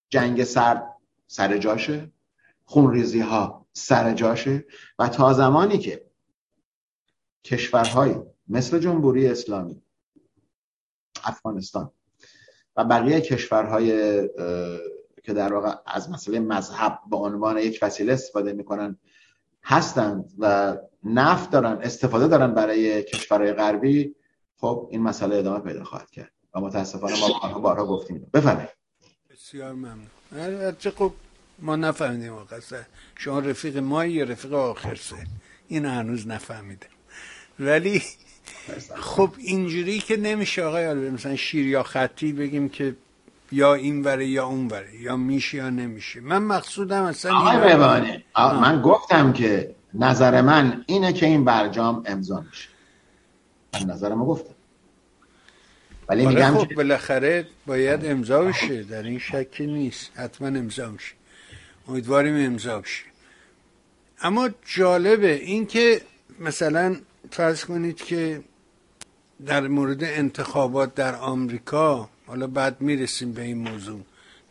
جنگ 0.09 0.43
سرد 0.43 0.97
سر 1.27 1.57
جاشه 1.57 2.11
خونریزی 2.65 3.19
ها 3.19 3.67
سر 3.73 4.13
جاشه 4.13 4.65
و 4.99 5.09
تا 5.09 5.33
زمانی 5.33 5.77
که 5.77 6.05
کشورهای 7.43 8.15
مثل 8.47 8.79
جمهوری 8.79 9.27
اسلامی 9.27 9.81
افغانستان 11.23 11.91
و 12.75 12.85
بقیه 12.85 13.21
کشورهای 13.21 14.21
که 15.23 15.33
در 15.33 15.53
واقع 15.53 15.73
از 15.85 16.09
مسئله 16.09 16.39
مذهب 16.39 16.99
به 17.09 17.17
عنوان 17.17 17.57
یک 17.57 17.79
وسیله 17.81 18.13
استفاده 18.13 18.53
می‌کنن 18.53 18.97
هستند 19.63 20.31
و 20.39 20.77
نفت 21.03 21.51
دارن 21.51 21.77
استفاده 21.81 22.27
دارن 22.27 22.53
برای 22.53 23.03
کشورهای 23.03 23.53
غربی 23.53 24.15
خب 24.57 24.87
این 24.91 25.01
مسئله 25.01 25.35
ادامه 25.35 25.59
پیدا 25.59 25.83
خواهد 25.83 26.11
کرد 26.11 26.31
و 26.55 26.59
متاسفانه 26.59 27.19
ما 27.19 27.27
بارها 27.27 27.59
بارها 27.59 27.85
گفتیم. 27.85 28.29
بفرمایید. 28.33 28.69
بسیار 29.29 29.73
ممنون. 29.73 30.71
خب 30.97 31.13
ما 31.59 31.75
نفهمیدیم 31.75 32.33
آقا 32.33 32.59
شما 33.15 33.39
رفیق 33.39 33.77
ما 33.77 34.05
یا 34.05 34.23
رفیق 34.23 34.53
آخر 34.53 34.95
سه؟ 34.95 35.15
این 35.67 35.85
هنوز 35.85 36.27
نفهمیده 36.27 36.87
ولی 37.59 38.01
خب 38.95 39.29
اینجوری 39.37 39.99
که 39.99 40.17
نمیشه 40.17 40.63
آقای 40.63 40.93
مثلا 40.93 41.35
شیر 41.35 41.67
یا 41.67 41.83
خطی 41.83 42.33
بگیم 42.33 42.69
که 42.69 42.95
یا 43.51 43.73
این 43.73 44.03
وره 44.03 44.27
یا 44.27 44.45
اون 44.45 44.67
وره 44.67 44.95
یا 45.01 45.17
میشه 45.17 45.57
یا 45.57 45.69
نمیشه. 45.69 46.19
من 46.19 46.43
مقصودم 46.43 47.03
اصلا 47.03 47.35
آقای 47.35 47.75
من 48.37 48.81
گفتم 48.81 49.33
که 49.33 49.75
نظر 49.93 50.41
من 50.41 50.83
اینه 50.87 51.13
که 51.13 51.25
این 51.25 51.45
برجام 51.45 52.03
امضا 52.05 52.43
میشه. 52.49 52.69
من 53.73 53.93
نظرمو 53.93 54.25
گفتم. 54.25 54.55
ولی 56.09 56.25
آره 56.25 56.35
میگم 56.35 56.57
خب 56.57 56.75
بالاخره 56.75 57.47
باید 57.65 58.05
امضا 58.05 58.41
بشه 58.41 58.83
در 58.83 59.03
این 59.03 59.19
شکی 59.19 59.67
نیست. 59.67 60.11
حتما 60.15 60.47
امضا 60.47 60.89
میشه. 60.89 61.13
امیدواریم 61.87 62.45
امضا 62.45 62.79
بشه. 62.79 63.03
اما 64.21 64.49
جالبه 64.65 65.33
این 65.33 65.65
که 65.65 66.01
مثلا 66.39 66.95
فرض 67.31 67.65
کنید 67.65 67.97
که 67.97 68.43
در 69.45 69.67
مورد 69.67 70.03
انتخابات 70.03 70.95
در 70.95 71.15
آمریکا 71.15 72.09
حالا 72.31 72.47
بعد 72.47 72.81
می‌رسیم 72.81 73.31
به 73.33 73.41
این 73.41 73.57
موضوع. 73.57 74.01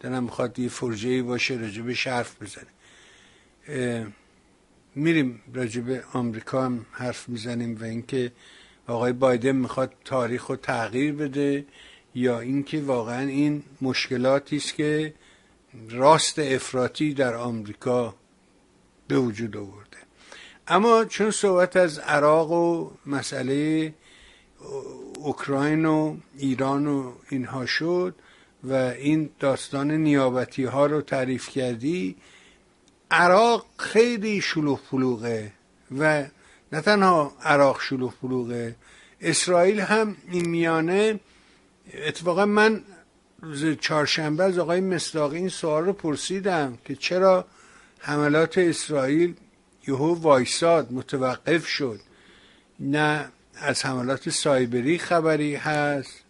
دلم 0.00 0.24
می‌خواد 0.24 0.58
یه 0.58 0.68
فرجه 0.68 1.22
باشه 1.22 1.54
راجب 1.54 1.90
حرف 1.90 2.36
بزنه 2.42 2.66
میریم 4.94 5.42
راجب 5.54 6.04
آمریکا 6.12 6.64
هم 6.64 6.86
حرف 6.92 7.28
می‌زنیم 7.28 7.78
و 7.80 7.84
اینکه 7.84 8.32
آقای 8.86 9.12
بایدن 9.12 9.56
می‌خواد 9.56 9.92
تاریخ 10.04 10.46
رو 10.46 10.56
تغییر 10.56 11.12
بده 11.14 11.64
یا 12.14 12.40
اینکه 12.40 12.80
واقعا 12.80 13.28
این 13.28 13.62
مشکلاتی 13.82 14.56
است 14.56 14.74
که 14.74 15.14
راست 15.90 16.38
افراطی 16.38 17.14
در 17.14 17.34
آمریکا 17.34 18.14
به 19.08 19.18
وجود 19.18 19.56
آورده. 19.56 19.96
اما 20.68 21.04
چون 21.04 21.30
صحبت 21.30 21.76
از 21.76 21.98
عراق 21.98 22.50
و 22.50 22.90
مسئله 23.06 23.94
اوکراین 25.22 25.84
و 25.84 26.16
ایران 26.38 26.86
و 26.86 27.12
اینها 27.28 27.66
شد 27.66 28.14
و 28.64 28.74
این 28.74 29.30
داستان 29.40 29.90
نیابتی 29.90 30.64
ها 30.64 30.86
رو 30.86 31.00
تعریف 31.00 31.48
کردی 31.48 32.16
عراق 33.10 33.66
خیلی 33.76 34.40
شلوغ 34.40 34.80
پلوغه 34.90 35.52
و 35.98 36.24
نه 36.72 36.80
تنها 36.80 37.32
عراق 37.42 37.80
شلوغ 37.80 38.14
پلوغه 38.22 38.76
اسرائیل 39.20 39.80
هم 39.80 40.16
این 40.30 40.48
میانه 40.48 41.20
اتفاقا 41.94 42.46
من 42.46 42.82
روز 43.42 43.76
چهارشنبه 43.80 44.44
از 44.44 44.58
آقای 44.58 44.80
مصداقی 44.80 45.36
این 45.36 45.48
سوال 45.48 45.84
رو 45.84 45.92
پرسیدم 45.92 46.78
که 46.84 46.94
چرا 46.94 47.46
حملات 47.98 48.58
اسرائیل 48.58 49.34
یهو 49.88 50.14
وایساد 50.14 50.92
متوقف 50.92 51.66
شد؟ 51.66 52.00
نه 52.80 53.28
از 53.60 53.86
حملات 53.86 54.30
سایبری 54.30 54.98
خبری 54.98 55.54
هست. 55.54 56.24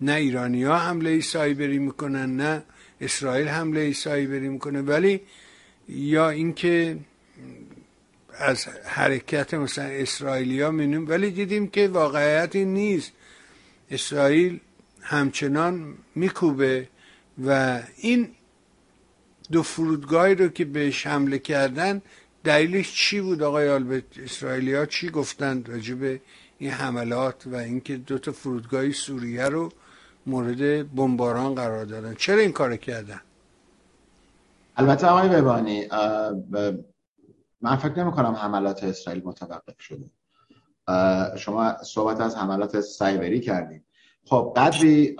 نه 0.00 0.12
ایرانی 0.12 0.64
ها 0.64 0.78
حمله 0.78 1.20
سایبری 1.20 1.78
می‌کنن 1.78 2.36
نه 2.36 2.62
اسرائیل 3.00 3.48
حمله 3.48 3.92
سایبری 3.92 4.48
می‌کنه. 4.48 4.80
ولی 4.82 5.20
یا 5.88 6.30
اینکه 6.30 6.98
از 8.38 8.66
حرکت 8.84 9.54
مثلا 9.54 9.84
اسرائیلیا 9.84 10.70
مینیم 10.70 11.08
ولی 11.08 11.30
دیدیم 11.30 11.68
که 11.68 11.88
واقعیت 11.88 12.56
این 12.56 12.74
نیست. 12.74 13.12
اسرائیل 13.90 14.60
همچنان 15.00 15.94
میکوبه 16.14 16.88
و 17.44 17.80
این 17.96 18.28
دو 19.52 19.62
فرودگاهی 19.62 20.34
رو 20.34 20.48
که 20.48 20.64
بهش 20.64 21.06
حمله 21.06 21.38
کردن 21.38 22.02
دلیلش 22.44 22.94
چی 22.94 23.20
بود؟ 23.20 23.42
آقای 23.42 23.68
آلبرت 23.68 24.18
اسرائیلیا 24.24 24.86
چی 24.86 25.08
گفتند 25.08 25.68
راجب 25.68 26.20
این 26.58 26.70
حملات 26.70 27.46
و 27.46 27.54
اینکه 27.54 27.96
دو 27.96 28.18
تا 28.18 28.32
فرودگاه 28.32 28.90
سوریه 28.92 29.48
رو 29.48 29.68
مورد 30.26 30.94
بمباران 30.94 31.54
قرار 31.54 31.84
دادن. 31.84 32.14
چرا 32.14 32.40
این 32.40 32.52
کار 32.52 32.76
کردن؟ 32.76 33.20
البته 34.76 35.06
آقای 35.06 35.28
ببانی 35.28 35.86
من 37.60 37.76
فکر 37.76 37.98
نمی 37.98 38.12
کنم 38.12 38.32
حملات 38.32 38.84
اسرائیل 38.84 39.22
متوقف 39.24 39.80
شده. 39.80 40.10
شما 41.36 41.76
صحبت 41.82 42.20
از 42.20 42.36
حملات 42.36 42.80
سایبری 42.80 43.40
کردید 43.40 43.84
خب 44.24 44.52
قدری 44.56 45.16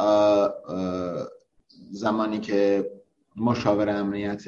زمانی 1.90 2.40
که 2.40 2.90
مشاور 3.36 3.88
امنیت 3.88 4.44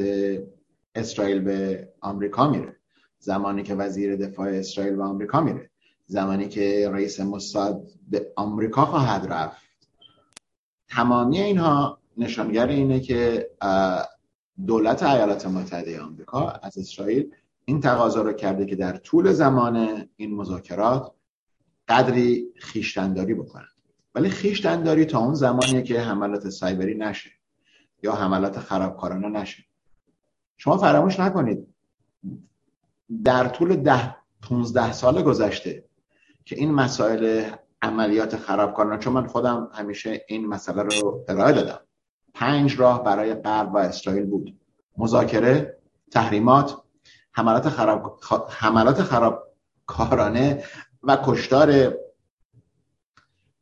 اسرائیل 0.95 1.41
به 1.41 1.89
آمریکا 2.01 2.51
میره 2.51 2.77
زمانی 3.19 3.63
که 3.63 3.75
وزیر 3.75 4.17
دفاع 4.17 4.49
اسرائیل 4.49 4.97
به 4.97 5.03
آمریکا 5.03 5.41
میره. 5.41 5.70
زمانی 6.11 6.49
که 6.49 6.91
رئیس 6.93 7.21
موساد 7.21 7.83
به 8.09 8.33
آمریکا 8.37 8.85
خواهد 8.85 9.33
رفت. 9.33 9.63
تمامی 10.89 11.41
اینها 11.41 11.99
نشانگر 12.17 12.67
اینه 12.67 13.01
که 13.01 13.51
دولت 14.67 15.03
ایالات 15.03 15.47
متحده 15.47 16.01
آمریکا 16.01 16.49
از 16.51 16.79
اسرائیل 16.79 17.35
این 17.65 17.81
تقاضا 17.81 18.23
رو 18.23 18.33
کرده 18.33 18.67
که 18.67 18.77
در 18.77 18.97
طول 18.97 19.33
زمان 19.33 20.07
این 20.17 20.35
مذاکرات 20.35 21.13
قدری 21.89 22.47
خیشتنداری 22.57 23.35
بکنن. 23.35 23.69
ولی 24.15 24.29
خیشتنداری 24.29 25.05
تا 25.05 25.19
اون 25.19 25.35
زمانیه 25.35 25.83
که 25.83 26.01
حملات 26.01 26.49
سایبری 26.49 26.95
نشه 26.95 27.31
یا 28.03 28.13
حملات 28.13 28.59
خرابکارانه 28.59 29.29
نشه. 29.29 29.65
شما 30.57 30.79
فراموش 30.79 31.21
نکنید 31.21 31.75
در 33.25 33.49
طول 33.49 33.77
ده 33.77 34.17
15 34.43 34.93
سال 34.93 35.23
گذشته 35.23 35.90
که 36.51 36.57
این 36.57 36.75
مسائل 36.75 37.51
عملیات 37.83 38.37
خرابکارانه 38.37 38.99
چون 38.99 39.13
من 39.13 39.27
خودم 39.27 39.71
همیشه 39.75 40.25
این 40.29 40.47
مسئله 40.47 40.83
رو 40.83 41.25
ارائه 41.29 41.53
دادم. 41.53 41.81
پنج 42.35 42.81
راه 42.81 43.05
برای 43.05 43.35
غرب 43.35 43.75
و 43.75 43.79
اسرائیل 43.79 44.25
بود. 44.27 44.59
مذاکره 44.99 45.79
تحریمات 46.11 46.77
حملات 47.33 47.69
خراب 47.69 48.21
حملات 48.49 49.03
خرابکارانه 49.03 50.65
و 51.03 51.19
کشتار 51.25 51.95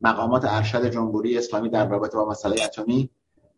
مقامات 0.01 0.45
ارشد 0.45 0.86
جمهوری 0.86 1.39
اسلامی 1.39 1.68
در 1.68 1.89
رابطه 1.89 2.16
با 2.16 2.28
مسئله 2.28 2.62
اتمی 2.64 3.11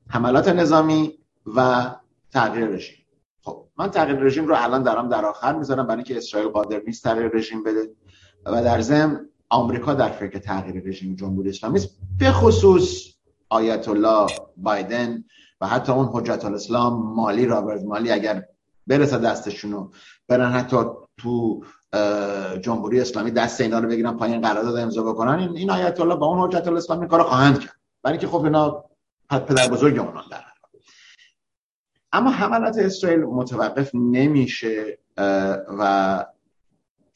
حملات 0.08 0.48
نظامی 0.48 1.18
و 1.56 1.90
تغییر 2.32 2.66
رژیم. 2.66 3.06
خب 3.42 3.66
من 3.76 3.90
تغییر 3.90 4.18
رژیم 4.18 4.46
رو 4.46 4.54
الان 4.58 4.82
دارم 4.82 5.08
در 5.08 5.24
آخر 5.24 5.52
می‌ذارم 5.52 5.86
برای 5.86 5.96
اینکه 5.96 6.16
اسرائیل 6.16 6.48
قادر 6.48 6.82
نیست 6.86 7.04
تغییر 7.04 7.30
رژیم 7.34 7.62
بده. 7.62 7.90
و 8.46 8.64
در 8.64 8.80
ضمن 8.80 9.26
آمریکا 9.48 9.94
در 9.94 10.08
فکر 10.08 10.38
تغییر 10.38 10.82
رژیم 10.84 11.14
جمهوری 11.14 11.48
اسلامی 11.48 11.78
است 11.78 11.88
به 12.18 12.30
خصوص 12.30 13.14
آیت 13.48 13.88
الله 13.88 14.26
بایدن 14.56 15.24
و 15.60 15.66
حتی 15.66 15.92
اون 15.92 16.10
حجت 16.12 16.44
الاسلام 16.44 17.14
مالی 17.14 17.46
رابرت 17.46 17.82
مالی 17.82 18.10
اگر 18.10 18.44
برسه 18.86 19.18
دستشونو 19.18 19.90
برن 20.28 20.50
حتی 20.50 20.76
تو 21.16 21.64
جمهوری 22.60 23.00
اسلامی 23.00 23.30
دست 23.30 23.60
اینا 23.60 23.78
رو 23.78 23.88
بگیرن 23.88 24.16
پایین 24.16 24.40
قرارداد 24.40 24.76
امضا 24.76 25.02
بکنن 25.02 25.38
این, 25.38 25.56
این 25.56 25.70
آیت 25.70 26.00
الله 26.00 26.16
با 26.16 26.26
اون 26.26 26.38
حجت 26.38 26.68
الاسلام 26.68 27.06
کارو 27.06 27.24
خواهند 27.24 27.60
کرد. 27.60 27.74
برای 28.02 28.18
اینکه 28.18 28.26
خب 28.26 28.44
اینا 28.44 28.84
پدر 29.30 29.68
بزرگ 29.68 29.98
اونان 29.98 30.24
در 30.30 30.44
اما 32.12 32.30
حملات 32.30 32.78
اسرائیل 32.78 33.20
متوقف 33.20 33.90
نمیشه 33.94 34.98
و 35.78 36.24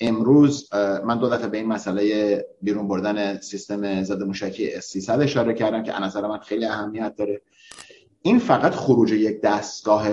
امروز 0.01 0.75
من 1.05 1.19
دو 1.19 1.29
دفعه 1.29 1.49
به 1.49 1.57
این 1.57 1.67
مسئله 1.67 2.47
بیرون 2.63 2.89
بردن 2.89 3.41
سیستم 3.41 4.03
ضد 4.03 4.23
موشکی 4.23 4.81
S300 4.81 5.09
اشاره 5.11 5.55
کردم 5.55 5.83
که 5.83 6.01
نظر 6.01 6.27
من 6.27 6.39
خیلی 6.39 6.65
اهمیت 6.67 7.17
داره. 7.17 7.41
این 8.23 8.39
فقط 8.39 8.75
خروج 8.75 9.13
یک 9.13 9.41
دستگاه 9.41 10.09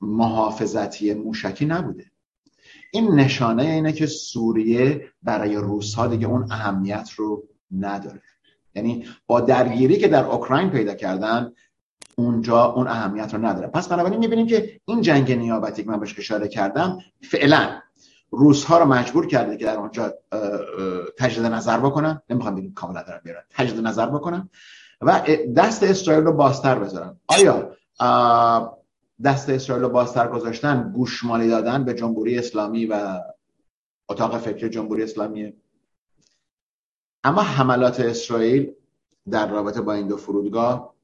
محافظتی 0.00 1.14
موشکی 1.14 1.66
نبوده. 1.66 2.04
این 2.92 3.14
نشانه 3.14 3.62
اینه 3.62 3.92
که 3.92 4.06
سوریه 4.06 5.08
برای 5.22 5.56
روسها 5.56 6.06
دیگه 6.06 6.26
اون 6.26 6.52
اهمیت 6.52 7.10
رو 7.16 7.48
نداره. 7.78 8.22
یعنی 8.74 9.06
با 9.26 9.40
درگیری 9.40 9.98
که 9.98 10.08
در 10.08 10.24
اوکراین 10.24 10.70
پیدا 10.70 10.94
کردن 10.94 11.52
اونجا 12.16 12.64
اون 12.64 12.86
اهمیت 12.88 13.34
رو 13.34 13.46
نداره. 13.46 13.66
پس 13.66 13.88
بنابراین 13.88 14.18
می‌بینیم 14.18 14.46
که 14.46 14.80
این 14.84 15.00
جنگ 15.00 15.32
نیابتی 15.32 15.84
که 15.84 15.90
من 15.90 16.00
بهش 16.00 16.18
اشاره 16.18 16.48
کردم 16.48 16.98
فعلا 17.22 17.80
روس 18.30 18.64
ها 18.64 18.78
رو 18.78 18.84
مجبور 18.84 19.26
کرده 19.26 19.56
که 19.56 19.64
در 19.64 19.76
اونجا 19.76 20.14
تجدید 21.18 21.46
نظر 21.46 21.78
بکنن. 21.78 22.22
نمی‌خوام 22.30 22.54
بگیم 22.54 22.74
کاملا 22.74 23.02
دارن 23.02 23.20
بیارن 23.24 23.42
تجدید 23.50 23.86
نظر 23.86 24.06
بکنن 24.06 24.50
و 25.00 25.22
دست 25.56 25.82
اسرائیل 25.82 26.24
رو 26.24 26.32
بازتر 26.32 26.78
بذارن. 26.78 27.20
آیا 27.26 27.76
دست 29.24 29.48
اسرائیل 29.48 29.84
رو 29.84 29.90
بازتر 29.90 30.28
گذاشتن 30.28 30.92
گوشمالی 30.92 31.48
دادن 31.48 31.84
به 31.84 31.94
جمهوری 31.94 32.38
اسلامی 32.38 32.86
و 32.86 33.20
اتاق 34.08 34.38
فکر 34.38 34.68
جمهوری 34.68 35.02
اسلامی؟ 35.02 35.52
اما 37.24 37.42
حملات 37.42 38.00
اسرائیل 38.00 38.72
در 39.30 39.48
رابطه 39.50 39.80
با 39.80 39.92
این 39.92 40.08
دو 40.08 40.16
فرودگاه 40.16 40.94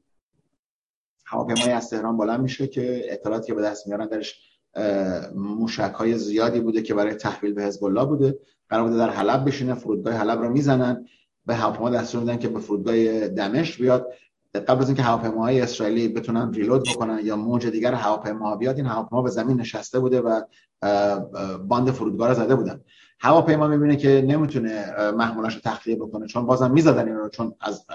هواپیمای 1.24 1.70
از 1.70 1.90
تهران 1.90 2.16
بلند 2.16 2.40
میشه 2.40 2.66
که 2.66 3.06
اطلاعاتی 3.08 3.46
که 3.46 3.54
به 3.54 3.62
دست 3.62 3.86
میارن 3.86 4.06
درش 4.06 4.51
موشک 5.34 5.92
های 5.94 6.18
زیادی 6.18 6.60
بوده 6.60 6.82
که 6.82 6.94
برای 6.94 7.14
تحویل 7.14 7.52
به 7.52 7.62
حزب 7.62 7.84
الله 7.84 8.04
بوده. 8.04 8.38
قرار 8.68 8.84
بوده 8.84 8.96
در 8.96 9.10
حلب 9.10 9.44
بشینه 9.44 9.74
فرودگاه 9.74 10.14
حلب 10.14 10.40
رو 10.42 10.50
می‌زنن. 10.50 11.06
به 11.46 11.54
هواپیما 11.54 11.90
دستور 11.90 12.20
میدن 12.20 12.38
که 12.38 12.48
به 12.48 12.60
فرودگاه 12.60 13.28
دمشق 13.28 13.80
بیاد. 13.80 14.06
قبل 14.54 14.80
از 14.80 14.88
اینکه 14.88 15.02
هواپیماهای 15.02 15.60
اسرائیلی 15.60 16.08
بتونن 16.08 16.52
ریلود 16.52 16.82
بکنن 16.88 17.20
یا 17.24 17.36
موج 17.36 17.66
دیگر 17.66 17.94
هواپیما 17.94 18.56
بیاد 18.56 18.76
این 18.76 18.86
هواپیما 18.86 19.22
به 19.22 19.30
زمین 19.30 19.60
نشسته 19.60 20.00
بوده 20.00 20.20
و 20.20 20.40
باند 21.58 21.90
فرودگاه 21.90 22.28
رو 22.28 22.34
زده 22.34 22.54
بودن. 22.54 22.80
هواپیما 23.20 23.68
می‌بینه 23.68 23.96
که 23.96 24.24
نمی‌تونه 24.28 24.94
محمولاش 25.10 25.54
رو 25.54 25.60
تخلیه 25.64 25.96
بکنه 25.96 26.26
چون 26.26 26.46
بازم 26.46 26.70
می‌زدن 26.70 27.06
این 27.06 27.16
رو 27.16 27.28
چون 27.28 27.54
از 27.60 27.86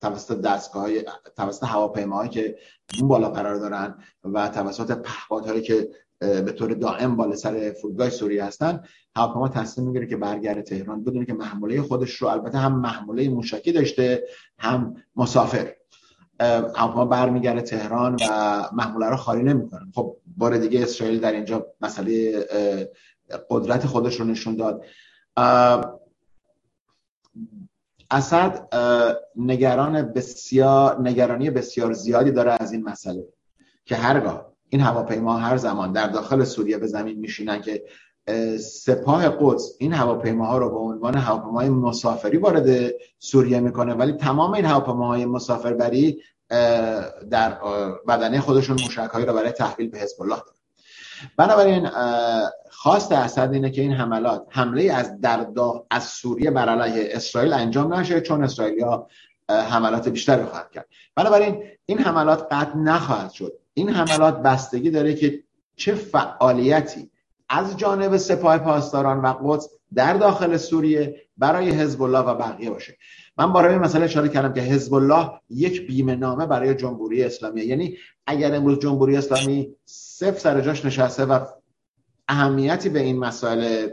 توسط 0.00 0.40
دستگاه 0.40 0.82
های 0.82 1.04
توسط 1.36 1.64
هواپیماهایی 1.64 2.30
که 2.30 2.58
اون 2.98 3.08
بالا 3.08 3.30
قرار 3.30 3.56
دارن 3.56 3.94
و 4.24 4.48
توسط 4.48 4.98
پهپادهایی 4.98 5.62
که 5.62 5.88
به 6.18 6.52
طور 6.52 6.74
دائم 6.74 7.16
بالا 7.16 7.36
سر 7.36 7.74
فرودگاه 7.80 8.10
سوریه 8.10 8.44
هستن 8.44 8.84
هواپیما 9.16 9.48
تصمیم 9.48 9.86
می‌گیره 9.86 10.06
که 10.06 10.16
برگرده 10.16 10.62
تهران 10.62 11.04
بدونه 11.04 11.26
که 11.26 11.32
محموله 11.34 11.82
خودش 11.82 12.14
رو 12.14 12.28
البته 12.28 12.58
هم 12.58 12.80
محموله 12.80 13.28
موشکی 13.28 13.72
داشته 13.72 14.24
هم 14.58 14.94
مسافر. 15.16 15.74
هواپیما 16.74 17.04
برمیگرده 17.04 17.62
تهران 17.62 18.16
و 18.30 18.62
محموله 18.72 19.06
رو 19.06 19.16
خالی 19.16 19.42
نمی‌کنن 19.42 19.92
خب 19.94 20.16
بار 20.36 20.56
دیگه 20.58 20.82
اسرائیل 20.82 21.20
در 21.20 21.32
اینجا 21.32 21.66
مسئله 21.80 22.46
قدرت 23.50 23.86
خودش 23.86 24.20
رو 24.20 24.26
نشون 24.26 24.56
داد. 24.56 24.84
اسد 28.10 28.68
نگران 29.36 30.02
بسیار 30.02 31.00
نگرانی 31.00 31.50
بسیار 31.50 31.92
زیادی 31.92 32.30
داره 32.30 32.56
از 32.60 32.72
این 32.72 32.82
مسئله. 32.84 33.24
که 33.84 33.96
هرگاه 33.96 34.52
این 34.68 34.80
هواپیما 34.80 35.36
هر 35.36 35.56
زمان 35.56 35.92
در 35.92 36.08
داخل 36.08 36.44
سوریه 36.44 36.78
به 36.78 36.86
زمین 36.86 37.18
میشینن 37.18 37.60
که 37.60 37.84
سپاه 38.60 39.28
قدس 39.28 39.76
این 39.78 39.92
هواپیماها 39.92 40.58
رو 40.58 40.70
به 40.70 40.76
عنوان 40.76 41.14
هواپیماهای 41.14 41.68
مسافری 41.68 42.36
وارد 42.36 42.92
سوریه 43.18 43.60
می‌کنه 43.60 43.94
ولی 43.94 44.12
تمام 44.12 44.54
این 44.54 44.64
هواپیماهای 44.64 45.26
مسافربری 45.26 46.22
در 47.30 47.58
بدنه 48.08 48.40
خودشون 48.40 48.80
موشکهایی 48.82 49.26
رو 49.26 49.32
برای 49.32 49.50
تحویل 49.50 49.90
به 49.90 49.98
حزب 49.98 50.22
الله 50.22 50.36
داره 50.36 50.57
بنابراین 51.36 51.88
خواست 52.70 53.12
اسد 53.12 53.50
اینه 53.52 53.70
که 53.70 53.82
این 53.82 53.92
حملات 53.92 54.46
حمله 54.50 54.92
از 54.92 55.20
در 55.20 55.46
از 55.90 56.04
سوریه 56.04 56.50
بر 56.50 56.68
علیه 56.68 57.08
اسرائیل 57.12 57.52
انجام 57.52 57.94
نشه 57.94 58.20
چون 58.20 58.44
اسرائیلیا 58.44 59.06
حملات 59.48 60.08
بیشتری 60.08 60.44
خواهد 60.44 60.70
کرد. 60.70 60.86
بنابراین 61.14 61.62
این 61.86 61.98
حملات 61.98 62.46
قطع 62.50 62.76
نخواهد 62.76 63.30
شد. 63.30 63.52
این 63.74 63.88
حملات 63.88 64.42
بستگی 64.42 64.90
داره 64.90 65.14
که 65.14 65.42
چه 65.76 65.94
فعالیتی 65.94 67.10
از 67.48 67.76
جانب 67.76 68.16
سپاه 68.16 68.58
پاسداران 68.58 69.20
و 69.20 69.34
قدس 69.44 69.68
در 69.94 70.14
داخل 70.14 70.56
سوریه 70.56 71.22
برای 71.36 71.70
حزب 71.70 72.02
الله 72.02 72.18
و 72.18 72.34
بقیه 72.34 72.70
باشه. 72.70 72.96
من 73.38 73.52
برای 73.52 73.72
این 73.72 73.82
مسئله 73.82 74.04
اشاره 74.04 74.28
کردم 74.28 74.52
که 74.52 74.60
حزب 74.60 74.94
الله 74.94 75.30
یک 75.50 75.86
بیمه 75.86 76.16
نامه 76.16 76.46
برای 76.46 76.74
جمهوری 76.74 77.24
اسلامی. 77.24 77.60
یعنی 77.60 77.96
اگر 78.26 78.54
امروز 78.54 78.78
جمهوری 78.78 79.16
اسلامی 79.16 79.74
صفر 79.84 80.38
سر 80.38 80.60
جاش 80.60 80.84
نشسته 80.84 81.24
و 81.24 81.44
اهمیتی 82.28 82.88
به 82.88 83.00
این 83.00 83.18
مسائل 83.18 83.88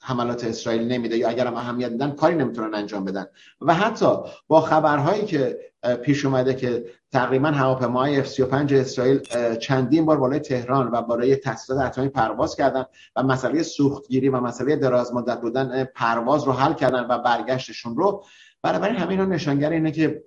حملات 0.00 0.44
اسرائیل 0.44 0.92
نمیده 0.92 1.16
یا 1.16 1.28
اگر 1.28 1.46
هم 1.46 1.54
اهمیت 1.54 1.90
میدن 1.90 2.10
کاری 2.10 2.34
نمی‌تونن 2.34 2.74
انجام 2.74 3.04
بدن. 3.04 3.26
و 3.60 3.74
حتی 3.74 4.06
با 4.48 4.60
خبرهایی 4.60 5.24
که 5.24 5.58
پیش 6.02 6.24
اومده 6.24 6.54
که 6.54 6.84
تقریبا 7.12 7.48
هواپیماهای 7.48 8.24
F35 8.24 8.72
اسرائیل 8.72 9.20
چندین 9.54 10.06
بار 10.06 10.16
بالای 10.16 10.40
تهران 10.40 10.90
و 10.90 11.02
بالای 11.02 11.36
تاسیسات 11.36 11.78
اتمی 11.78 12.08
پرواز 12.08 12.56
کردن 12.56 12.84
و 13.16 13.22
مسئله 13.22 13.62
سوختگیری 13.62 14.28
و 14.28 14.40
مسئله 14.40 14.76
دراز 14.76 15.14
مدت 15.14 15.40
بودن 15.40 15.84
پرواز 15.84 16.44
رو 16.44 16.52
حل 16.52 16.72
کردن 16.72 17.06
و 17.10 17.18
برگشتشون 17.18 17.96
رو. 17.96 18.24
برای 18.62 18.96
همین 18.96 19.20
نشانگر 19.20 19.70
اینه 19.70 19.90
که 19.90 20.24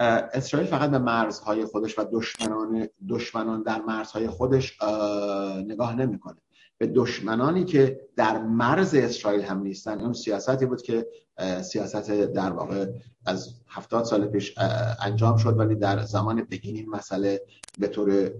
اسرائیل 0.00 0.70
فقط 0.70 0.90
به 0.90 0.98
مرزهای 0.98 1.64
خودش 1.64 1.98
و 1.98 2.04
دشمنان 2.12 2.88
دشمنان 3.08 3.62
در 3.62 3.82
مرزهای 3.82 4.28
خودش 4.28 4.82
نگاه 5.66 5.96
نمی‌کنه. 5.96 6.36
به 6.78 6.86
دشمنانی 6.86 7.64
که 7.64 8.00
در 8.16 8.38
مرز 8.38 8.94
اسرائیل 8.94 9.42
هم 9.42 9.62
نیستن. 9.62 10.00
اون 10.00 10.12
سیاستی 10.12 10.66
بود 10.66 10.82
که 10.82 11.06
سیاست 11.62 12.10
در 12.10 12.52
واقع 12.52 12.86
از 13.26 13.54
هفتاد 13.68 14.04
سال 14.04 14.26
پیش 14.26 14.54
انجام 15.02 15.36
شد 15.36 15.58
ولی 15.58 15.74
در 15.74 16.02
زمان 16.02 16.44
بگین 16.50 16.76
این 16.76 16.90
مسئله 16.90 17.42
به 17.78 17.88
طور 17.88 18.30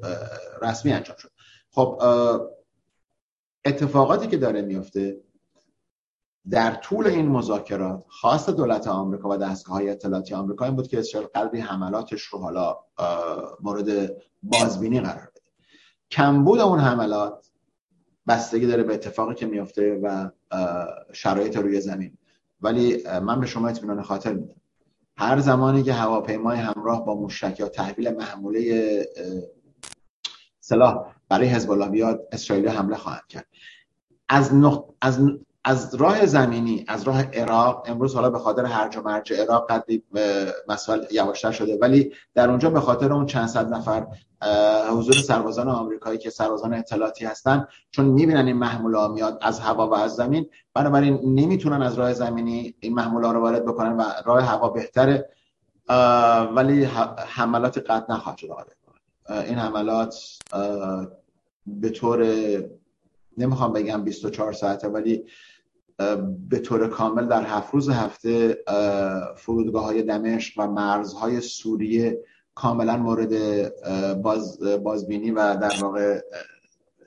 رسمی 0.63 0.93
انجام 0.93 1.17
شد. 1.17 1.31
خب 1.71 2.03
اتفاقاتی 3.65 4.27
که 4.27 4.37
داره 4.37 4.63
میفته 4.63 5.21
در 6.51 6.75
طول 6.75 7.07
این 7.07 7.29
مذاکرات 7.29 8.05
خاص 8.09 8.49
دولت 8.49 8.89
آمریکا 8.89 9.29
و 9.29 9.37
دستگاه 9.37 9.77
های 9.77 9.91
اطلاعاتی 9.91 10.35
آمریکا 10.35 10.65
این 10.65 10.77
بود 10.77 10.89
که 10.89 10.99
اسرائیل 10.99 11.29
قدری 11.35 11.61
حملاتش 11.61 12.23
رو 12.23 12.39
حالا 12.39 12.79
مورد 13.61 14.13
بازبینی 14.43 15.01
قرار 15.01 15.31
بده. 15.31 15.41
کمبود 16.11 16.61
اون 16.61 16.79
حملات 16.79 17.51
بستگی 18.29 18.67
داره 18.67 18.83
به 18.83 18.95
اتفاقی 18.95 19.35
که 19.35 19.47
میفته 19.47 20.01
و 20.03 20.31
شرایط 21.13 21.57
روی 21.57 21.81
زمین. 21.81 22.19
ولی 22.63 23.03
من 23.23 23.41
به 23.41 23.47
شما 23.47 23.69
اطمینان 23.69 24.03
خاطر 24.03 24.33
میدم. 24.33 24.55
هر 25.17 25.39
زمانی 25.39 25.83
که 25.83 25.93
هواپیمای 25.93 26.59
همراه 26.59 27.05
با 27.05 27.15
موشک 27.15 27.61
یا 27.61 27.69
تحویل 27.69 28.11
محموله 28.11 29.07
سلاح 30.61 31.15
برای 31.29 31.49
حزب 31.49 31.71
الله 31.71 31.89
بیاد 31.89 32.29
اسرائیل 32.33 32.69
حمله 32.69 32.97
خواهد 32.97 33.27
کرد. 33.29 33.47
از, 34.29 34.53
از 35.01 35.21
از 35.65 35.95
راه 35.95 36.27
زمینی 36.27 36.85
از 36.89 37.03
راه 37.03 37.23
عراق 37.23 37.85
امروز 37.87 38.15
حالا 38.15 38.31
به 38.31 38.39
خاطر 38.39 38.65
هرج 38.65 38.97
و 38.97 39.03
مرج 39.03 39.33
عراق 39.33 39.73
قدری 39.73 40.03
مسائل 40.69 41.05
یواشتر 41.11 41.51
شده. 41.51 41.79
ولی 41.81 42.13
در 42.35 42.51
اونجا 42.51 42.71
به 42.71 42.81
خاطر 42.81 43.13
اون 43.13 43.27
چند 43.27 43.49
صد 43.49 43.73
نفر 43.75 44.07
حضور 44.91 45.15
سربازان 45.15 45.69
آمریکایی 45.69 46.19
که 46.19 46.31
سربازان 46.31 46.75
اطلاعاتی 46.75 47.25
هستن 47.25 47.67
چون 47.91 48.05
می‌بینن 48.05 48.47
این 48.47 48.57
محموله 48.57 49.09
میاد 49.09 49.39
از 49.43 49.61
هوا 49.61 49.89
و 49.89 49.95
از 49.95 50.15
زمین 50.15 50.47
بنابراین 50.75 51.21
نمی‌تونن 51.25 51.83
از 51.83 51.95
راه 51.95 52.13
زمینی 52.13 52.75
این 52.81 52.95
محموله 52.95 53.33
رو 53.33 53.41
وارد 53.41 53.65
بکنن 53.65 53.97
و 53.97 54.03
راه 54.25 54.43
هوا 54.43 54.69
بهتره. 54.69 55.31
ولی 56.55 56.85
حملات 57.27 57.79
قطع 57.79 58.13
نخواهد 58.13 58.39
شد 58.39 58.49
این 59.31 59.59
حملات 59.59 60.39
به 61.67 61.89
طور 61.91 62.27
نمی‌خوام 63.39 63.73
بگم 63.73 64.05
24 64.05 64.53
ساعته 64.53 64.89
ولی 64.89 65.25
به 66.49 66.59
طور 66.59 66.89
کامل 66.89 67.27
در 67.27 67.43
هفت 67.43 67.75
روز 67.75 67.89
هفته 67.89 68.59
فرودگاه 69.37 69.85
های 69.85 70.03
دمشق 70.03 70.55
و 70.61 70.67
مرزهای 70.67 71.41
سوریه 71.41 72.19
کاملا 72.55 72.97
مورد 72.97 73.33
باز 74.23 74.63
بازبینی 74.63 75.31
و 75.31 75.57
در 75.57 75.73
واقع 75.83 76.21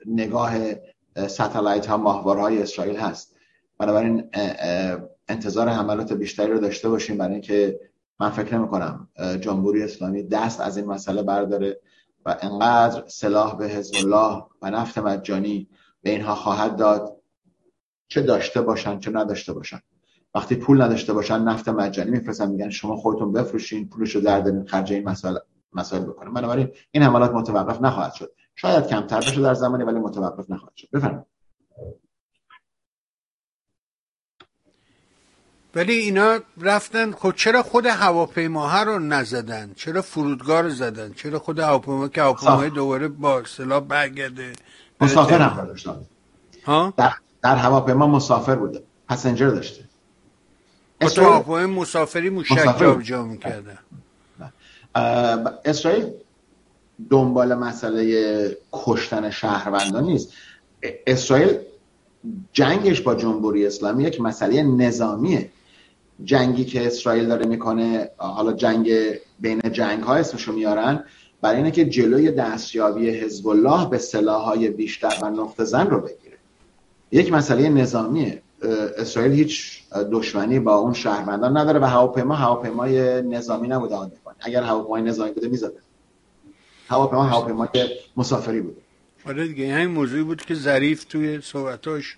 نگاه 0.06 0.54
ستلایت 1.26 1.86
ها 1.86 1.96
ماهوارهای 1.96 2.62
اسرائیل 2.62 2.96
هست. 2.96 3.36
بنابراین 3.78 4.30
انتظار 5.28 5.68
حملات 5.68 6.12
بیشتری 6.12 6.52
رو 6.52 6.58
داشته 6.58 6.88
باشیم 6.88 7.18
برای 7.18 7.32
اینکه 7.32 7.80
من 8.20 8.30
فکر 8.30 8.58
نمی 8.58 8.68
کنم 8.68 9.08
جمهوری 9.40 9.82
اسلامی 9.82 10.22
دست 10.22 10.60
از 10.60 10.76
این 10.76 10.86
مسئله 10.86 11.22
برداره 11.22 11.80
و 12.26 12.36
انقدر 12.40 13.04
سلاح 13.08 13.56
به 13.56 13.68
حزب 13.68 13.94
الله 13.96 14.44
و 14.62 14.70
نفت 14.70 14.98
مجانی 14.98 15.68
به 16.02 16.10
اینها 16.10 16.34
خواهد 16.34 16.76
داد. 16.76 17.13
چه 18.08 18.22
داشته 18.22 18.62
باشن 18.62 19.00
چه 19.00 19.10
نداشته 19.10 19.52
باشن. 19.52 19.80
وقتی 20.34 20.54
پول 20.54 20.82
نداشته 20.82 21.12
باشن 21.12 21.38
نفت 21.38 21.68
مجانی 21.68 22.10
میفرستن 22.10 22.50
میگن 22.50 22.70
شما 22.70 22.96
خودتون 22.96 23.32
بفروشین 23.32 23.88
پولشو 23.88 24.20
در 24.20 24.64
خرج 24.66 24.92
این 24.92 25.08
مسائل 25.08 25.36
مسائل 25.72 26.02
بکنه. 26.02 26.30
بنابراین 26.30 26.68
این 26.90 27.02
حملات 27.02 27.30
متوقف 27.30 27.80
نخواهد 27.80 28.12
شد. 28.12 28.32
شاید 28.54 28.86
کمتر 28.86 29.18
بشه 29.18 29.42
در 29.42 29.54
زمانی 29.54 29.84
ولی 29.84 29.98
متوقف 29.98 30.50
نخواهد 30.50 30.76
شد. 30.76 30.88
بفرمایید. 30.92 31.34
ولی 35.74 35.92
اینا 35.92 36.38
رفتن 36.60 37.10
خود 37.10 37.36
چرا 37.36 37.62
خود 37.62 37.86
هواپیماها 37.86 38.82
رو 38.82 38.98
نزدن؟ 38.98 39.72
چرا 39.76 40.02
فرودگاه 40.02 40.60
رو 40.60 40.70
زدن؟ 40.70 41.12
چرا 41.12 41.38
خود 41.38 41.58
هواپیما 41.58 42.08
که 42.08 42.22
هواپیمای 42.22 42.70
دوباره 42.70 43.08
با 43.08 43.44
سلاح 43.44 43.80
برگرده؟ 43.80 44.52
مسافر 45.00 45.38
هم 45.38 45.66
داشتن 45.66 45.96
ها؟ 46.64 46.94
در, 46.96 47.12
در 47.44 47.56
هواپیما 47.56 48.06
مسافر 48.06 48.54
بوده 48.54 48.82
پسنجر 49.08 49.48
داشته. 49.48 49.84
تو 51.00 51.22
هواپیما 51.22 51.66
مسافری 51.66 52.30
موشک 52.30 52.78
جابجا 52.80 53.22
می‌کرده 53.22 53.78
اسرائیل 55.64 56.06
دنبال 57.10 57.54
مسئله 57.54 58.56
کشتن 58.72 59.30
شهروندان 59.30 60.04
نیست. 60.04 60.32
اسرائیل 61.06 61.56
جنگش 62.52 63.00
با 63.00 63.14
جمهوری 63.14 63.66
اسلامی 63.66 64.04
یک 64.04 64.20
مسئله 64.20 64.62
نظامیه. 64.62 65.50
جنگی 66.24 66.64
که 66.64 66.86
اسرائیل 66.86 67.26
داره 67.26 67.46
می‌کنه 67.46 68.10
حالا 68.16 68.52
جنگ 68.52 68.90
بین 69.40 69.60
جنگ 69.72 70.02
ها 70.02 70.14
اسمشو 70.14 70.52
میارن 70.52 71.04
برای 71.40 71.56
اینه 71.56 71.70
که 71.70 71.84
جلوی 71.84 72.30
دستیابی 72.30 73.10
حزب 73.10 73.48
الله 73.48 73.88
به 73.88 73.98
سلاحهای 73.98 74.68
بیشتر 74.68 75.18
و 75.22 75.30
نقطه 75.30 75.64
زن 75.64 75.86
رو 75.86 76.00
بگیره. 76.00 76.23
یک 77.14 77.32
مسئله 77.32 77.68
نظامیه 77.68 78.42
اسرائیل 78.98 79.32
هیچ 79.32 79.82
دشمنی 80.12 80.58
با 80.58 80.74
اون 80.74 80.92
شهروندان 80.92 81.56
نداره 81.56 81.80
و 81.80 81.84
هواپیما 81.84 82.34
هواپیمای 82.34 83.22
نظامی 83.22 83.68
نبوده 83.68 83.94
آن 83.94 84.12
اگر 84.40 84.62
هواپیمای 84.62 85.02
نظامی 85.02 85.32
بوده 85.32 85.48
می‌زده. 85.48 85.78
هواپیما 86.88 87.22
هواپیمای 87.22 87.68
مسافری 88.16 88.60
بوده. 88.60 88.80
آره 89.26 89.48
دیگه 89.48 89.74
همین 89.74 89.86
موضوعی 89.86 90.22
بود 90.22 90.42
که 90.42 90.54
ظریف 90.54 91.04
توی 91.04 91.40
صحبتاش 91.40 92.16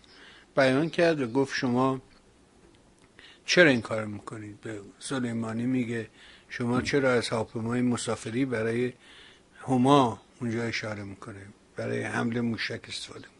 بیان 0.57 0.89
کرد 0.89 1.21
و 1.21 1.27
گفت 1.27 1.55
شما 1.55 2.01
چرا 3.47 3.71
این 3.71 3.81
کار 3.81 4.05
می‌کنید؟ 4.05 4.61
به 4.61 4.81
سلیمانی 4.99 5.67
میگه 5.67 6.09
شما 6.49 6.83
چرا 6.83 7.13
از 7.13 7.29
هواپیمای 7.29 7.83
مسافری 7.83 8.45
برای 8.45 8.93
هما 9.67 10.21
اونجا 10.41 10.63
اشاره 10.63 11.03
می‌کنه؟ 11.03 11.43
برای 11.77 12.03
حمله 12.03 12.41
موشک 12.41 12.81
استفاده 12.89 13.36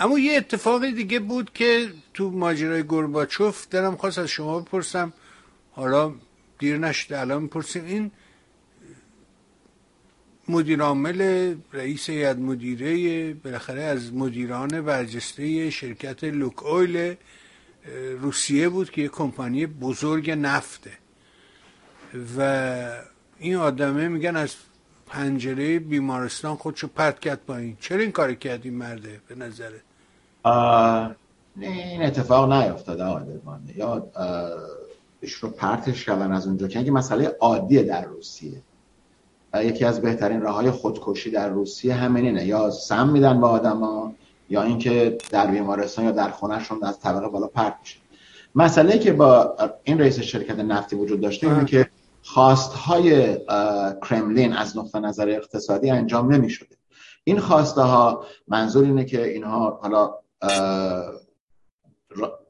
اما 0.00 0.18
یه 0.18 0.36
اتفاق 0.36 0.86
دیگه 0.86 1.18
بود 1.18 1.52
که 1.52 1.92
تو 2.14 2.30
ماجرای 2.30 2.84
گرباچوف 2.88 3.68
دارم 3.68 3.96
خواست 3.96 4.18
از 4.18 4.28
شما 4.28 4.60
بپرسم. 4.60 5.12
حالا 5.72 6.14
دیر 6.58 6.78
نشده 6.78 7.20
الان 7.20 7.42
می‌پرسیم. 7.42 7.84
این 7.84 8.10
مدیر 10.48 10.80
عامل 10.80 11.54
رئیس 11.72 12.10
هیئت 12.10 12.36
مدیره 12.36 13.34
بالاخره 13.34 13.82
از 13.82 14.14
مدیران 14.14 14.80
برجسته 14.80 15.70
شرکت 15.70 16.24
لوک 16.24 16.66
اویل 16.66 17.14
روسیه 18.20 18.68
بود 18.68 18.90
که 18.90 19.02
یه 19.02 19.08
کمپانی 19.08 19.66
بزرگ 19.66 20.30
نفته. 20.30 20.92
و 22.38 22.40
این 23.38 23.56
آدمه 23.56 24.08
میگن 24.08 24.36
از 24.36 24.54
پنجره 25.06 25.78
بیمارستان 25.78 26.56
خودشو 26.56 26.88
پرت 26.88 27.20
کرد 27.20 27.40
پایین. 27.46 27.76
چرا 27.80 28.00
این 28.00 28.12
کار 28.12 28.34
کردی 28.34 28.70
مرده؟ 28.70 29.20
به 29.28 29.34
نظره 29.34 29.82
این 31.56 32.02
اتفاق 32.02 32.52
نیافتاده 32.52 33.04
آقای 33.04 33.24
یا 33.76 34.06
ایش 35.20 35.32
رو 35.32 35.50
پرتش 35.50 36.04
کردن 36.04 36.32
از 36.32 36.46
اونجا 36.46 36.68
که 36.68 36.78
اینکه 36.78 36.92
مسئله 36.92 37.36
عادیه 37.40 37.82
در 37.82 38.04
روسیه. 38.04 38.62
یکی 39.54 39.84
از 39.84 40.00
بهترین 40.00 40.40
راه 40.40 40.54
های 40.54 40.70
خودکشی 40.70 41.30
در 41.30 41.48
روسیه 41.48 41.94
همینه 41.94 42.46
یا 42.46 42.70
سم 42.70 43.08
میدن 43.08 43.40
با 43.40 43.48
آدما 43.48 44.12
یا 44.50 44.62
اینکه 44.62 45.18
در 45.30 45.46
بیمارستان 45.46 46.04
یا 46.04 46.10
در 46.10 46.30
خونهشون 46.30 46.84
از 46.84 47.00
طبقه 47.00 47.28
بالا 47.28 47.46
پرت 47.46 47.76
میشه 47.80 47.96
مسئله 48.54 48.98
که 48.98 49.12
با 49.12 49.56
این 49.84 50.00
رئیس 50.00 50.20
شرکت 50.20 50.58
نفتی 50.58 50.96
وجود 50.96 51.20
داشته 51.20 51.48
اینه 51.48 51.64
که 51.64 51.90
خواستهای 52.22 53.38
کرملین 54.08 54.52
از 54.52 54.78
نقطه 54.78 55.00
نظر 55.00 55.28
اقتصادی 55.28 55.90
انجام 55.90 56.32
نمی 56.32 56.50
شده 56.50 56.76
این 57.24 57.38
خواسته 57.40 57.80
ها 57.80 58.24
منظور 58.48 58.84
اینه 58.84 59.04
که 59.04 59.28
اینها 59.28 59.78
حالا 59.82 60.14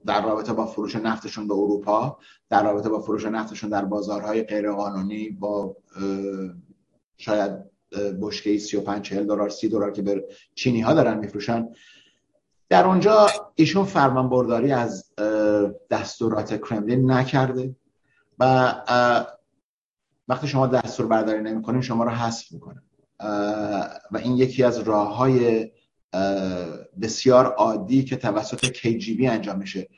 در 0.06 0.22
رابطه 0.24 0.52
با 0.52 0.66
فروش 0.66 0.96
نفتشون 0.96 1.48
به 1.48 1.54
اروپا 1.54 2.18
در 2.48 2.62
رابطه 2.62 2.88
با 2.88 3.00
فروش 3.00 3.24
نفتشون 3.24 3.70
در 3.70 3.84
بازارهای 3.84 4.42
غیرقانونی 4.42 5.30
با 5.30 5.76
شاید 7.16 7.52
بشکه 8.22 8.58
35 8.58 9.02
40 9.02 9.26
دلار 9.26 9.48
30 9.48 9.68
دلار 9.68 9.90
که 9.92 10.02
به 10.02 10.24
چینی 10.54 10.80
ها 10.80 10.94
دارن 10.94 11.18
میفروشن. 11.18 11.68
در 12.68 12.84
اونجا 12.86 13.26
ایشون 13.54 13.84
فرمان 13.84 14.28
برداری 14.28 14.72
از 14.72 15.12
دستورات 15.90 16.60
کرملین 16.68 17.10
نکرده 17.10 17.76
و 18.38 18.74
وقتی 20.28 20.48
شما 20.48 20.66
دستور 20.66 21.06
برداری 21.06 21.42
نمی‌کنین 21.42 21.80
شما 21.82 22.04
رو 22.04 22.10
حذف 22.10 22.52
می‌کنه 22.52 22.82
و 24.10 24.18
این 24.18 24.36
یکی 24.36 24.64
از 24.64 24.78
راه 24.78 25.16
های 25.16 25.70
بسیار 27.00 27.46
عادی 27.46 28.04
که 28.04 28.16
توسط 28.16 28.66
KGB 28.66 29.24
انجام 29.24 29.58
میشه. 29.58 29.88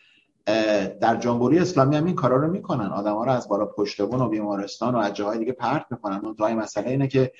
در 1.00 1.16
جمهوری 1.20 1.58
اسلامی 1.58 1.96
هم 1.96 2.04
این 2.04 2.14
کارا 2.14 2.36
رو 2.36 2.50
می‌کنن. 2.50 2.86
آدم 2.86 3.14
ها 3.14 3.24
رو 3.24 3.32
از 3.32 3.48
بالا 3.48 3.66
پشتبون 3.66 4.20
و 4.20 4.28
بیمارستان 4.28 4.94
و 4.94 4.98
از 4.98 5.14
جاهای 5.14 5.38
دیگه 5.38 5.52
پرت 5.52 5.86
می‌کنن. 5.90 6.20
اون 6.24 6.54
مسئله 6.54 6.90
اینه 6.90 7.08
که 7.08 7.32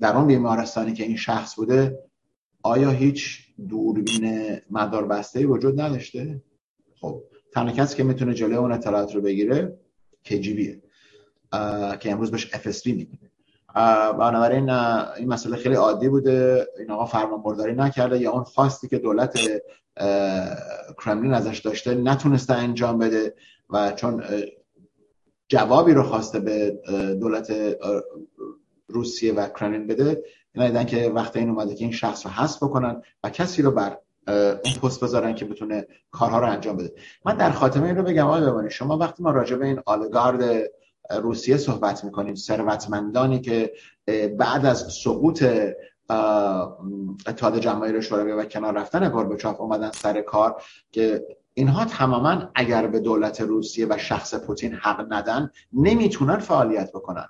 در 0.00 0.16
اون 0.16 0.26
بیمارستانی 0.26 0.92
که 0.92 1.04
این 1.04 1.16
شخص 1.16 1.56
بوده 1.56 1.98
آیا 2.62 2.90
هیچ 2.90 3.38
دوربین 3.68 4.56
مدار 4.70 5.06
بسته 5.06 5.46
وجود 5.46 5.80
نداشته؟ 5.80 6.42
خب 7.00 7.22
تنها 7.52 7.74
کسی 7.74 7.96
که 7.96 8.04
می‌تونه 8.04 8.34
جلوی 8.34 8.54
اون 8.54 8.72
اطلاعات 8.72 9.14
رو 9.14 9.20
بگیره 9.20 9.78
KGBه 10.24 10.82
که 12.00 12.12
امروز 12.12 12.30
بهش 12.30 12.46
FSB 12.46 12.86
میگه 12.86 13.29
بنابراین 14.18 14.70
این 14.70 15.28
مسئله 15.28 15.56
خیلی 15.56 15.74
عادی 15.74 16.08
بوده. 16.08 16.68
این 16.78 16.90
آقا 16.90 17.04
فرمان 17.04 17.42
برداری 17.42 17.74
نکرده. 17.74 18.18
یا 18.18 18.32
اون 18.32 18.44
خواستی 18.44 18.88
که 18.88 18.98
دولت 18.98 19.38
کرملین 21.04 21.34
ازش 21.34 21.58
داشته 21.58 21.94
نتونسته 21.94 22.54
انجام 22.54 22.98
بده 22.98 23.34
و 23.70 23.92
چون 23.92 24.24
جوابی 25.48 25.92
رو 25.92 26.02
خواسته 26.02 26.40
به 26.40 26.70
دولت 27.20 27.52
روسیه 28.88 29.32
و 29.32 29.48
کرملین 29.48 29.86
بده 29.86 30.24
اینا 30.54 30.66
دیدن 30.66 30.84
که 30.84 31.10
وقت 31.14 31.36
این 31.36 31.50
اومده 31.50 31.74
که 31.74 31.84
این 31.84 31.92
شخص 31.92 32.26
رو 32.26 32.32
حذف 32.32 32.62
بکنن 32.62 33.02
و 33.24 33.30
کسی 33.30 33.62
رو 33.62 33.70
بر 33.70 33.98
اون 34.64 34.74
پست 34.82 35.04
بذارن 35.04 35.34
که 35.34 35.44
بتونه 35.44 35.86
کارها 36.10 36.38
رو 36.38 36.46
انجام 36.46 36.76
بده. 36.76 36.92
من 37.24 37.36
در 37.36 37.50
خاتمه 37.50 37.86
این 37.86 37.96
رو 37.96 38.02
بگم 38.02 38.26
آقای 38.26 38.40
ببانید 38.40 38.70
شما 38.70 38.98
وقتی 38.98 39.22
ما 39.22 39.30
راجع 39.30 39.56
به 39.56 39.66
این 39.66 39.80
آلگارد 39.86 40.70
روسیه 41.22 41.56
صحبت 41.56 42.04
می‌کنیم. 42.04 42.34
ثروتمندانی 42.34 43.40
که 43.40 43.72
بعد 44.38 44.66
از 44.66 44.92
سقوط 45.04 45.44
اتحاد 47.26 47.58
جماهیر 47.58 48.00
شوروی 48.00 48.32
و 48.32 48.44
کنار 48.44 48.74
رفتن 48.74 49.08
گورباچوف 49.08 49.60
اومدن 49.60 49.90
سر 49.90 50.20
کار 50.20 50.62
که 50.92 51.26
اینها 51.54 51.84
تماما 51.84 52.50
اگر 52.54 52.86
به 52.86 53.00
دولت 53.00 53.40
روسیه 53.40 53.86
و 53.90 53.98
شخص 53.98 54.34
پوتین 54.34 54.74
حق 54.74 55.12
ندن 55.12 55.50
نمی‌تونن 55.72 56.38
فعالیت 56.38 56.92
بکنن. 56.92 57.26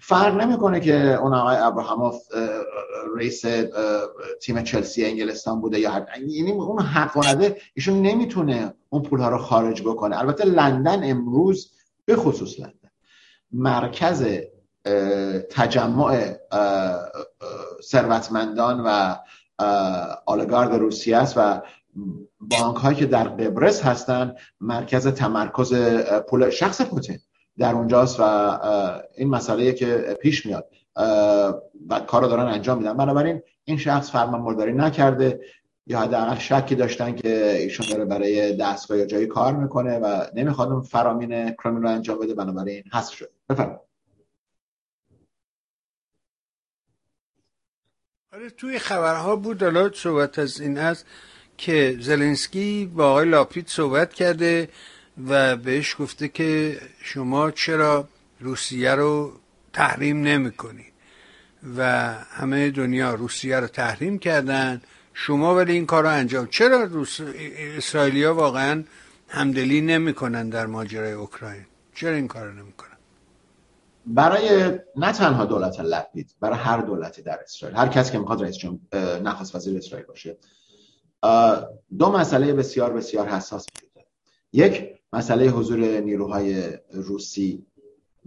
فرق 0.00 0.40
نمی‌کنه 0.40 0.80
که 0.80 1.14
اون 1.14 1.34
آقای 1.34 1.56
ابراهاموف 1.56 2.16
رئیس 3.16 3.44
تیم 4.42 4.62
چلسی 4.62 5.04
انگلستان 5.04 5.60
بوده 5.60 5.80
یا 5.80 5.90
هر 5.90 6.06
یعنی 6.28 6.52
اون 6.52 6.82
حق 6.82 7.26
نده 7.26 7.56
ایشون 7.74 8.02
نمی‌تونه 8.02 8.74
اون 8.88 9.02
پولها 9.02 9.28
رو 9.28 9.38
خارج 9.38 9.82
بکنه. 9.82 10.18
البته 10.18 10.44
لندن 10.44 11.10
امروز 11.10 11.72
به 12.04 12.16
خصوص 12.16 12.60
لندن. 12.60 12.79
مرکز 13.52 14.26
تجمع 15.50 16.34
ثروتمندان 17.82 18.80
و 18.86 19.16
آلگارد 20.26 20.74
روسیه 20.74 21.16
است 21.16 21.34
و 21.36 21.62
بانک 22.40 22.76
هایی 22.76 22.96
که 22.96 23.06
در 23.06 23.28
قبرس 23.28 23.82
هستن 23.82 24.34
مرکز 24.60 25.06
تمرکز 25.06 25.74
پول 26.28 26.50
شخص 26.50 26.82
پوتین 26.82 27.18
در 27.58 27.74
اونجاست 27.74 28.20
و 28.20 28.22
این 29.16 29.28
مسئله 29.28 29.72
که 29.72 30.18
پیش 30.22 30.46
میاد 30.46 30.68
و 31.88 32.00
کار 32.06 32.22
دارن 32.22 32.46
انجام 32.46 32.78
میدن. 32.78 32.96
بنابراین 32.96 33.42
این 33.64 33.76
شخص 33.76 34.10
فرمان 34.10 34.44
برداری 34.44 34.72
نکرده. 34.72 35.40
یا 35.90 36.00
حداقل 36.00 36.38
شکی 36.38 36.74
داشتن 36.74 37.16
که 37.16 37.56
ایشون 37.56 37.86
داره 37.90 38.04
برای 38.04 38.56
دستگاه 38.56 38.98
یا 38.98 39.06
جایی 39.06 39.26
کار 39.26 39.56
می‌کنه 39.56 39.98
و 39.98 40.26
نمی‌خواد 40.34 40.68
اون 40.68 40.82
فرامین 40.82 41.50
کرملین 41.50 41.82
رو 41.82 41.88
انجام 41.88 42.18
بده 42.18 42.34
بنابراین 42.34 42.82
حذف 42.92 43.14
شد 43.14 43.30
بفرمایید. 43.48 43.80
آره 48.32 48.50
توی 48.50 48.78
خبرها 48.78 49.36
بود 49.36 49.62
حالا 49.62 49.90
صحبت 49.94 50.38
از 50.38 50.60
این 50.60 50.78
است 50.78 51.06
که 51.58 51.96
زلنسکی 52.00 52.92
با 52.94 53.10
آقای 53.10 53.28
لاپید 53.28 53.68
صحبت 53.68 54.14
کرده 54.14 54.68
و 55.28 55.56
بهش 55.56 55.96
گفته 55.98 56.28
که 56.28 56.80
شما 57.02 57.50
چرا 57.50 58.08
روسیه 58.40 58.94
رو 58.94 59.32
تحریم 59.72 60.22
نمی 60.22 60.52
کنی 60.52 60.86
و 61.76 62.12
همه 62.12 62.70
دنیا 62.70 63.14
روسیه 63.14 63.60
رو 63.60 63.66
تحریم 63.66 64.18
کردن 64.18 64.80
شما 65.14 65.54
ولی 65.54 65.72
این 65.72 65.86
کار 65.86 66.02
رو 66.02 66.08
انجام 66.08 66.46
چرا 66.46 66.82
روس... 66.84 67.20
اسرائیلیا 67.76 68.34
واقعا 68.34 68.84
همدلی 69.28 69.80
نمی‌کنن 69.80 70.48
در 70.48 70.66
ماجرای 70.66 71.12
اوکراین؟ 71.12 71.66
چرا 71.94 72.14
این 72.14 72.28
کار 72.28 72.52
نمی‌کنن؟ 72.52 72.90
برای 74.06 74.78
نه 74.96 75.12
تنها 75.12 75.44
دولت 75.44 75.80
لپید 75.80 76.34
برای 76.40 76.58
هر 76.58 76.78
دولتی 76.80 77.22
در 77.22 77.38
اسرائیل 77.42 77.78
هر 77.78 77.88
کسی 77.88 78.12
که 78.12 78.18
می‌خواد 78.18 78.42
رئیس 78.42 78.56
جمهور 78.56 78.80
نخست 79.22 79.54
وزیر 79.54 79.76
اسرائیل 79.76 80.06
باشه. 80.06 80.36
دو 81.98 82.12
مسئله 82.12 82.52
بسیار 82.52 82.92
بسیار 82.92 83.28
حساس 83.28 83.66
وجود 83.76 83.90
یک 84.52 85.00
مسئله 85.12 85.46
حضور 85.48 85.78
نیروهای 86.00 86.78
روسی 86.92 87.66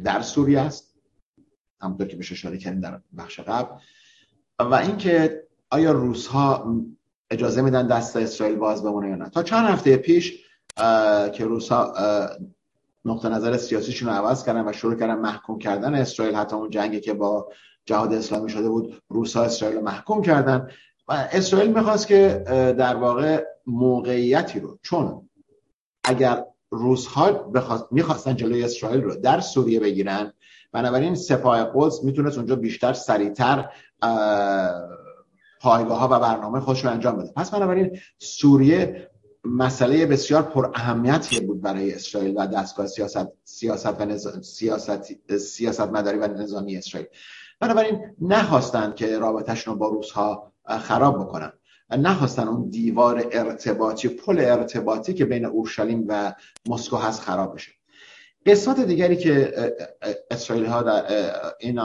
در 0.04 0.22
سوریه 0.22 0.60
است 0.60 0.96
همونطور 1.82 2.08
که 2.08 2.18
میشه 2.18 2.34
اشاره 2.34 2.58
کردیم 2.58 2.82
در 2.82 3.00
بخش 3.18 3.40
قبل. 3.40 3.76
و 4.60 4.74
اینکه 4.74 5.43
آیا 5.74 5.92
روس 5.92 6.28
ها 6.28 6.76
اجازه 7.32 7.62
میدن 7.62 7.88
دست 7.88 8.16
اسرائیل 8.16 8.56
باز 8.56 8.84
بمونه 8.84 9.10
یا 9.10 9.16
نه؟ 9.16 9.30
تا 9.30 9.44
چند 9.44 9.70
هفته 9.70 9.98
پیش 9.98 10.46
که 11.34 11.46
روس 11.46 11.70
ها 11.70 11.94
نقطه 13.06 13.30
نظر 13.30 13.58
سیاسیشون 13.58 14.10
رو 14.10 14.16
عوض 14.16 14.46
کردن 14.46 14.68
و 14.68 14.74
شروع 14.74 14.96
کردن 14.96 15.16
محکوم 15.16 15.60
کردن 15.60 15.96
اسرائیل 15.96 16.36
حتی 16.36 16.56
اون 16.56 16.70
جنگی 16.70 17.00
که 17.00 17.14
با 17.14 17.48
جهاد 17.86 18.14
اسلامی 18.14 18.50
شده 18.50 18.70
بود 18.70 19.02
روس 19.10 19.38
ها 19.38 19.44
اسرائیل 19.44 19.78
رو 19.78 19.84
محکوم 19.84 20.22
کردن. 20.22 20.68
و 21.08 21.28
اسرائیل 21.32 21.74
می‌خواست 21.74 22.08
که 22.08 22.44
در 22.78 22.96
واقع 22.96 23.44
موقعیتی 23.68 24.60
رو 24.60 24.80
چون 24.82 25.30
اگر 26.04 26.46
روس 26.72 27.08
ها 27.08 27.52
می‌خواستن 27.92 28.36
جلوی 28.36 28.64
اسرائیل 28.64 29.02
رو 29.02 29.16
در 29.16 29.40
سوریه 29.40 29.80
بگیرن 29.80 30.34
بنابراین 30.72 31.16
سپاه 31.16 31.72
قدس 31.76 32.04
می‌تونست 32.04 32.38
اونجا 32.38 32.56
بیشتر 32.56 32.94
سریعتر 32.94 33.70
پایگاه 35.64 35.99
ها 35.99 36.07
و 36.11 36.20
برنامه 36.20 36.59
خودش 36.59 36.86
رو 36.86 36.91
انجام 36.91 37.18
بده. 37.18 37.32
پس 37.36 37.51
بنابراین 37.51 37.99
سوریه 38.18 39.09
مسئله 39.45 40.05
بسیار 40.05 40.41
پر 40.41 40.72
اهمیتی 40.74 41.39
بود 41.39 41.61
برای 41.61 41.93
اسرائیل 41.93 42.34
و 42.38 42.47
دستگاه 42.47 42.88
سیاست 42.88 43.28
سیاست 43.43 44.01
و 44.01 44.41
سیاست 44.41 45.38
سیاست 45.38 45.82
مداری 45.82 46.18
و 46.18 46.28
نظامی 46.28 46.78
اسرائیل. 46.78 47.09
بنابراین 47.59 48.16
نخواستن 48.22 48.93
که 48.95 49.20
رابطهشون 49.20 49.74
رو 49.74 49.80
با 49.80 49.88
روس 49.88 50.11
ها 50.11 50.53
خراب 50.68 51.20
بکنن. 51.20 51.53
نخواستن 51.89 52.47
اون 52.47 52.70
دیوار 52.70 53.28
ارتباطی 53.32 54.07
پل 54.07 54.39
ارتباطی 54.39 55.14
که 55.14 55.26
بین 55.26 55.45
اورشلیم 55.45 56.05
و 56.07 56.34
مسکو 56.70 56.97
هست 56.97 57.22
خراب 57.22 57.55
بشه. 57.55 57.72
قسمت 58.45 58.80
دیگری 58.80 59.18
که 59.18 59.53
اسرائیل 60.32 60.66
ها 60.66 60.82
در 60.82 61.05
این 61.59 61.80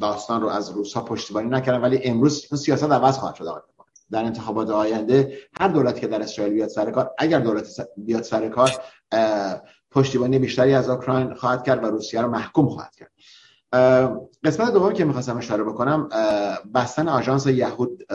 داستان 0.00 0.40
رو 0.40 0.48
از 0.48 0.70
روس 0.70 0.94
ها 0.94 1.00
پشتیبانی 1.00 1.48
نکردن 1.48 1.80
ولی 1.80 2.02
امروز 2.04 2.46
اون 2.50 2.60
سیاست 2.60 2.92
عوض 2.92 3.18
خواهد 3.18 3.34
شد 3.34 3.44
در 4.10 4.24
انتخابات 4.24 4.70
آینده 4.70 5.38
هر 5.60 5.68
دولتی 5.68 6.00
که 6.00 6.06
در 6.06 6.22
اسرائیل 6.22 6.54
بیاد 6.54 6.68
سر 6.68 6.90
کار 6.90 7.10
اگر 7.18 7.38
دولت 7.40 7.66
بیاد 7.96 8.22
سر 8.22 8.48
کار 8.48 8.70
پشتیبانی 9.90 10.38
بیشتری 10.38 10.74
از 10.74 10.88
اوکراین 10.88 11.34
خواهد 11.34 11.64
کرد 11.64 11.84
و 11.84 11.86
روسیه 11.86 12.22
رو 12.22 12.30
محکوم 12.30 12.68
خواهد 12.68 12.94
کرد. 12.94 13.12
قسمت 14.44 14.72
دومی 14.72 14.94
که 14.94 15.04
می‌خواستم 15.04 15.36
اشاره 15.36 15.64
بکنم 15.64 16.08
بستن 16.74 17.08
آژانس 17.08 17.46
یهود 17.46 18.06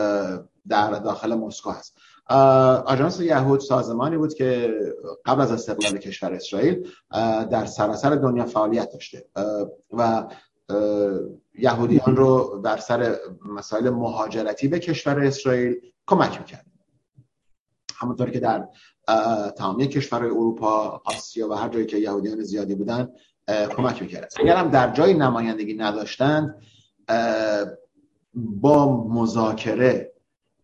در 0.68 0.90
داخل 0.90 1.34
مسکو 1.34 1.70
هست. 1.70 1.98
آژانس 2.86 3.20
یهود 3.20 3.60
سازمانی 3.60 4.16
بود 4.16 4.34
که 4.34 4.74
قبل 5.24 5.40
از 5.40 5.52
استقلال 5.52 5.98
کشور 5.98 6.32
اسرائیل 6.32 6.88
در 7.50 7.66
سراسر 7.66 8.10
دنیا 8.10 8.44
فعالیت 8.44 8.92
داشته. 8.92 9.24
و 9.92 10.26
یهودیان 11.58 12.16
رو 12.16 12.60
در 12.64 12.76
سر 12.76 13.16
مسائل 13.44 13.90
مهاجرتی 13.90 14.68
به 14.68 14.78
کشور 14.78 15.20
اسرائیل 15.24 15.76
کمک 16.06 16.38
می‌کرد. 16.38 16.66
همونطور 17.96 18.30
که 18.30 18.40
در 18.40 18.68
تمامی 19.56 19.88
کشورهای 19.88 20.30
اروپا 20.30 21.02
آسیا 21.04 21.48
و 21.48 21.52
هر 21.52 21.68
جایی 21.68 21.86
که 21.86 21.96
یهودیان 21.96 22.42
زیادی 22.42 22.74
بودن 22.74 23.08
کمک 23.76 24.02
می‌کرد. 24.02 24.32
اگر 24.40 24.56
هم 24.56 24.70
در 24.70 24.92
جای 24.92 25.14
نمایندگی 25.14 25.74
نداشتند 25.74 26.62
با 28.34 29.06
مذاکره 29.08 30.12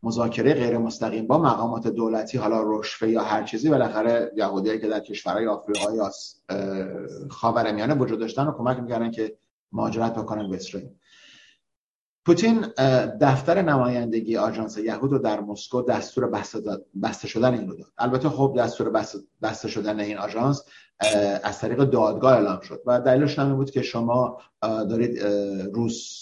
مذاکره 0.02 0.54
غیر 0.54 0.78
مستقیم 0.78 1.26
با 1.26 1.38
مقامات 1.38 1.88
دولتی 1.88 2.38
حالا 2.38 2.62
رشفه 2.78 3.10
یا 3.10 3.22
هر 3.22 3.42
چیزی 3.42 3.70
بالاخره 3.70 4.32
یهودیایی 4.36 4.80
که 4.80 4.88
در 4.88 5.00
کشورهای 5.00 5.46
آفریقایی 5.46 6.00
خاورمیانه 7.30 7.94
وجود 7.94 8.20
داشتن 8.20 8.46
و 8.46 8.52
کمک 8.52 8.78
می‌کردن 8.78 9.10
که 9.10 9.36
مهاجرت 9.74 10.14
بکنن 10.14 10.50
به 10.50 10.56
اسرائیل. 10.56 10.90
پوتین 12.26 12.60
دفتر 13.20 13.62
نمایندگی 13.62 14.36
آژانس 14.36 14.78
یهود 14.78 15.12
رو 15.12 15.18
در 15.18 15.40
مسکو 15.40 15.82
دستور 15.82 16.30
بسته 17.02 17.28
شدن 17.28 17.54
این 17.54 17.68
رو 17.68 17.76
داد. 17.76 17.92
البته 17.98 18.28
خب 18.28 18.54
دستور 18.58 18.90
بسته 19.42 19.68
شدن 19.68 20.00
این 20.00 20.18
آژانس 20.18 20.62
از 21.42 21.58
طریق 21.58 21.84
دادگاه 21.84 22.32
اعلام 22.32 22.60
شد 22.60 22.82
و 22.86 23.00
دلیلش 23.00 23.38
هم 23.38 23.56
بود 23.56 23.70
که 23.70 23.82
شما 23.82 24.40
دارید 24.62 25.22
روس 25.72 26.20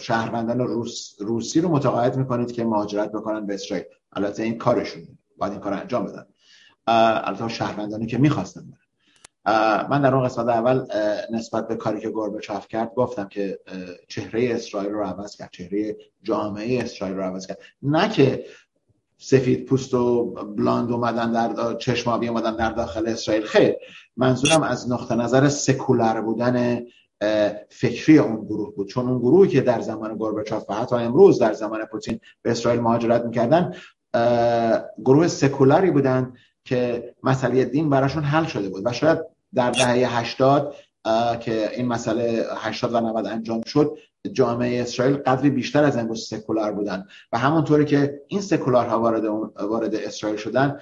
شهروندان 0.00 0.58
روس 0.58 1.14
روسی 1.20 1.60
رو 1.60 1.68
متقاعد 1.68 2.16
می‌کنید 2.16 2.52
که 2.52 2.64
مهاجرت 2.64 3.12
بکنن 3.12 3.46
به 3.46 3.54
اسرائیل. 3.54 3.86
البته 4.12 4.42
این 4.42 4.58
کارشون 4.58 5.18
باید 5.36 5.52
این 5.52 5.60
کار 5.60 5.72
انجام 5.72 6.04
بدن. 6.04 6.26
البته 6.86 7.48
شهروندانی 7.48 8.06
که 8.06 8.18
می‌خواستن 8.18 8.72
من 9.90 10.02
در 10.02 10.14
اون 10.14 10.24
قسمت 10.24 10.48
اول 10.48 10.86
نسبت 11.30 11.68
به 11.68 11.76
کاری 11.76 12.00
که 12.00 12.10
گورباچوف 12.10 12.68
کرد 12.68 12.94
گفتم 12.94 13.28
که 13.28 13.58
چهره 14.08 14.54
اسرائیل 14.54 14.90
رو 14.90 15.04
عوض 15.04 15.36
کرد 15.36 15.50
چهره 15.52 15.96
جامعه 16.22 16.82
اسرائیل 16.82 17.16
رو 17.16 17.22
عوض 17.22 17.46
کرد. 17.46 17.58
نه 17.82 18.08
که 18.08 18.44
سفید 19.18 19.64
پوست 19.64 19.94
و 19.94 20.24
بلاند 20.44 20.92
اومدن 20.92 21.32
در 21.32 21.74
چشم 21.74 22.10
آبی 22.10 22.28
اومدن 22.28 22.56
در 22.56 22.70
داخل 22.70 23.08
اسرائیل. 23.08 23.44
خیر 23.44 23.74
منظورم 24.16 24.62
از 24.62 24.90
نقطه 24.90 25.14
نظر 25.14 25.48
سکولر 25.48 26.20
بودن 26.20 26.82
فکری 27.68 28.18
اون 28.18 28.44
گروه 28.44 28.74
بود. 28.74 28.88
چون 28.88 29.08
اون 29.08 29.18
گروهی 29.18 29.50
که 29.50 29.60
در 29.60 29.80
زمان 29.80 30.16
گورباچوف 30.16 30.70
و 30.70 30.74
حتی 30.74 30.96
امروز 30.96 31.38
در 31.38 31.52
زمان 31.52 31.84
پوتین 31.84 32.20
به 32.42 32.50
اسرائیل 32.50 32.80
مهاجرت 32.80 33.24
می‌کردن 33.24 33.74
گروه 35.04 35.28
سکولاری 35.28 35.90
بودن 35.90 36.32
که 36.64 37.14
مسئله 37.22 37.64
دین 37.64 37.90
براشون 37.90 38.22
حل 38.22 38.44
شده 38.44 38.68
بود. 38.68 38.82
و 38.86 38.92
شاید 38.92 39.18
در 39.54 39.70
دهه 39.70 40.18
80 40.18 40.74
که 41.40 41.70
این 41.76 41.86
مسئله 41.86 42.46
80 42.56 42.94
و 42.94 43.00
90 43.00 43.26
انجام 43.26 43.62
شد 43.62 43.98
جامعه 44.32 44.82
اسرائیل 44.82 45.16
قدری 45.16 45.50
بیشتر 45.50 45.84
از 45.84 45.96
امروز 45.96 46.28
سکولار 46.28 46.72
بودن. 46.72 47.06
و 47.32 47.38
همونطوری 47.38 47.84
که 47.84 48.20
این 48.28 48.40
سکولارها 48.40 49.00
وارد 49.00 49.24
وارد 49.60 49.94
اسرائیل 49.94 50.38
شدن 50.38 50.80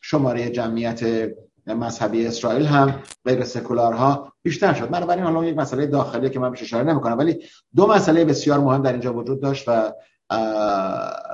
شماره 0.00 0.50
جمعیت 0.50 1.30
مذهبی 1.66 2.26
اسرائیل 2.26 2.66
هم 2.66 3.02
غیر 3.24 3.44
سکولارها 3.44 4.32
بیشتر 4.42 4.74
شد. 4.74 4.90
بنابراین 4.90 5.24
حالا 5.24 5.44
یک 5.44 5.56
مسئله 5.56 5.86
داخلی 5.86 6.30
که 6.30 6.40
من 6.40 6.50
بهش 6.50 6.62
اشاره 6.62 6.84
نمی‌کنم 6.84 7.18
ولی 7.18 7.44
دو 7.76 7.86
مسئله 7.86 8.24
بسیار 8.24 8.58
مهم 8.58 8.82
در 8.82 8.92
اینجا 8.92 9.14
وجود 9.14 9.42
داشت 9.42 9.64
و 9.68 9.92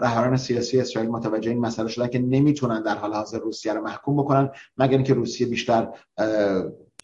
رهبران 0.00 0.36
سیاسی 0.36 0.80
اسرائیل 0.80 1.10
متوجه 1.10 1.50
این 1.50 1.60
مسئله 1.60 1.88
شدن 1.88 2.06
که 2.06 2.18
نمی‌تونن 2.18 2.82
در 2.82 2.96
حال 2.96 3.14
حاضر 3.14 3.38
روسیه 3.38 3.72
رو 3.72 3.80
محکوم 3.80 4.16
بکنن 4.16 4.50
مگر 4.76 4.96
اینکه 4.96 5.14
روسیه 5.14 5.46
بیشتر 5.46 5.88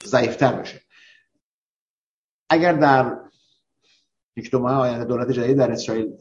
ضعیفتر 0.05 0.53
بشه 0.53 0.81
اگر 2.51 2.73
در 2.73 3.17
یک 4.37 4.51
دو 4.51 4.59
ماه 4.59 4.79
آینده 4.79 5.05
دولت 5.05 5.31
جدید 5.31 5.57
در 5.57 5.73
اسرائیل 5.73 6.13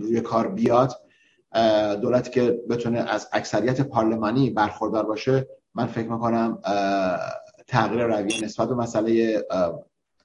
روی 0.00 0.20
کار 0.20 0.48
بیاد 0.48 0.92
دولتی 2.02 2.30
که 2.30 2.60
بتونه 2.70 2.98
از 2.98 3.28
اکثریت 3.32 3.80
پارلمانی 3.80 4.50
برخوردار 4.50 5.06
باشه 5.06 5.48
من 5.74 5.86
فکر 5.86 6.08
می‌کنم 6.08 6.58
تغییر 7.66 8.04
رویه 8.04 8.44
نسبت 8.44 8.68
به 8.68 8.74
مسئله 8.74 9.42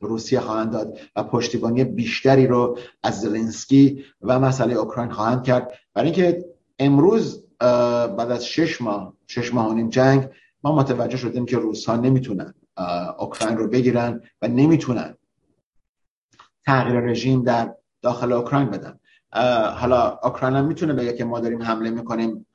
روسیه 0.01 0.39
خواهند 0.39 0.71
داد 0.71 0.99
و 1.15 1.23
پشتیبانی 1.23 1.83
بیشتری 1.83 2.47
رو 2.47 2.77
از 3.03 3.21
زلنسکی 3.21 4.05
و 4.21 4.39
مسئله 4.39 4.73
اوکراین 4.73 5.11
خواهند 5.11 5.43
کرد. 5.43 5.71
برای 5.93 6.07
اینکه 6.07 6.45
امروز 6.79 7.45
بعد 7.59 8.31
از 8.31 8.45
شش 8.45 8.81
ماه 8.81 9.13
شش 9.27 9.53
ماه 9.53 9.69
و 9.69 9.73
نیم 9.73 9.89
جنگ 9.89 10.29
ما 10.63 10.75
متوجه 10.75 11.17
شدیم 11.17 11.45
که 11.45 11.57
روس 11.57 11.85
ها 11.85 11.95
نمی‌تونن 11.95 12.53
اوکراین 13.19 13.57
رو 13.57 13.67
بگیرن 13.67 14.21
و 14.41 14.47
نمی‌تونن 14.47 15.17
تغییر 16.65 16.99
رژیم 16.99 17.43
در 17.43 17.75
داخل 18.01 18.31
اوکراین 18.31 18.69
بدن. 18.69 18.99
حالا 19.73 20.19
اوکراین 20.23 20.55
هم 20.55 20.65
می‌تونه 20.65 20.93
بگه 20.93 21.13
که 21.13 21.25
ما 21.25 21.39
داریم 21.39 21.61
حمله 21.61 21.89
می‌کنیم 21.89 22.45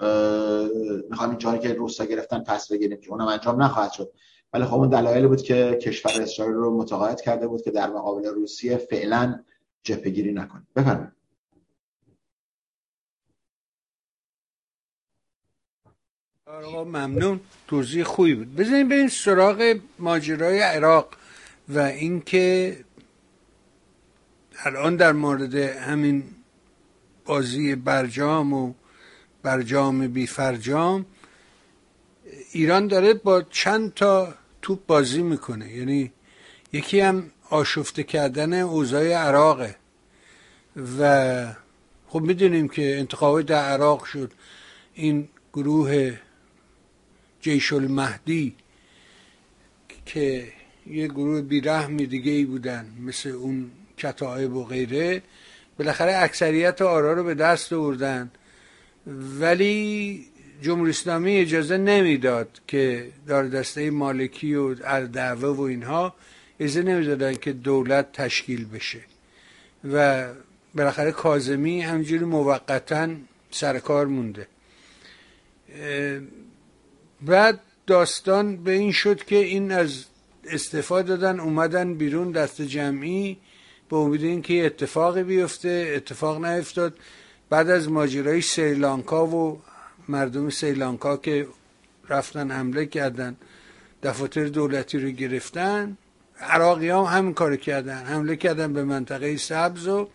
می‌خوایم 1.10 1.36
این 1.44 1.58
که 1.58 1.74
روسا 1.74 2.04
گرفتن 2.04 2.38
پس 2.38 2.72
بگیریم 2.72 3.00
که 3.00 3.10
اونم 3.10 3.26
انجام 3.26 3.62
نخواهد 3.62 3.92
شد. 3.92 4.12
ولی 4.52 4.64
خب 4.64 4.74
اون 4.74 4.88
دلایلی 4.88 5.26
بود 5.26 5.42
که 5.42 5.78
کشور 5.82 6.22
اسرائیل 6.22 6.54
رو 6.54 6.78
متقاعد 6.78 7.20
کرده 7.20 7.46
بود 7.46 7.62
که 7.62 7.70
در 7.70 7.90
مقابل 7.90 8.24
روسیه 8.24 8.76
فعلا 8.76 9.44
جبهگیری 9.82 10.32
نکنه. 10.32 10.62
بفرمایید. 10.76 11.12
آقا 16.46 16.84
ممنون. 16.84 17.40
توضیح 17.68 18.04
خوبی 18.04 18.34
بود. 18.34 18.56
بزنیم 18.56 18.90
این 18.90 19.08
سراغ 19.08 19.76
ماجرای 19.98 20.58
عراق 20.58 21.08
و 21.68 21.78
اینکه 21.78 22.76
الان 24.64 24.96
در 24.96 25.12
مورد 25.12 25.54
همین 25.54 26.22
بازی 27.24 27.74
برجام 27.74 28.52
و 28.52 28.72
برجام 29.42 30.08
بی 30.08 30.26
فرجام 30.26 31.06
ایران 32.56 32.86
داره 32.86 33.14
با 33.14 33.42
چند 33.42 33.94
تا 33.94 34.34
توپ 34.62 34.86
بازی 34.86 35.22
می‌کنه. 35.22 35.72
یعنی 35.72 36.12
یکی 36.72 37.00
هم 37.00 37.30
آشفته 37.50 38.02
کردن 38.02 38.52
اوضاع 38.52 39.08
عراقه. 39.12 39.76
و 40.98 41.46
خب 42.08 42.20
می‌دونیم 42.20 42.68
که 42.68 42.98
انتخابات 42.98 43.46
در 43.46 43.64
عراق 43.64 44.04
شد. 44.04 44.32
این 44.94 45.28
گروه 45.52 46.16
جیش 47.40 47.72
المهدی 47.72 48.54
که 50.06 50.52
یه 50.86 51.06
گروه 51.08 51.40
بیرحمی 51.40 52.06
دیگه 52.06 52.32
ای 52.32 52.44
بودن 52.44 52.86
مثل 53.00 53.28
اون 53.28 53.70
کتایب 53.98 54.56
و 54.56 54.64
غیره 54.64 55.22
بالاخره 55.78 56.16
اکثریت 56.16 56.82
آرا 56.82 57.12
رو 57.12 57.24
به 57.24 57.34
دست 57.34 57.72
آوردن. 57.72 58.30
ولی 59.40 60.26
جمهوری 60.62 60.90
اسلامی 60.90 61.36
اجازه 61.36 61.76
نمی‌داد 61.76 62.60
که 62.66 63.08
دار 63.26 63.48
دسته 63.48 63.90
مالکی 63.90 64.54
و 64.54 64.74
دعوه 65.06 65.48
و 65.48 65.60
اینها 65.60 66.14
اجازه 66.60 66.82
نمی‌دادن 66.82 67.34
که 67.34 67.52
دولت 67.52 68.12
تشکیل 68.12 68.64
بشه. 68.64 69.00
و 69.92 70.26
بالاخره 70.74 71.12
کازمی 71.12 71.80
همجوری 71.80 72.24
موقتا 72.24 73.08
سرکار 73.50 74.06
مونده. 74.06 74.46
بعد 77.22 77.60
داستان 77.86 78.56
به 78.56 78.72
این 78.72 78.92
شد 78.92 79.24
که 79.24 79.36
این 79.36 79.72
از 79.72 80.04
استفاده 80.44 81.16
دادن 81.16 81.40
اومدن 81.40 81.94
بیرون 81.94 82.30
دست 82.30 82.62
جمعی 82.62 83.38
به 83.90 83.96
امید 83.96 84.22
اینکه 84.22 84.66
اتفاقی 84.66 85.22
بیفته. 85.22 85.92
اتفاق 85.96 86.44
نیفتاد. 86.44 86.98
بعد 87.50 87.70
از 87.70 87.88
ماجرای 87.88 88.40
سریلانکا 88.40 89.26
و 89.26 89.62
مردم 90.08 90.50
سریلانکا 90.50 91.16
که 91.16 91.46
رفتن 92.08 92.50
حمله 92.50 92.86
کردن 92.86 93.36
دفاتر 94.02 94.44
دولتی 94.44 94.98
رو 94.98 95.08
گرفتن 95.08 95.96
عراقی 96.40 96.88
هم 96.88 97.02
همین 97.02 97.34
کار 97.34 97.56
کردن. 97.56 98.04
حمله 98.04 98.36
کردن 98.36 98.72
به 98.72 98.84
منطقه 98.84 99.36
سبز 99.36 99.88
و 99.88 100.08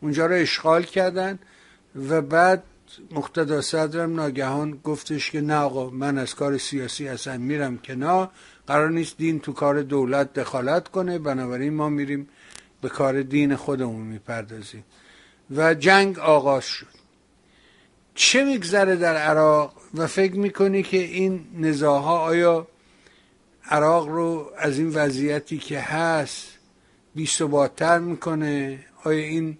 اونجا 0.00 0.26
رو 0.26 0.34
اشغال 0.34 0.82
کردن 0.82 1.38
و 2.08 2.22
بعد 2.22 2.62
مقتدا 3.10 3.60
صدرم 3.60 4.14
ناگهان 4.14 4.80
گفتش 4.84 5.30
که 5.30 5.40
نه 5.40 5.54
آقا 5.54 5.90
من 5.90 6.18
از 6.18 6.34
کار 6.34 6.58
سیاسی 6.58 7.08
اصلا 7.08 7.38
میرم 7.38 7.78
کنار. 7.78 8.30
قرار 8.66 8.90
نیست 8.90 9.16
دین 9.16 9.40
تو 9.40 9.52
کار 9.52 9.82
دولت 9.82 10.32
دخالت 10.32 10.88
کنه. 10.88 11.18
بنابراین 11.18 11.74
ما 11.74 11.88
میریم 11.88 12.28
به 12.80 12.88
کار 12.88 13.22
دین 13.22 13.56
خودمون 13.56 14.06
می‌پردازیم. 14.06 14.84
و 15.56 15.74
جنگ 15.74 16.18
آغاز 16.18 16.64
شد. 16.64 17.03
چه 18.14 18.44
میگذره 18.44 18.96
در 18.96 19.16
عراق 19.16 19.74
و 19.94 20.06
فکر 20.06 20.34
می‌کنی 20.34 20.82
که 20.82 20.96
این 20.96 21.44
نزاها 21.58 22.18
آیا 22.18 22.66
عراق 23.64 24.08
رو 24.08 24.52
از 24.58 24.78
این 24.78 24.88
وضعیتی 24.88 25.58
که 25.58 25.80
هست 25.80 26.58
بی 27.14 27.28
می‌کنه؟ 28.00 28.84
آیا 29.04 29.24
این 29.24 29.58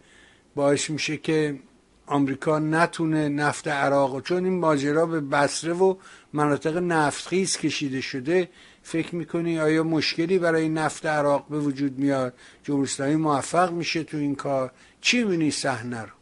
باعث 0.55 0.91
میشه 0.91 1.17
که 1.17 1.59
آمریکا 2.07 2.59
نتونه 2.59 3.29
نفت 3.29 3.69
عراق 3.69 4.23
چون 4.23 4.45
این 4.45 4.59
ماجرا 4.59 5.07
به 5.07 5.21
بسره 5.21 5.73
و 5.73 5.97
مناطق 6.33 6.77
نفتخیز 6.77 7.57
کشیده 7.57 8.01
شده 8.01 8.49
فکر 8.83 9.15
می‌کنی 9.15 9.61
آیا 9.61 9.83
مشکلی 9.83 10.39
برای 10.39 10.69
نفت 10.69 11.07
عراق 11.07 11.49
به 11.49 11.59
وجود 11.59 11.99
میاد؟ 11.99 12.35
جمهوری 12.63 13.17
موفق 13.17 13.73
میشه 13.73 14.05
تو 14.05 14.17
این 14.17 14.35
کار؟ 14.35 14.73
چی 15.01 15.25
می‌بینی 15.25 15.51
صحنه 15.51 16.03
رو 16.03 16.13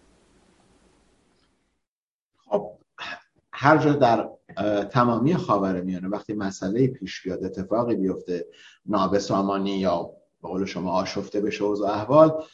خب 2.53 2.71
هر 3.63 3.79
جا 3.79 3.93
در 3.93 4.29
تمامی 4.85 5.37
خاور 5.37 5.81
میانه 5.81 6.09
وقتی 6.09 6.35
مسئله 6.35 6.87
پیش 6.87 7.23
بیاد 7.23 7.45
اتفاقی 7.45 7.95
بیفته 7.95 8.47
نابسامانی 8.87 9.79
یا 9.79 10.11
به 10.43 10.49
قول 10.49 10.65
شما 10.65 10.93
آشفته 10.93 11.41
بشه 11.41 11.65
و 11.65 11.85
احوال 11.89 12.45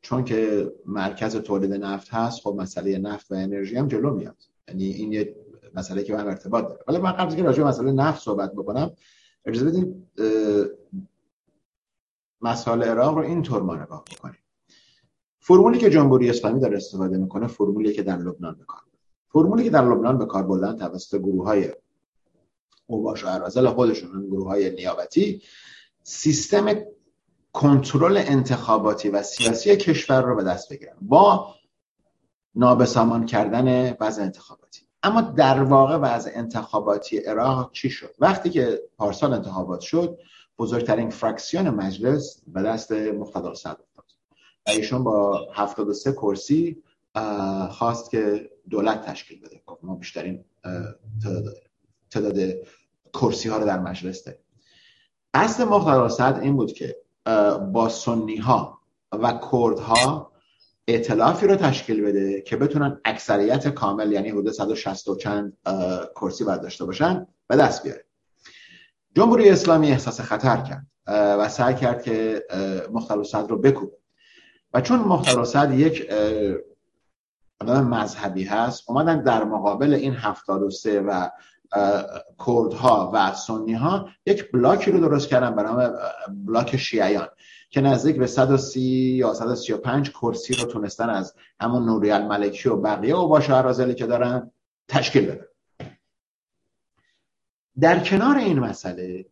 چون 0.00 0.24
که 0.24 0.72
مرکز 0.86 1.36
تولید 1.36 1.72
نفت 1.72 2.14
هست 2.14 2.40
خب 2.40 2.56
مسئله 2.58 2.98
نفت 2.98 3.32
و 3.32 3.34
انرژی 3.34 3.76
هم 3.76 3.88
جلو 3.88 4.14
میاد. 4.14 4.36
یعنی 4.68 4.84
این 4.84 5.12
یه 5.12 5.36
مسئله 5.74 6.02
که 6.02 6.14
من 6.14 6.26
ارتباط 6.26 6.64
داره 6.68 6.84
ولی 6.88 6.98
من 6.98 7.12
قبل 7.12 7.36
که 7.36 7.42
راجع 7.42 7.64
مسئله 7.64 7.92
نفت 7.92 8.22
صحبت 8.22 8.52
بکنم 8.52 8.90
اجازه 9.44 9.66
بدین 9.66 10.06
مسائل 12.40 12.82
عراق 12.82 13.14
رو 13.14 13.22
اینطور 13.22 13.62
ما 13.62 13.74
نگاه 13.74 14.04
بکنیم. 14.16 14.40
فرمولی 15.38 15.78
که 15.78 15.90
جمهوری 15.90 16.30
اسلامی 16.30 16.60
داره 16.60 16.76
استفاده 16.76 17.18
می‌کنه 17.18 17.46
فرمولی 17.46 17.92
که 17.92 18.02
در 18.02 18.16
لبنان 18.16 18.54
به 18.54 18.64
فرمولی 19.28 19.64
که 19.64 19.70
در 19.70 19.84
لبنان 19.84 20.18
به 20.18 20.26
کار 20.26 20.42
بردن 20.42 20.76
توسط 20.76 21.18
گروه 21.18 21.44
های 21.44 21.72
اوباش 22.86 23.24
و 23.24 23.28
ارازل 23.28 23.68
خودشون 23.68 24.26
گروه 24.26 24.46
های 24.46 24.70
نیابتی 24.70 25.42
سیستم 26.02 26.74
کنترل 27.52 28.16
انتخاباتی 28.16 29.08
و 29.08 29.22
سیاسی 29.22 29.76
کشور 29.76 30.22
رو 30.22 30.36
به 30.36 30.42
دست 30.42 30.72
بگیرن 30.72 30.96
با 31.00 31.54
نابسامان 32.54 33.26
کردن 33.26 33.96
وضع 34.00 34.22
انتخاباتی. 34.22 34.80
اما 35.02 35.20
در 35.20 35.62
واقع 35.62 35.96
وضع 35.96 36.30
انتخاباتی 36.34 37.18
عراق 37.18 37.72
چی 37.72 37.90
شد؟ 37.90 38.14
وقتی 38.18 38.50
که 38.50 38.82
پارسال 38.96 39.32
انتخابات 39.32 39.80
شد 39.80 40.18
بزرگترین 40.58 41.10
فرکسیون 41.10 41.70
مجلس 41.70 42.42
به 42.46 42.62
دست 42.62 42.92
مقتدر 42.92 43.54
صدر 43.54 43.70
افتاد. 43.70 44.04
و 44.66 44.70
ایشون 44.70 45.04
با 45.04 45.46
73 45.54 46.12
کرسی 46.12 46.82
خواست 47.70 48.10
که 48.10 48.50
دولت 48.70 49.06
تشکیل 49.06 49.40
بده. 49.40 49.60
خب 49.66 49.78
ما 49.82 49.94
بیشترین 49.94 50.44
تعداد 52.12 52.34
کرسی 53.12 53.48
ها 53.48 53.58
رو 53.58 53.66
در 53.66 53.78
مجلس 53.78 54.24
داریم. 54.24 54.40
قصد 55.34 55.62
مختار 55.62 56.40
این 56.40 56.56
بود 56.56 56.72
که 56.72 56.96
با 57.72 57.88
سنی 57.88 58.36
ها 58.36 58.80
و 59.12 59.32
کرد 59.52 59.78
ها 59.78 60.32
اعتلافی 60.88 61.46
رو 61.46 61.56
تشکیل 61.56 62.02
بده 62.02 62.40
که 62.42 62.56
بتونن 62.56 63.00
اکثریت 63.04 63.68
کامل 63.68 64.12
یعنی 64.12 64.30
حدود 64.30 64.50
160 64.50 65.08
و 65.08 65.16
چند 65.16 65.56
کرسی 66.16 66.44
باید 66.44 66.60
داشته 66.60 66.84
باشن 66.84 67.26
به 67.46 67.56
دست 67.56 67.82
بیاره. 67.82 68.04
جمهوری 69.16 69.50
اسلامی 69.50 69.90
احساس 69.90 70.20
خطر 70.20 70.56
کرد 70.56 70.86
و 71.06 71.48
سعی 71.48 71.74
کرد 71.74 72.02
که 72.02 72.44
مختار 72.92 73.24
صدر 73.24 73.48
رو 73.48 73.58
بکوبه. 73.58 73.96
و 74.74 74.80
چون 74.80 74.98
مختار 74.98 75.44
صدر 75.44 75.74
یک 75.74 76.10
مذهبی 77.64 78.44
هست 78.44 78.84
اومدن 78.90 79.22
در 79.22 79.44
مقابل 79.44 79.94
این 79.94 80.12
73 80.12 81.00
و 81.00 81.30
کردها 82.46 83.10
و 83.14 83.34
سنی 83.34 83.74
ها 83.74 84.08
یک 84.26 84.52
بلاکی 84.52 84.90
رو 84.90 85.00
درست 85.00 85.28
کردن 85.28 85.56
به 85.56 85.62
نام 85.62 85.92
بلاک 86.28 86.76
شیعیان 86.76 87.28
که 87.70 87.80
نزدیک 87.80 88.16
به 88.16 88.26
130 88.26 88.80
یا 88.80 89.34
135 89.34 90.10
کرسی 90.10 90.54
رو 90.54 90.64
تونستن 90.64 91.10
از 91.10 91.34
همون 91.60 91.84
نوری 91.84 92.10
الملکی 92.10 92.68
و 92.68 92.76
بقیه 92.76 93.16
و 93.16 93.40
ارازلی 93.48 93.94
که 93.94 94.06
دارن 94.06 94.50
تشکیل 94.88 95.26
بدن. 95.26 95.46
در 97.80 98.00
کنار 98.00 98.36
این 98.36 98.58
مسئله 98.58 99.26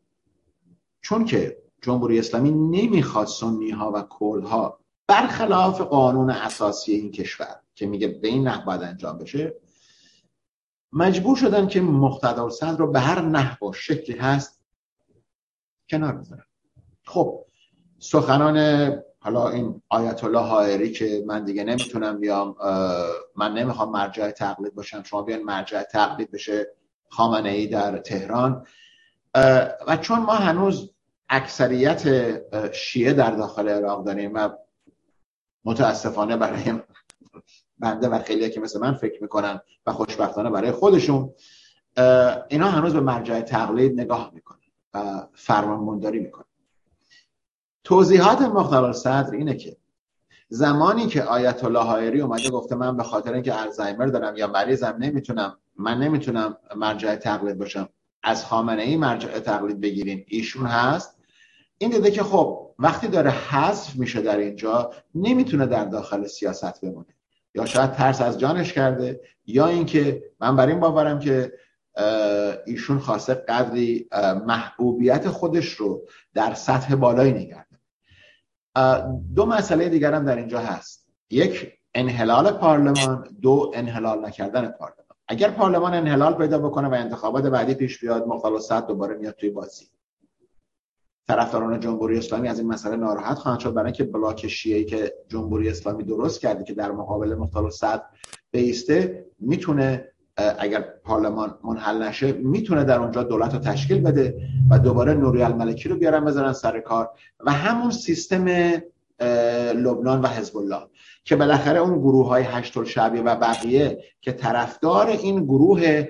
چون 1.00 1.24
که 1.24 1.58
جمهوری 1.82 2.18
اسلامی 2.18 2.50
نمی‌خواد 2.50 3.26
سنی 3.26 3.70
ها 3.70 3.92
و 3.92 4.02
کردها 4.20 4.78
برخلاف 5.06 5.80
قانون 5.80 6.30
اساسی 6.30 6.92
این 6.92 7.10
کشور 7.10 7.63
که 7.74 7.86
میگه 7.86 8.08
به 8.08 8.28
این 8.28 8.48
نحو 8.48 8.64
باید 8.64 8.82
انجام 8.82 9.18
بشه 9.18 9.54
مجبور 10.92 11.36
شدن 11.36 11.68
که 11.68 11.80
مقتدر 11.80 12.48
صدر 12.50 12.76
رو 12.76 12.92
به 12.92 13.00
هر 13.00 13.20
نحو 13.20 13.70
و 13.70 13.72
شکلی 13.72 14.18
هست 14.18 14.60
کنار 15.88 16.12
بذارن 16.12 16.46
خب 17.04 17.44
سخنان 17.98 18.58
حالا 19.20 19.48
این 19.48 19.82
آیت 19.88 20.24
الله 20.24 20.38
حائری 20.40 20.92
که 20.92 21.24
من 21.26 21.44
دیگه 21.44 21.64
نمی‌تونم 21.64 22.20
بیام 22.20 22.56
من 23.36 23.54
نمی‌خوام 23.54 23.90
مرجع 23.90 24.30
تقلید 24.30 24.74
باشم 24.74 25.02
شما 25.02 25.22
بیان 25.22 25.42
مرجع 25.42 25.82
تقلید 25.82 26.30
بشه 26.30 26.66
خامنه 27.08 27.48
ای 27.48 27.66
در 27.66 27.98
تهران. 27.98 28.66
و 29.86 29.96
چون 30.00 30.18
ما 30.18 30.34
هنوز 30.34 30.90
اکثریت 31.28 32.02
شیعه 32.72 33.12
در 33.12 33.30
داخل 33.30 33.68
عراق 33.68 34.06
داریم 34.06 34.34
و 34.34 34.48
متاسفانه 35.64 36.36
برای 36.36 36.80
بنده 37.78 38.08
و 38.08 38.18
خیلی 38.18 38.50
که 38.50 38.60
مثل 38.60 38.80
من 38.80 38.94
فکر 38.94 39.22
می‌کنن 39.22 39.60
و 39.86 39.92
خوشبختانه 39.92 40.50
برای 40.50 40.72
خودشون 40.72 41.34
اینا 42.48 42.68
هنوز 42.70 42.92
به 42.92 43.00
مرجع 43.00 43.40
تقلید 43.40 44.00
نگاه 44.00 44.30
می‌کنن 44.34 44.58
و 44.94 45.26
فرمانبرداری 45.34 46.18
می‌کنن. 46.18 46.44
توضیحات 47.84 48.42
مختار 48.42 48.92
صدر 48.92 49.30
اینه 49.30 49.54
که 49.54 49.76
زمانی 50.48 51.06
که 51.06 51.22
آیت 51.22 51.64
الله 51.64 51.82
حائری 51.82 52.20
اومده 52.20 52.50
گفته 52.50 52.74
من 52.74 52.96
به 52.96 53.02
خاطر 53.02 53.32
اینکه 53.32 53.60
الزایمر 53.60 54.06
دارم 54.06 54.36
یا 54.36 54.46
مریضم 54.46 54.96
نمی‌تونم 54.98 55.58
من 55.76 55.98
نمی‌تونم 55.98 56.56
مرجع 56.76 57.16
تقلید 57.16 57.58
باشم 57.58 57.88
از 58.22 58.44
خامنه 58.44 58.82
ای 58.82 58.96
مرجع 58.96 59.38
تقلید 59.38 59.80
بگیرین 59.80 60.24
ایشون 60.28 60.66
هست. 60.66 61.16
این 61.78 61.90
دیده 61.90 62.10
که 62.10 62.22
خب 62.22 62.70
وقتی 62.78 63.08
داره 63.08 63.30
حذف 63.30 63.96
میشه 63.96 64.20
در 64.20 64.38
اینجا 64.38 64.90
نمی‌تونه 65.14 65.66
در 65.66 65.84
داخل 65.84 66.26
سیاست 66.26 66.80
بمونه. 66.80 67.13
یا 67.54 67.64
شاید 67.64 67.92
ترس 67.92 68.20
از 68.20 68.40
جانش 68.40 68.72
کرده 68.72 69.20
یا 69.46 69.66
اینکه 69.66 70.22
من 70.40 70.56
بر 70.56 70.66
این 70.66 70.80
باورم 70.80 71.18
که 71.18 71.52
ایشون 72.66 72.98
خواسته 72.98 73.34
قدری 73.34 74.08
محبوبیت 74.46 75.28
خودش 75.28 75.68
رو 75.68 76.02
در 76.34 76.54
سطح 76.54 76.94
بالایی 76.94 77.32
نگرده 77.32 77.74
دو 79.34 79.46
مسئله 79.46 79.88
دیگر 79.88 80.14
هم 80.14 80.24
در 80.24 80.36
اینجا 80.36 80.58
هست. 80.58 81.08
یک 81.30 81.72
انحلال 81.94 82.50
پارلمان. 82.50 83.36
دو 83.42 83.72
انحلال 83.74 84.26
نکردن 84.26 84.68
پارلمان. 84.68 85.04
اگر 85.28 85.50
پارلمان 85.50 85.94
انحلال 85.94 86.34
پیدا 86.34 86.58
بکنه 86.58 86.88
و 86.88 86.94
انتخابات 86.94 87.46
بعدی 87.46 87.74
پیش 87.74 88.00
بیاد 88.00 88.26
مختل 88.26 88.58
صد 88.58 88.86
دوباره 88.86 89.14
میاد 89.14 89.34
توی 89.34 89.50
بازی. 89.50 89.86
طرفداران 91.28 91.80
جمهوری 91.80 92.18
اسلامی 92.18 92.48
از 92.48 92.58
این 92.58 92.68
مسئله 92.68 92.96
ناراحت 92.96 93.38
خواهند 93.38 93.60
شد. 93.60 93.74
برای 93.74 93.86
اینکه 93.86 94.04
بلاک 94.04 94.48
شیعی 94.48 94.84
که 94.84 95.14
جمهوری 95.28 95.68
اسلامی 95.68 96.04
درست 96.04 96.40
کرده 96.40 96.64
که 96.64 96.74
در 96.74 96.92
مقابل 96.92 97.34
مختل 97.34 97.70
صد 97.70 98.02
بیسته 98.50 99.26
می‌تونه 99.40 100.08
اگر 100.58 100.80
پارلمان 101.04 101.58
منحل 101.64 102.02
نشه 102.02 102.32
می‌تونه 102.32 102.84
در 102.84 102.98
اونجا 102.98 103.22
دولت 103.22 103.54
رو 103.54 103.60
تشکیل 103.60 104.00
بده 104.00 104.36
و 104.70 104.78
دوباره 104.78 105.14
نوری 105.14 105.42
الملکی 105.42 105.88
رو 105.88 105.96
بیارن 105.96 106.24
بذارن 106.24 106.52
سر 106.52 106.80
کار 106.80 107.10
و 107.40 107.52
همون 107.52 107.90
سیستم 107.90 108.48
لبنان 109.74 110.20
و 110.20 110.26
حزب 110.26 110.56
الله 110.56 110.86
که 111.24 111.36
بالاخره 111.36 111.78
اون 111.78 111.98
گروه 111.98 112.28
های 112.28 112.42
هشت 112.42 112.84
شعبی 112.84 113.18
و 113.18 113.34
بقیه 113.34 114.04
که 114.20 114.32
طرفدار 114.32 115.06
این 115.06 115.44
گروه 115.44 116.08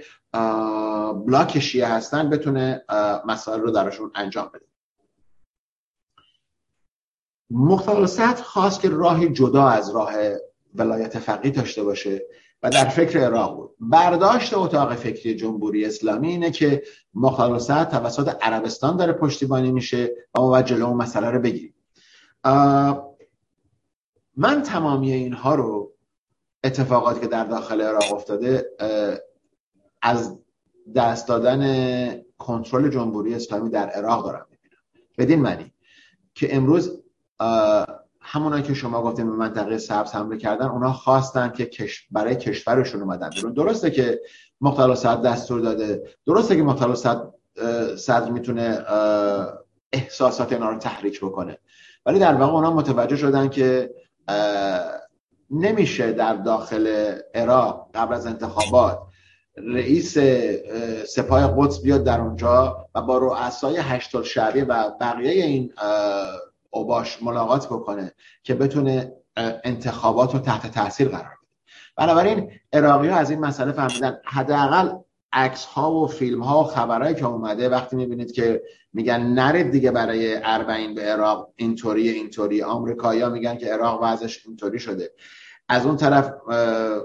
بلاک 1.26 1.58
شیعه 1.58 1.86
هستن 1.86 2.30
بتونه 2.30 2.84
مسائل 3.26 3.60
رو 3.60 3.70
درشون 3.70 4.10
انجام 4.14 4.50
بده. 4.54 4.64
مختار 7.54 8.06
خواست 8.42 8.80
که 8.80 8.88
راهی 8.88 9.28
جدا 9.28 9.68
از 9.68 9.90
راه 9.90 10.12
ولایت 10.74 11.18
فقیه 11.18 11.50
داشته 11.50 11.84
باشه 11.84 12.26
و 12.62 12.70
در 12.70 12.88
فکر 12.88 13.18
عراق 13.18 13.56
بود. 13.56 13.70
برداشت 13.80 14.54
اتاق 14.54 14.94
فکری 14.94 15.34
جمهوری 15.36 15.84
اسلامی 15.84 16.28
اینه 16.28 16.50
که 16.50 16.82
مختار 17.14 17.58
توسط 17.58 18.36
عربستان 18.42 18.96
داره 18.96 19.12
پشتیبانی 19.12 19.72
میشه 19.72 20.10
و 20.34 20.40
ما 20.40 20.48
باید 20.48 20.66
جلو 20.66 20.86
اون 20.86 20.96
مسئله 20.96 21.30
رو 21.30 21.40
بگیریم. 21.40 21.74
من 24.36 24.62
تمامی 24.62 25.12
اینها 25.12 25.54
رو 25.54 25.92
اتفاقاتی 26.64 27.20
که 27.20 27.26
در 27.26 27.44
داخل 27.44 27.80
عراق 27.80 28.12
افتاده 28.14 28.70
از 30.02 30.38
دست 30.94 31.28
دادن 31.28 32.22
کنترل 32.38 32.88
جمهوری 32.88 33.34
اسلامی 33.34 33.70
در 33.70 33.88
عراق 33.88 34.24
دارم 34.24 34.46
می‌بینم. 34.50 34.82
بدین 35.18 35.40
معنی 35.40 35.72
که 36.34 36.56
امروز 36.56 37.03
همونایی 38.20 38.62
که 38.62 38.74
شما 38.74 39.02
گفتیم 39.02 39.30
به 39.30 39.36
منطقه 39.36 39.78
سبز 39.78 40.12
حمله 40.12 40.36
کردن 40.36 40.66
اونا 40.66 40.92
خواستن 40.92 41.48
که 41.48 41.70
برای 42.10 42.36
کشورشون 42.36 43.02
اومدن 43.02 43.30
درسته 43.56 43.90
که 43.90 44.20
مختل 44.60 44.94
صد 44.94 45.22
دستور 45.22 45.60
داده. 45.60 46.02
درسته 46.26 46.56
که 46.56 46.62
مختل 46.62 46.94
صد 46.94 47.34
صدر 47.96 48.30
می‌تونه 48.30 48.84
احساسات 49.92 50.52
اینا 50.52 50.70
رو 50.70 50.78
تحریک 50.78 51.20
بکنه. 51.20 51.58
ولی 52.06 52.18
در 52.18 52.34
واقع 52.34 52.52
اونا 52.52 52.72
متوجه 52.72 53.16
شدن 53.16 53.48
که 53.48 53.94
نمیشه 55.50 56.12
در 56.12 56.34
داخل 56.34 57.14
عراق 57.34 57.90
قبل 57.94 58.14
از 58.14 58.26
انتخابات 58.26 58.98
رئیس 59.56 60.18
سپاه 61.08 61.54
قدس 61.56 61.82
بیاد 61.82 62.04
در 62.04 62.20
اونجا 62.20 62.88
و 62.94 63.02
با 63.02 63.18
رؤسای 63.18 63.76
هشتال 63.76 64.22
شعبی 64.22 64.60
و 64.60 64.90
بقیه 65.00 65.44
این 65.44 65.72
اوباش 66.74 67.22
ملاقات 67.22 67.66
بکنه 67.66 68.12
که 68.42 68.54
بتونه 68.54 69.12
انتخابات 69.64 70.34
رو 70.34 70.40
تحت 70.40 70.74
تاثیر 70.74 71.08
قرار 71.08 71.22
بده. 71.22 71.50
بنابراین 71.96 72.50
عراقی 72.72 73.08
ها 73.08 73.16
از 73.16 73.30
این 73.30 73.40
مسئله 73.40 73.72
فهمیدن. 73.72 74.18
حداقل 74.24 74.92
عکس 75.32 75.64
ها 75.64 75.92
و 75.92 76.06
فیلم 76.06 76.42
ها 76.42 76.60
و 76.60 76.64
خبرهایی 76.64 77.14
که 77.14 77.26
اومده 77.26 77.68
وقتی 77.68 77.96
می‌بینید 77.96 78.32
که 78.32 78.62
میگن 78.92 79.20
نرید 79.20 79.70
دیگه 79.70 79.90
برای 79.90 80.40
اربعین 80.42 80.94
به 80.94 81.02
عراق 81.02 81.52
اینطوری 81.56 82.08
اینطوری. 82.08 82.62
آمریکایی‌ها 82.62 83.28
میگن 83.28 83.56
که 83.56 83.66
عراق 83.66 84.00
وضعش 84.02 84.46
اینطوری 84.46 84.78
شده. 84.78 85.12
از 85.68 85.86
اون 85.86 85.96
طرف 85.96 86.32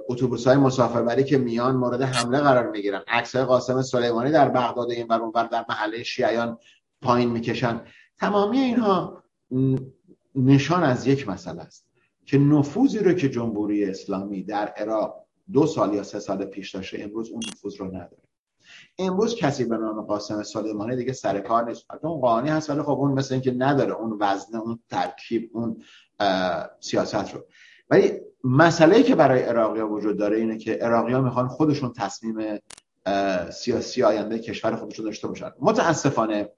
اتوبوس 0.10 0.48
های 0.48 0.58
مسافربری 0.58 1.24
که 1.24 1.38
میان 1.38 1.76
مورد 1.76 2.02
حمله 2.02 2.40
قرار 2.40 2.70
می‌گیرن. 2.70 3.04
عکس 3.08 3.36
های 3.36 3.46
قاسم 3.46 3.82
سلیمانی 3.82 4.32
در 4.32 4.50
بغداد 4.50 4.92
این 4.92 5.08
ور 5.08 5.48
در 5.48 5.66
محله 5.70 6.04
شیعیان 6.04 6.58
پایین 7.02 7.30
می‌کشن. 7.30 7.82
تمامی 8.20 8.58
اینها 8.58 9.24
نشان 10.36 10.84
از 10.84 11.08
یک 11.08 11.30
مسئله 11.30 11.62
است 11.62 11.86
که 12.26 12.38
نفوذی 12.38 13.00
رو 13.00 13.14
که 13.14 13.30
جمهوری 13.30 13.86
اسلامی 13.86 14.44
در 14.44 14.68
عراق 14.68 15.26
دو 15.54 15.68
سال 15.68 15.94
یا 15.94 16.04
سه 16.04 16.20
سال 16.20 16.46
پیش 16.46 16.76
داشته 16.76 17.02
امروز 17.02 17.30
اون 17.30 17.42
نفوذ 17.48 17.76
رو 17.76 17.88
نداره. 17.88 18.24
امروز 19.00 19.36
کسی 19.36 19.66
به 19.66 19.78
نام 19.78 20.02
قاسم 20.02 20.44
سلیمانی 20.44 20.96
دیگه 20.96 21.14
سر 21.14 21.40
کار 21.40 21.68
نیست. 21.68 21.86
اون 22.04 22.22
قانی 22.22 22.50
هست 22.50 22.70
ولی 22.70 22.82
خب 22.82 22.90
اون 22.90 23.12
مثل 23.12 23.34
اینکه 23.34 23.52
نداره 23.52 23.94
اون 23.94 24.18
وزن 24.20 24.58
اون 24.58 24.80
ترکیب 24.90 25.52
اون 25.54 25.84
سیاست 26.80 27.34
رو. 27.34 27.46
ولی 27.90 28.12
مسئله 28.44 29.04
که 29.04 29.16
برای 29.16 29.42
عراقی 29.42 29.80
ها 29.80 29.90
وجود 29.90 30.18
داره 30.18 30.38
اینه 30.38 30.58
که 30.58 30.74
عراقی 30.74 31.14
ها 31.14 31.22
می‌خوان 31.22 31.48
خودشون 31.48 31.94
تصمیم 31.94 32.60
سیاسی 33.52 34.04
آینده 34.04 34.40
کشور 34.40 34.76
خودشون 34.76 35.06
داشته 35.06 35.28
باشن. 35.28 35.52
متاسفانه 35.60 36.52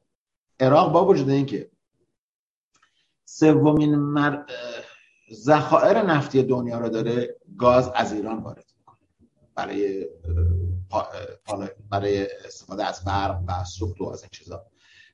عراق 0.59 0.91
با 0.91 1.05
وجود 1.05 1.29
اینکه 1.29 1.70
سومین 3.33 3.95
مر... 3.95 4.43
ذخایر 5.33 6.01
نفتی 6.01 6.43
دنیا 6.43 6.79
رو 6.79 6.89
داره 6.89 7.35
گاز 7.57 7.91
از 7.95 8.13
ایران 8.13 8.37
وارد 8.37 8.65
می‌کنه. 8.77 8.97
برای 9.55 10.07
برای 11.89 12.27
استفاده 12.45 12.85
از 12.85 13.03
برق 13.03 13.39
و 13.47 13.63
سوخت 13.63 14.01
و 14.01 14.09
از 14.09 14.21
این 14.21 14.29
چیزا. 14.31 14.65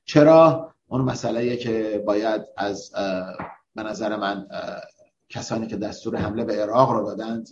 چرا؟ 0.04 0.70
اون 0.86 1.00
مسئله 1.00 1.56
که 1.56 2.02
باید 2.06 2.42
از 2.56 2.90
به 3.74 3.82
نظر 3.82 4.16
من 4.16 4.46
کسانی 5.28 5.66
که 5.66 5.76
دستور 5.76 6.16
حمله 6.16 6.44
به 6.44 6.62
عراق 6.62 6.90
رو 6.90 7.04
دادند 7.06 7.48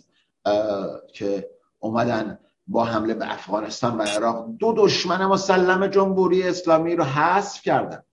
که 1.13 1.49
اومدن 1.79 2.39
با 2.67 2.85
حمله 2.85 3.13
به 3.13 3.33
افغانستان 3.33 3.97
و 3.97 4.01
عراق 4.01 4.49
دو 4.59 4.73
دشمن 4.77 5.25
مسلم 5.25 5.87
جمهوری 5.87 6.43
اسلامی 6.43 6.95
رو 6.95 7.03
حذف 7.03 7.61
کردند 7.61 8.06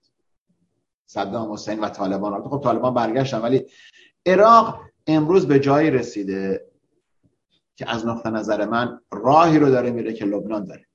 صدام 1.05 1.51
حسین 1.51 1.79
و 1.79 1.89
طالبان. 1.89 2.43
خب 2.43 2.61
طالبان 2.63 2.93
برگشتن 2.93 3.41
ولی 3.41 3.65
عراق 4.25 4.79
امروز 5.07 5.47
به 5.47 5.59
جایی 5.59 5.91
رسیده 5.91 6.65
که 7.75 7.89
از 7.89 8.05
نقطه 8.05 8.29
نظر 8.29 8.65
من 8.65 8.99
راهی 9.11 9.59
رو 9.59 9.69
داره 9.69 9.91
میره 9.91 10.13
که 10.13 10.25
لبنان 10.25 10.65
داره. 10.65 10.85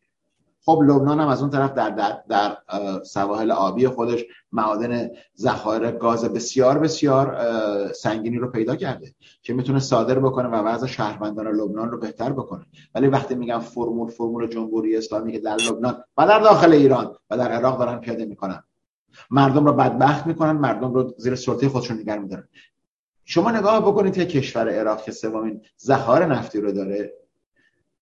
خب 0.64 0.80
لبنان 0.86 1.20
هم 1.20 1.28
از 1.28 1.40
اون 1.40 1.50
طرف 1.50 1.72
در, 1.72 1.90
در, 1.90 2.22
در 2.28 2.56
سواحل 3.04 3.50
آبی 3.50 3.88
خودش 3.88 4.24
معادن 4.52 5.10
ذخایر 5.38 5.90
گاز 5.90 6.24
بسیار 6.24 6.78
بسیار 6.78 7.38
سنگینی 7.92 8.38
رو 8.38 8.50
پیدا 8.50 8.76
کرده 8.76 9.14
که 9.42 9.52
می‌تونه 9.52 9.78
صادر 9.78 10.18
بکنه 10.18 10.48
و 10.48 10.54
وضع 10.54 10.86
شهروندان 10.86 11.48
لبنان 11.48 11.90
رو 11.90 11.98
بهتر 11.98 12.32
بکنه. 12.32 12.66
ولی 12.94 13.06
وقتی 13.06 13.34
میگم 13.34 13.58
فرمول 13.58 14.10
فرمول 14.10 14.46
جمهوری 14.46 14.96
اسلامی 14.96 15.32
که 15.32 15.38
در 15.38 15.56
لبنان 15.56 16.04
و 16.16 16.26
در 16.26 16.40
داخل 16.40 16.72
ایران 16.72 17.16
و 17.30 17.38
در 17.38 17.52
عراق 17.52 17.78
دارن 17.78 17.98
پیاده 17.98 18.24
می‌کنن. 18.24 18.62
مردم 19.30 19.66
رو 19.66 19.72
بدبخت 19.72 20.26
می‌کنن 20.26 20.52
مردم 20.52 20.94
رو 20.94 21.14
زیر 21.18 21.34
سلطه 21.34 21.68
خودشون 21.68 21.98
نگه 21.98 22.16
میدارن. 22.18 22.48
شما 23.24 23.50
نگاه 23.50 23.80
بکنید 23.80 24.14
که 24.14 24.26
کشور 24.26 24.68
عراق 24.68 25.02
که 25.02 25.12
سومین 25.12 25.60
ذخایر 25.80 26.26
نفتی 26.26 26.60
رو 26.60 26.72
داره 26.72 27.12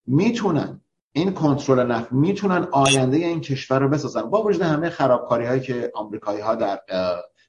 می‌تونن 0.06 0.80
این 1.12 1.32
کنترل 1.32 1.86
نفت 1.86 2.12
می‌تونن 2.12 2.68
آینده 2.72 3.16
این 3.16 3.40
کشور 3.40 3.78
رو 3.78 3.88
بسازن. 3.88 4.22
با 4.22 4.42
وجود 4.42 4.62
همه 4.62 4.90
خرابکاری 4.90 5.46
هایی 5.46 5.60
که 5.60 5.90
آمریکایی 5.94 6.40
ها 6.40 6.54
در 6.54 6.80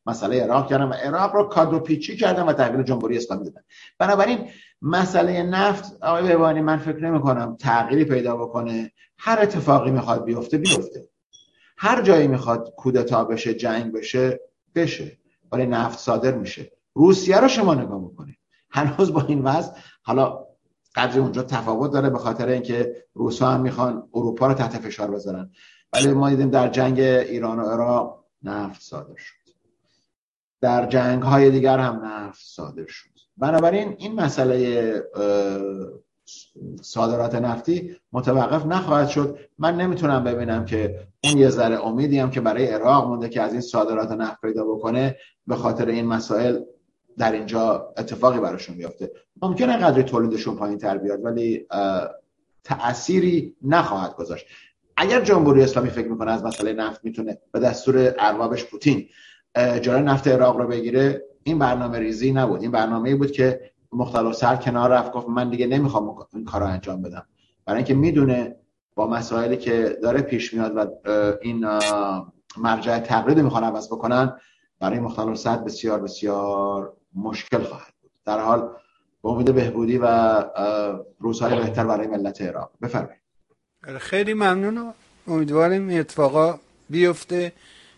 مسئله 0.05 0.43
عراق 0.43 0.69
کردن 0.69 0.83
و 0.83 0.93
عراق 0.93 1.35
رو 1.35 1.43
کادو 1.43 1.79
پیچی 1.79 2.17
کردن 2.17 2.43
و 2.43 2.53
تحویل 2.53 2.83
جمهوری 2.83 3.17
اسلامی 3.17 3.45
دادن. 3.45 3.61
بنابراین 3.99 4.49
مسئله 4.81 5.43
نفت 5.43 6.03
آقای 6.03 6.23
بهبانی 6.23 6.61
من 6.61 6.77
فکر 6.77 7.03
نمی 7.03 7.21
کنم 7.21 7.57
تغییری 7.59 8.05
پیدا 8.05 8.37
بکنه. 8.37 8.91
هر 9.17 9.39
اتفاقی 9.41 9.91
می‌خواد 9.91 10.23
بیفته 10.23 10.57
بیفته. 10.57 11.08
هر 11.81 12.01
جایی 12.01 12.27
می‌خواد 12.27 12.73
کودتا 12.77 13.23
بشه 13.23 13.53
جنگ 13.53 13.93
بشه 13.93 14.39
بشه. 14.75 15.17
ولی 15.51 15.65
نفت 15.65 15.99
صادر 15.99 16.31
میشه. 16.31 16.71
روسیه 16.93 17.37
رو 17.39 17.47
شما 17.47 17.75
نگاه 17.75 18.01
بکنید 18.01 18.37
هنوز 18.69 19.13
با 19.13 19.21
این 19.21 19.43
وضع 19.43 19.71
حالا 20.01 20.45
قدری 20.95 21.19
اونجا 21.19 21.43
تفاوت 21.43 21.91
داره 21.91 22.09
به 22.09 22.17
خاطر 22.17 22.47
اینکه 22.47 23.05
روسا 23.13 23.47
هم 23.47 23.61
می‌خوان 23.61 24.09
اروپا 24.13 24.47
رو 24.47 24.53
تحت 24.53 24.77
فشار 24.77 25.11
بذارن. 25.11 25.51
ولی 25.93 26.07
ما 26.07 26.29
دیدیم 26.29 26.49
در 26.49 26.67
جنگ 26.67 26.99
ایران 26.99 27.59
و 27.59 27.69
عراق 27.69 28.25
نفت 28.43 28.81
صادر 28.81 29.15
شد. 29.17 29.33
در 30.61 30.87
جنگ 30.87 31.23
های 31.23 31.51
دیگر 31.51 31.79
هم 31.79 32.05
نفت 32.05 32.41
صادر 32.43 32.85
شد. 32.87 33.09
بنابراین 33.37 33.95
این 33.97 34.15
مسئله 34.15 34.93
صادرات 36.81 37.35
نفتی 37.35 37.95
متوقف 38.11 38.65
نخواهد 38.65 39.09
شد. 39.09 39.39
من 39.59 39.75
نمی‌تونم 39.75 40.23
ببینم 40.23 40.65
که 40.65 41.07
اون 41.23 41.37
یه 41.37 41.49
ذره 41.49 41.85
امیدی 41.85 42.19
هم 42.19 42.31
که 42.31 42.41
برای 42.41 42.65
عراق 42.65 43.07
مونده 43.07 43.29
که 43.29 43.41
از 43.41 43.51
این 43.51 43.61
صادرات 43.61 44.11
نفت 44.11 44.41
پیدا 44.41 44.65
بکنه 44.65 45.15
به 45.47 45.55
خاطر 45.55 45.87
این 45.87 46.05
مسائل 46.05 46.59
در 47.17 47.31
اینجا 47.31 47.93
اتفاقی 47.97 48.39
براشون 48.39 48.77
بیفته. 48.77 49.11
ممکنه 49.41 49.77
قدر 49.77 50.01
تولیدشون 50.01 50.55
پایین 50.55 50.77
تر 50.77 50.97
بیاد 50.97 51.25
ولی 51.25 51.65
تأثیری 52.63 53.55
نخواهد 53.61 54.15
گذاشت. 54.15 54.45
اگر 54.97 55.21
جمهوری 55.21 55.63
اسلامی 55.63 55.89
فکر 55.89 56.07
می‌کنه 56.07 56.31
از 56.31 56.43
مسئله 56.43 56.73
نفت 56.73 57.05
می‌تونه 57.05 57.37
به 57.51 57.59
دستور 57.59 58.15
اربابش 58.19 58.65
پوتین 58.65 59.07
جاره 59.81 60.01
نفت 60.01 60.27
عراق 60.27 60.57
رو 60.57 60.67
بگیره 60.67 61.25
این 61.43 61.59
برنامه 61.59 61.99
ریزی 61.99 62.31
نبود. 62.31 62.61
این 62.61 62.71
برنامه 62.71 63.15
بود 63.15 63.31
که 63.31 63.68
مختلف 63.91 64.35
سر 64.35 64.55
کنار 64.55 64.89
رفت 64.89 65.11
گفت 65.11 65.29
من 65.29 65.49
دیگه 65.49 65.67
نمی‌خوام 65.67 66.15
این 66.33 66.45
کار 66.45 66.61
رو 66.61 66.67
انجام 66.67 67.01
بدم. 67.01 67.25
برای 67.65 67.77
اینکه 67.77 67.93
می‌دونه 67.93 68.55
با 68.95 69.07
مسائلی 69.07 69.57
که 69.57 69.97
داره 70.01 70.21
پیش 70.21 70.53
میاد 70.53 70.77
و 70.77 70.87
این 71.41 71.65
مرجع 72.57 72.99
تقلید 72.99 73.39
می‌خوان 73.39 73.63
عوض 73.63 73.87
بکنن 73.87 74.39
برای 74.79 74.99
مختلف 74.99 75.47
بسیار 75.47 75.99
بسیار 75.99 76.93
مشکل 77.15 77.63
خواهد 77.63 77.93
بود. 78.01 78.11
در 78.25 78.39
حال 78.39 78.69
با 79.21 79.29
امید 79.29 79.55
بهبودی 79.55 79.97
و 79.97 80.07
روزهای 81.19 81.55
بهتر 81.55 81.85
برای 81.85 82.07
ملت 82.07 82.41
عراق 82.41 82.71
بفرمایید. 82.81 83.21
خیلی 83.99 84.33
ممنون 84.33 84.93
امیدواریم 85.27 85.99
اتفاقا 85.99 86.59
بیفته. 86.89 87.53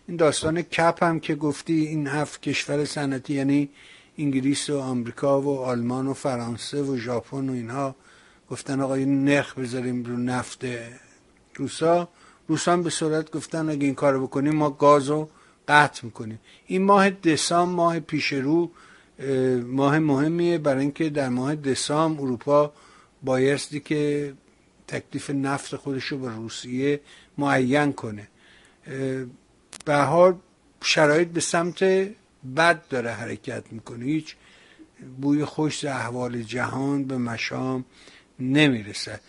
این 0.08 0.16
داستان 0.16 0.62
کپ 0.62 1.02
هم 1.02 1.20
که 1.20 1.34
گفتی 1.34 1.86
این 1.86 2.06
هفت 2.06 2.42
کشور 2.42 2.84
صنعتی 2.84 3.34
یعنی 3.34 3.68
انگلیس 4.18 4.70
و 4.70 4.78
آمریکا 4.78 5.40
و 5.40 5.58
آلمان 5.58 6.06
و 6.06 6.14
فرانسه 6.14 6.82
و 6.82 6.96
ژاپن 6.96 7.48
و 7.48 7.52
اینها 7.52 7.96
گفتن 8.50 8.80
آقا 8.80 8.96
نرخ 8.96 9.58
بذاریم 9.58 10.04
رو 10.04 10.16
نفت 10.16 10.64
روسا. 11.54 12.08
روسا 12.48 12.72
هم 12.72 12.82
به 12.82 12.90
صورت 12.90 13.30
گفتن 13.30 13.70
اگه 13.70 13.86
این 13.86 13.94
کارو 13.94 14.26
بکنیم 14.26 14.54
ما 14.54 14.70
گاز 14.70 15.08
رو 15.08 15.28
قطع 15.68 16.04
می‌کنیم. 16.04 16.40
این 16.66 16.82
ماه 16.82 17.10
دسامبر 17.10 17.74
ماه 17.74 18.00
پیش 18.00 18.32
رو 18.32 18.70
ماه 19.66 19.98
مهمیه 19.98 20.58
برای 20.58 20.80
اینکه 20.80 21.10
در 21.10 21.28
ماه 21.28 21.54
دسامبر 21.54 22.22
اروپا 22.22 22.72
بایستی 23.22 23.80
که 23.80 24.32
تکلیف 24.88 25.30
نفت 25.30 25.76
خودش 25.76 26.04
رو 26.04 26.18
به 26.18 26.28
روسیه 26.28 27.00
معین 27.38 27.92
کنه. 27.92 28.28
به 29.84 29.96
حال 29.96 30.34
شرایط 30.82 31.28
به 31.28 31.40
سمت 31.40 31.82
بد 32.56 32.88
داره 32.88 33.10
حرکت 33.10 33.64
می‌کنه. 33.70 34.04
هیچ 34.04 34.36
بوی 35.20 35.44
خوش 35.44 35.84
احوال 35.84 36.42
جهان 36.42 37.04
به 37.04 37.18
مشام 37.18 37.84
نمی‌رسه. 38.40 39.20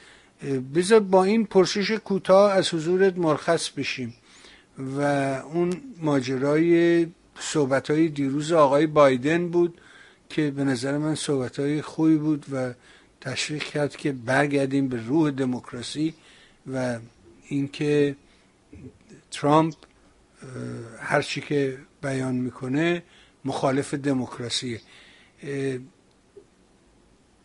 بذار 0.76 0.99
با 0.99 1.23
این 1.23 1.45
پرسش 1.45 1.91
کوتاه 1.91 2.52
از 2.52 2.73
حضورت 2.73 3.18
مرخص 3.18 3.69
بشیم 3.69 4.14
و 4.98 5.02
اون 5.53 5.73
ماجرای 6.02 7.07
صحبت 7.40 7.91
های 7.91 8.07
دیروز 8.07 8.52
آقای 8.52 8.88
بایدن 8.88 9.49
بود 9.49 9.81
که 10.30 10.52
به 10.52 10.64
نظر 10.64 10.98
من 10.98 11.15
صحبت 11.15 11.60
های 11.60 11.81
خوبی 11.81 12.15
بود 12.18 12.45
و 12.52 12.73
تشریح 13.22 13.60
کرد 13.60 13.95
که 13.95 14.11
برگردیم 14.11 14.88
به 14.88 15.06
روح 15.07 15.31
دموکراسی 15.31 16.14
و 16.73 16.99
اینکه 17.48 18.15
ترامپ 19.31 19.73
هرچی 20.99 21.41
که 21.41 21.77
بیان 22.04 22.36
می‌کنه 22.36 23.04
مخالف 23.46 23.94
دموکراسیه 23.94 24.82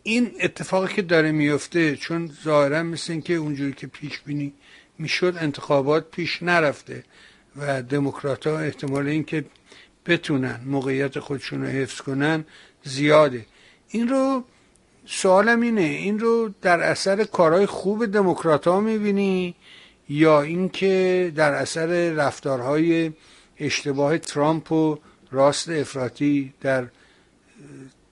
این 0.03 0.31
اتفاقی 0.39 0.93
که 0.93 1.01
داره 1.01 1.31
میفته 1.31 1.95
چون 1.95 2.31
ظاهرا 2.43 2.83
مثل 2.83 3.11
اینکه 3.11 3.33
اونجوری 3.33 3.73
که 3.73 3.87
پیش 3.87 4.19
بینی 4.19 4.53
می‌شد 4.97 5.35
انتخابات 5.39 6.11
پیش 6.11 6.43
نرفته 6.43 7.03
و 7.55 7.83
دموکرات 7.83 8.47
ها 8.47 8.59
احتمال 8.59 9.07
اینکه 9.07 9.45
بتونن 10.05 10.59
موقعیت 10.65 11.19
خودشون 11.19 11.61
رو 11.61 11.67
حفظ 11.67 12.01
کنن 12.01 12.45
زیاده. 12.83 13.45
این 13.89 14.07
رو 14.07 14.43
سوالم 15.05 15.61
اینه 15.61 15.81
این 15.81 16.19
رو 16.19 16.53
در 16.61 16.79
اثر 16.79 17.23
کارهای 17.23 17.65
خوب 17.65 18.05
دموکرات 18.05 18.67
ها 18.67 18.79
می‌بینی 18.79 19.55
یا 20.09 20.41
اینکه 20.41 21.31
در 21.35 21.53
اثر 21.53 22.11
رفتارهای 22.11 23.11
اشتباه 23.59 24.17
ترامپ 24.17 24.71
و 24.71 24.97
راست 25.31 25.69
افراطی 25.69 26.53
در 26.61 26.87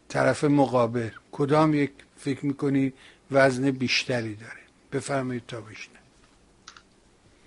طرف 0.10 0.44
مقابل. 0.44 1.10
کدام 1.32 1.74
یک 1.74 1.92
فکر 2.18 2.46
می‌کنی 2.46 2.94
وزن 3.32 3.72
بیشتری 3.72 4.36
داره؟ 4.36 4.62
بفرمایید 4.92 5.44
تا 5.48 5.62
بشنه 5.62 5.96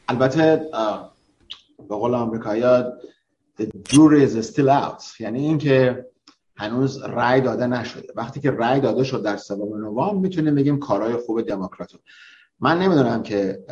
البته 0.08 0.62
به 1.88 1.94
قول 1.94 2.14
آمریکایی 2.14 2.84
the 3.60 3.64
jury 3.64 4.24
is 4.26 4.46
still 4.46 4.68
out. 4.68 5.20
یعنی 5.20 5.40
اینکه 5.40 6.06
هنوز 6.56 7.02
رأی 7.02 7.40
داده 7.40 7.66
نشده. 7.66 8.12
وقتی 8.16 8.40
که 8.40 8.50
رأی 8.50 8.80
داده 8.80 9.04
شد 9.04 9.22
در 9.22 9.36
سوم 9.36 9.80
نوامبر 9.80 10.18
می‌تونیم 10.20 10.54
بگیم 10.54 10.78
کارهای 10.78 11.16
خوب 11.16 11.42
دموکرات. 11.42 11.92
من 12.60 12.78
نمی‌دونم 12.78 13.22
که 13.22 13.64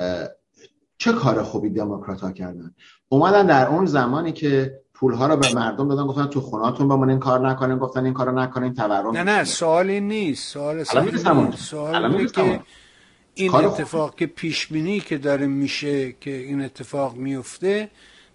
چه 0.98 1.12
کار 1.12 1.42
خوبی 1.42 1.70
دموکرات 1.70 2.20
ها 2.20 2.32
کردن. 2.32 2.74
اومدن 3.08 3.46
در 3.46 3.68
اون 3.68 3.86
زمانی 3.86 4.32
که 4.32 4.80
پول 4.94 5.14
ها 5.14 5.26
رو 5.26 5.36
به 5.36 5.54
مردم 5.54 5.88
دادن 5.88 6.06
گفتن 6.06 6.26
تو 6.26 6.40
خوناتون 6.40 6.88
بمونین 6.88 7.18
کار 7.18 7.48
نکنین 7.48 7.78
گفتن 7.78 8.04
این 8.04 8.14
کارو 8.14 8.32
نکنین 8.32 8.74
تورم 8.74 9.16
نه 9.16 9.22
نه 9.22 9.44
سوالی 9.44 10.00
نیست 10.00 10.52
سوال 10.52 10.84
سوال 11.56 12.26
که 12.26 12.60
این 13.34 13.54
اتفاق 13.54 14.14
که 14.14 14.26
پیش 14.26 14.66
بینی 14.66 15.00
که 15.00 15.18
داره 15.18 15.46
میشه 15.46 16.12
که 16.12 16.30
این 16.30 16.62
اتفاق 16.62 17.14
میفته 17.14 17.90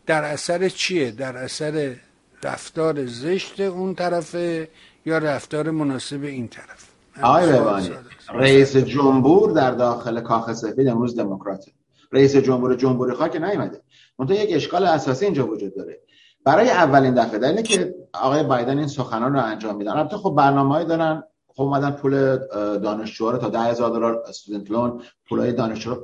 در 0.05 0.23
اثر 0.23 0.69
چیه؟ 0.69 1.11
در 1.11 1.37
اثر 1.37 1.95
رفتار 2.43 3.05
زشت 3.05 3.59
اون 3.59 3.95
طرفه 3.95 4.69
یا 5.05 5.17
رفتار 5.17 5.71
مناسب 5.71 6.23
این 6.23 6.47
طرف؟ 6.47 6.89
آقای 7.21 7.51
ببانی 7.51 7.89
رئیس 8.33 8.77
جمهور 8.77 9.51
در 9.51 9.71
داخل 9.71 10.21
کاخ 10.21 10.53
سفید 10.53 10.87
امروز 10.87 11.19
دموکراته. 11.19 11.71
رئیس 12.11 12.35
جمهور 12.35 12.75
جمهوری 12.75 13.13
خواه 13.13 13.29
که 13.29 13.39
نیومده. 13.39 13.81
منتها 14.23 14.43
یک 14.43 14.55
اشکال 14.55 14.85
اساسی 14.85 15.25
اینجا 15.25 15.47
وجود 15.47 15.75
داره. 15.75 15.99
برای 16.45 16.69
اولین 16.69 17.13
دفعه 17.13 17.39
در 17.39 17.61
که 17.61 17.95
آقای 18.13 18.43
بایدن 18.43 18.77
این 18.77 18.87
سخنان 18.87 19.33
رو 19.33 19.45
انجام 19.45 19.75
میدن. 19.75 19.91
البته 19.91 20.17
خب 20.17 20.35
برنامه‌ای 20.37 20.85
دارن. 20.85 21.23
خب 21.55 21.61
اومدن 21.61 21.91
پول 21.91 22.37
دانشجو 22.77 23.31
رو 23.31 23.37
تا 23.37 23.49
ده 23.49 23.59
هزار 23.59 23.89
دلار 23.89 24.23
استودنت 24.27 24.71
لون 24.71 25.01
پولای 25.29 25.53
دانشجو 25.53 25.93
رو 25.93 26.01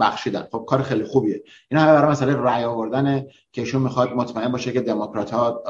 بخشیدن. 0.00 0.46
خب 0.52 0.64
کار 0.68 0.82
خیلی 0.82 1.04
خوبیه. 1.04 1.42
این 1.70 1.80
همه 1.80 1.92
برای 1.92 2.10
مسئله 2.10 2.36
رأی 2.36 2.64
آوردن 2.64 3.26
که 3.52 3.60
ایشون 3.60 3.82
می‌خواد 3.82 4.12
مطمئن 4.12 4.52
باشه 4.52 4.72
که 4.72 4.80
دموکرات 4.80 5.30
ها 5.30 5.62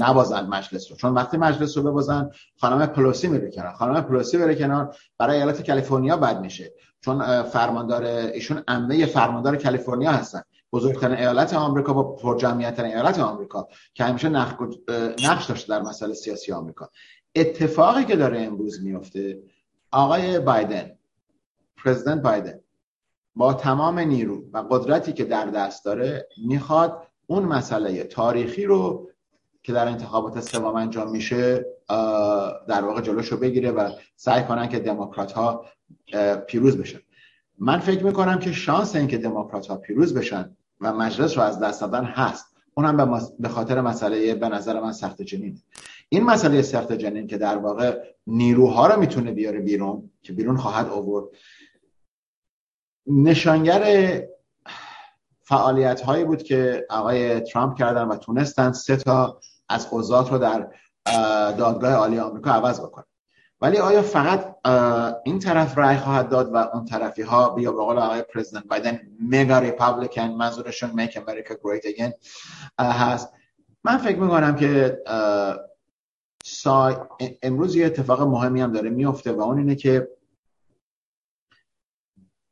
نبازن 0.00 0.46
مجلس 0.46 0.90
رو. 0.90 0.96
چون 0.96 1.14
وقتی 1.14 1.36
مجلس 1.36 1.76
رو 1.76 1.82
ببازن 1.82 2.30
خانم 2.60 2.86
پلوسی 2.86 3.28
میره 3.28 3.50
کنار. 3.50 3.72
خانم 3.72 4.00
پلوسی 4.00 4.38
بره 4.38 4.54
کنار 4.54 4.96
برای 5.18 5.36
ایالت 5.36 5.66
کالیفرنیا 5.66 6.16
بد 6.16 6.40
میشه. 6.40 6.72
چون 7.00 7.42
فرماندار 7.42 8.02
ایشون 8.04 8.62
عمه 8.68 9.06
فرماندار 9.06 9.56
کالیفرنیا 9.56 10.10
هستن. 10.10 10.42
بزرگترین 10.72 11.16
ایالت 11.16 11.54
آمریکا 11.54 11.92
با 11.92 12.02
پرجمعیت 12.02 12.80
ایالت 12.80 13.18
آمریکا 13.18 13.68
که 13.94 14.04
همیشه 14.04 14.28
نقش 14.28 15.46
داشته 15.48 15.68
در 15.68 15.82
مسئله 15.82 16.14
سیاسی 16.14 16.52
آمریکا. 16.52 16.90
اتفاقی 17.34 18.04
که 18.04 18.16
داره 18.16 18.40
امروز 18.40 18.84
میفته 18.84 19.42
آقای 19.90 20.38
بایدن 20.38 20.90
پرزیدنت 21.76 22.22
بایدن 22.22 22.60
با 23.36 23.54
تمام 23.54 23.98
نیرو 23.98 24.44
و 24.52 24.58
قدرتی 24.70 25.12
که 25.12 25.24
در 25.24 25.46
دست 25.46 25.84
داره 25.84 26.28
می‌خواد 26.46 27.06
اون 27.26 27.42
مسئله 27.42 28.04
تاریخی 28.04 28.64
رو 28.64 29.10
که 29.62 29.72
در 29.72 29.88
انتخابات 29.88 30.40
سوم 30.40 30.76
انجام 30.76 31.10
میشه 31.10 31.66
در 32.68 32.84
واقع 32.84 33.00
جلوشو 33.00 33.36
بگیره 33.36 33.70
و 33.70 33.90
سعی 34.16 34.42
کنن 34.44 34.68
که 34.68 34.78
دموکرات 34.78 35.32
ها 35.32 35.64
پیروز 36.46 36.76
بشن. 36.76 36.98
من 37.58 37.78
فکر 37.78 38.04
می‌کنم 38.04 38.38
که 38.38 38.52
شانس 38.52 38.96
اینکه 38.96 39.18
دموکرات 39.18 39.66
ها 39.66 39.76
پیروز 39.76 40.14
بشن 40.14 40.56
و 40.80 40.92
مجلس 40.92 41.36
رو 41.36 41.42
از 41.42 41.60
دست 41.60 41.80
دادن 41.80 42.04
هست. 42.04 42.46
اونم 42.74 43.20
به 43.38 43.48
خاطر 43.48 43.80
مسئله 43.80 44.34
به 44.34 44.48
نظر 44.48 44.80
من 44.80 44.92
سخت 44.92 45.22
جنین 45.22 45.62
این 46.08 46.24
مسئله 46.24 46.62
سخت 46.62 46.92
جنین 46.92 47.26
که 47.26 47.38
در 47.38 47.56
واقع 47.56 47.98
نیروها 48.26 48.86
رو 48.86 49.00
می‌تونه 49.00 49.32
بیاره 49.32 49.60
بیرون 49.60 50.10
که 50.22 50.32
بیرون 50.32 50.56
خواهد 50.56 50.88
آورد 50.88 51.26
نشانگر 53.06 54.22
فعالیت 55.42 56.00
هایی 56.00 56.24
بود 56.24 56.42
که 56.42 56.86
آقای 56.90 57.40
ترامپ 57.40 57.78
کردن 57.78 58.04
و 58.04 58.16
تونستن 58.16 58.72
سه 58.72 58.96
تا 58.96 59.40
از 59.68 59.90
قضات 59.90 60.32
رو 60.32 60.38
در 60.38 60.70
دادگاه 61.52 61.92
عالی 61.92 62.18
آمریکا 62.18 62.50
عوض 62.50 62.80
بکنن. 62.80 63.04
ولی 63.60 63.76
آیا 63.76 64.02
فقط 64.02 64.56
این 65.24 65.38
طرف 65.38 65.78
رای 65.78 65.96
خواهد 65.96 66.28
داد 66.28 66.54
و 66.54 66.56
اون 66.56 66.84
طرفی 66.84 67.22
ها 67.22 67.48
بیا 67.48 67.72
به 67.72 67.82
قول 67.82 67.98
آقای 67.98 68.22
پرزیدنت 68.22 68.64
بایدن 68.64 69.00
مگا 69.20 69.58
ریپابلیکن 69.58 70.22
منظورشون 70.22 70.90
میک 70.90 71.16
امریکا 71.28 71.54
گریت 71.64 71.86
اگین 71.86 72.12
هست. 72.80 73.32
من 73.84 73.98
فکر 73.98 74.16
می‌کنم 74.16 74.56
که 74.56 74.98
سا... 76.44 77.08
امروز 77.42 77.76
یه 77.76 77.86
اتفاق 77.86 78.22
مهمی 78.22 78.60
هم 78.60 78.72
داره 78.72 78.90
میفته 78.90 79.32
و 79.32 79.40
اون 79.40 79.58
اینه 79.58 79.74
که 79.74 80.08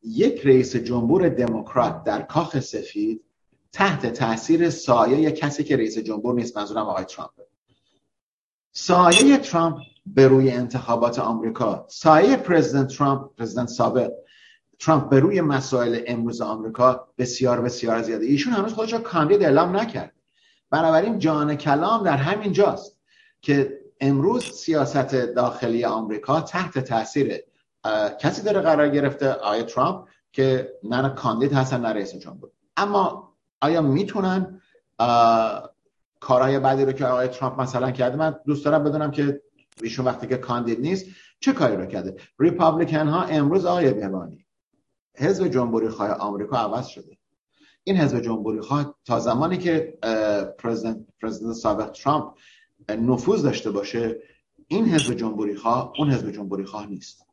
یک 0.03 0.47
رئیس 0.47 0.77
جمهور 0.77 1.29
دموکرات 1.29 2.05
در 2.05 2.23
کاخ 2.23 2.61
سفید 2.61 3.25
تحت 3.73 4.07
تاثیر 4.07 4.71
سایه 4.71 5.33
کسی 5.33 5.65
که 5.65 5.77
رئیس 5.77 5.99
جمهور 5.99 6.35
نیست 6.35 6.57
منظورم 6.57 6.87
آقای 6.87 7.05
ترامپ. 7.05 7.31
سایه 8.73 9.37
ترامپ 9.37 9.79
به 10.07 10.29
روی 10.29 10.51
انتخابات 10.51 11.19
آمریکا. 11.19 11.87
سایه 11.89 12.37
پرزیدنت 12.37 12.89
ترامپ 12.89 13.37
پرزیدنت 13.39 13.69
سابق 13.69 14.11
ترامپ 14.79 15.09
به 15.09 15.21
روی 15.21 15.41
مسائل 15.41 16.01
امروز 16.07 16.41
آمریکا 16.41 17.09
بسیار 17.19 17.61
بسیار 17.61 18.03
زیاده. 18.03 18.27
ایشون 18.27 18.53
هنوز 18.53 18.75
خودش 18.75 18.93
رو 18.93 18.99
کاندید 18.99 19.43
اعلام 19.43 19.77
نکرد. 19.77 20.13
بنابراین 20.71 21.19
جان 21.19 21.55
کلام 21.55 22.05
در 22.05 22.17
همین 22.17 22.53
جاست 22.53 22.99
که 23.43 23.79
امروز 24.01 24.43
سیاست 24.45 25.15
داخلی 25.15 25.85
آمریکا 25.85 26.41
تحت 26.41 26.79
تاثیر 26.79 27.41
کسی 28.21 28.43
داره 28.43 28.61
قرار 28.61 28.89
گرفته 28.89 29.33
آیا 29.33 29.63
ترامپ 29.63 30.05
که 30.33 30.73
نه 30.83 31.09
کاندید 31.09 31.53
هستن 31.53 31.81
نه 31.81 31.89
رئیس 31.89 32.15
جمهور. 32.15 32.51
اما 32.77 33.33
آیا 33.61 33.83
می‌تونن 33.83 34.61
کارهای 36.21 36.59
بعدی 36.59 36.85
رو 36.85 36.93
که 36.93 37.07
آقای 37.07 37.29
ترامپ 37.29 37.61
مثلا 37.61 37.91
کرده 37.91 38.17
من 38.17 38.37
دوست 38.45 38.65
دارم 38.65 38.85
بدونم 38.85 39.11
که 39.11 39.43
ایشون 39.83 40.05
وقتی 40.05 40.27
که 40.27 40.37
کاندید 40.37 40.81
نیست 40.81 41.07
چه 41.41 41.53
کاری 41.53 41.77
رو 41.77 41.87
کرده؟ 41.87 42.17
ریپابلیکن 42.39 43.09
ها 43.09 43.23
امروز 43.23 43.65
آقای 43.65 43.93
بهبانی 43.93 44.47
حزب 45.17 45.49
جمهوری 45.49 45.89
خواه 45.89 46.11
آمریکا 46.11 46.57
عوض 46.57 46.87
شده. 46.87 47.19
این 47.85 47.97
حزب 47.97 48.21
جمهوری 48.21 48.61
خواه 48.61 48.99
تا 49.05 49.21
زمانی 49.21 49.59
که 49.59 49.99
پرزیدنت 50.59 51.53
سابق 51.53 51.91
ترامپ 51.91 52.35
نفوذ 52.89 53.43
داشته 53.43 53.71
باشه 53.71 54.23
این 54.69 54.85
حزب 54.85 55.15
جمهوری 55.15 55.57
خواه 55.57 55.93
اون 55.99 56.11
حزب 56.11 56.31
جمهوری 56.31 56.65
خواه 56.65 56.87
نیست. 56.87 57.27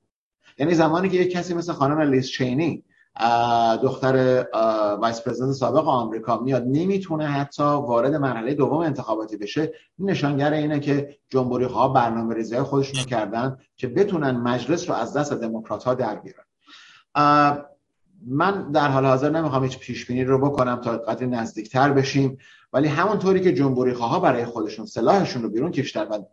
یعنی 0.58 0.74
زمانی 0.74 1.10
که 1.10 1.18
یک 1.18 1.32
کسی 1.32 1.54
مثل 1.54 1.74
خانم 1.74 2.02
لیز 2.02 2.30
چینی 2.30 2.84
دختر 3.84 4.46
vice 5.02 5.22
president 5.22 5.52
سابق 5.52 5.88
آمریکا 5.88 6.40
میاد. 6.40 6.64
نمی‌تونه 6.66 7.28
حتی 7.28 7.64
وارد 7.64 8.16
مرحله 8.16 8.54
دوم 8.54 8.78
انتخاباتی 8.78 9.38
بشه. 9.38 9.74
نشانگر 10.00 10.54
اینه 10.54 10.80
که 10.80 11.18
جمهوری 11.30 11.66
ها 11.66 11.88
برنامه 11.88 12.36
ریزی 12.36 12.60
خودشون 12.60 13.04
کردن 13.04 13.58
که 13.76 13.88
بتونن 13.88 14.32
مجلس 14.32 14.90
رو 14.90 14.96
از 14.96 15.18
دست 15.18 15.34
دموکرات 15.34 15.84
ها 15.84 15.94
در 15.94 16.16
بیارن. 16.16 17.66
من 18.28 18.72
در 18.72 18.88
حال 18.88 19.06
حاضر 19.06 19.30
نمی‌خوام 19.30 19.64
هیچ 19.64 19.80
پیش 19.80 20.06
بینی 20.06 20.24
رو 20.24 20.50
بکنم 20.50 20.76
تا 20.76 20.98
قدری 20.98 21.28
نزدیکتر 21.28 21.92
بشیم 21.92 22.38
ولی 22.74 22.88
همونطوری 22.88 23.42
که 23.42 23.54
جمهوری 23.54 23.92
ها 23.92 24.20
برای 24.20 24.46
خودشون 24.46 24.86
سلاحشون 24.86 25.44
رو 25.44 25.50
بیرون 25.50 25.72
کشتن 25.72 26.04
و 26.04 26.24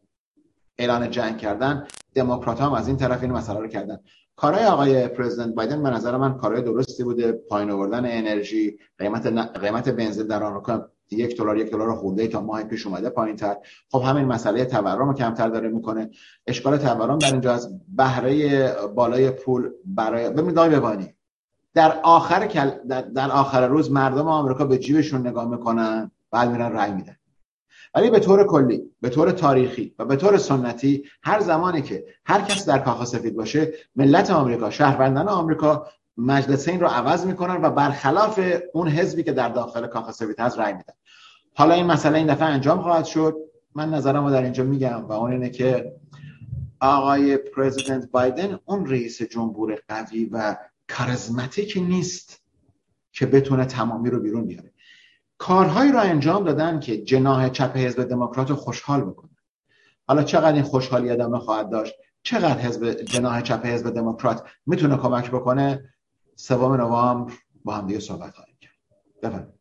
اعلان 0.79 1.11
جنگ 1.11 1.39
کردن 1.39 1.87
دموکرات 2.15 2.61
هم 2.61 2.73
از 2.73 2.89
این 2.89 2.97
طرف 2.97 3.23
این 3.23 3.33
مسئله 3.33 3.61
رو 3.61 3.69
کردن. 3.69 3.99
کارهای 4.41 4.65
آقای 4.65 5.09
پرزیدنت 5.09 5.55
بایدن 5.55 5.83
به 5.83 5.91
نظر 5.91 6.17
من 6.17 6.37
کارهای 6.37 6.63
درستی 6.63 7.05
بوده. 7.05 7.33
پایین 7.33 7.71
آوردن 7.71 8.05
انرژی 8.05 8.79
قیمت 8.99 9.27
قیمت 9.59 9.89
بنزین 9.89 10.27
در 10.27 10.43
آمریکا 10.43 10.89
یک 11.11 11.39
دلار 11.39 11.59
یک 11.59 11.71
دلار 11.71 11.95
خورده 11.95 12.27
تا 12.27 12.41
ماه 12.41 12.63
پیش 12.63 12.87
اومده 12.87 13.11
پایین 13.11 13.37
تر 13.37 13.57
خب 13.91 14.03
همین 14.07 14.25
مسئله 14.25 14.65
تورم 14.65 15.09
رو 15.09 15.15
کمتر 15.15 15.49
داره 15.49 15.69
می‌کنه. 15.69 16.11
اشکال 16.47 16.77
تورم 16.77 17.19
در 17.19 17.33
اینجا 17.33 17.53
از 17.53 17.69
بهره 17.97 18.73
بالای 18.87 19.31
پول 19.31 19.71
برای 19.85 20.31
ببینید 20.31 20.59
آقای 20.59 20.71
ببانی 20.71 21.15
در 21.75 22.01
آخر 22.03 22.47
در, 22.89 23.01
در 23.03 23.31
آخر 23.31 23.67
روز 23.67 23.91
مردم 23.91 24.29
آمریکا 24.29 24.65
به 24.65 24.79
جیبشون 24.79 25.27
نگاه 25.27 25.49
می‌کنن 25.49 26.11
بعد 26.31 26.51
میرن 26.51 26.73
رای 26.73 26.91
میدن. 26.91 27.17
ولی 27.95 28.11
به 28.11 28.21
طور 28.21 28.47
کلی 28.47 28.83
به 29.01 29.09
طور 29.09 29.31
تاریخی 29.31 29.95
و 29.99 30.05
به 30.05 30.17
طور 30.17 30.39
سنتی 30.39 31.05
هر 31.23 31.41
زمانی 31.41 31.83
که 31.83 32.05
هر 32.25 32.41
کس 32.41 32.67
در 32.69 32.79
کاخ 32.79 33.05
سفید 33.05 33.37
باشه 33.37 33.73
ملت 33.97 34.31
آمریکا 34.31 34.71
شهروندان 34.71 35.29
آمریکا 35.29 35.87
مجلسین 36.17 36.81
رو 36.81 36.87
عوض 36.87 37.27
می‌کنن 37.27 37.63
و 37.63 37.71
برخلاف 37.71 38.41
اون 38.73 38.89
حزبی 38.89 39.23
که 39.23 39.33
در 39.33 39.49
داخل 39.49 39.87
کاخ 39.87 40.11
سفید 40.11 40.41
هست 40.41 40.59
رای 40.59 40.73
میدن. 40.73 40.95
حالا 41.55 41.75
این 41.75 41.87
مسئله 41.87 42.19
این 42.19 42.27
دفعه 42.27 42.49
انجام 42.49 42.83
خواهد 42.83 43.05
شد. 43.05 43.37
من 43.75 43.91
نظرم 43.91 44.25
رو 44.25 44.31
در 44.31 44.43
اینجا 44.43 44.65
میگم 44.65 45.07
و 45.07 45.13
اون 45.13 45.33
اینه 45.33 45.51
که 45.51 45.93
آقای 46.81 47.37
پرزیدنت 47.37 48.11
بایدن 48.11 48.59
اون 48.65 48.87
رئیس 48.87 49.23
جمهور 49.23 49.79
قوی 49.89 50.25
و 50.25 50.57
کارزماتیک 50.89 51.77
نیست 51.77 52.43
که 53.13 53.27
بتونه 53.27 53.65
تمامی 53.65 54.11
رو 54.11 54.21
بیرون 54.21 54.47
بیاره. 54.47 54.73
کارهایی 55.41 55.93
رو 55.93 56.01
انجام 56.01 56.45
دادن 56.45 56.81
که 56.81 57.03
جناح 57.03 57.49
چپ 57.49 57.77
حزب 57.77 58.05
دموکرات 58.05 58.51
رو 58.51 58.57
خوشحال 58.57 59.01
بکنه. 59.01 59.31
حالا 60.07 60.23
چقدر 60.23 60.53
این 60.53 60.63
خوشحالی 60.63 61.11
ادامه 61.11 61.39
خواهد 61.39 61.71
داشت؟ 61.71 61.95
چقدر 62.23 62.59
حزب 62.59 62.93
جناح 62.93 63.41
چپ 63.41 63.67
حزب 63.67 63.91
دموکرات 63.91 64.45
می‌تونه 64.67 64.97
کمک 64.97 65.31
بکنه؟ 65.31 65.95
سوم 66.37 66.75
نوامبر 66.75 67.33
با 67.65 67.75
هم 67.75 67.87
دیگه 67.87 68.01
صحبت 68.01 68.35
خواهیم 68.35 68.57
کرد. 68.61 68.73
بفرمایید. 69.23 69.55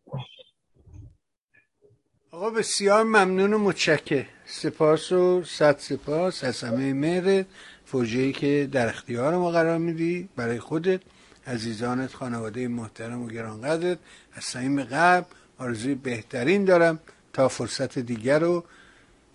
آقا 2.31 2.49
بسیار 2.49 3.03
ممنون 3.03 3.53
و 3.53 3.57
متشکر 3.57 4.25
سپاس 4.45 5.11
و 5.11 5.43
صد 5.43 5.77
سپاس 5.77 6.43
از 6.43 6.63
همه 6.63 6.93
مهر 6.93 7.45
فوجهی 7.85 8.33
که 8.33 8.69
در 8.71 8.87
اختیار 8.87 9.37
ما 9.37 9.51
قرار 9.51 9.77
میدی. 9.77 10.29
برای 10.35 10.59
خودت 10.59 11.01
عزیزانت 11.47 12.13
خانواده 12.13 12.67
محترم 12.67 13.21
و 13.21 13.27
گرانقدرت 13.27 13.97
از 14.33 14.43
صمیم 14.43 14.83
قلب 14.83 15.25
آرزوی 15.59 15.95
بهترین 15.95 16.65
دارم 16.65 16.99
تا 17.33 17.47
فرصت 17.47 17.99
دیگر 17.99 18.43
و 18.43 18.63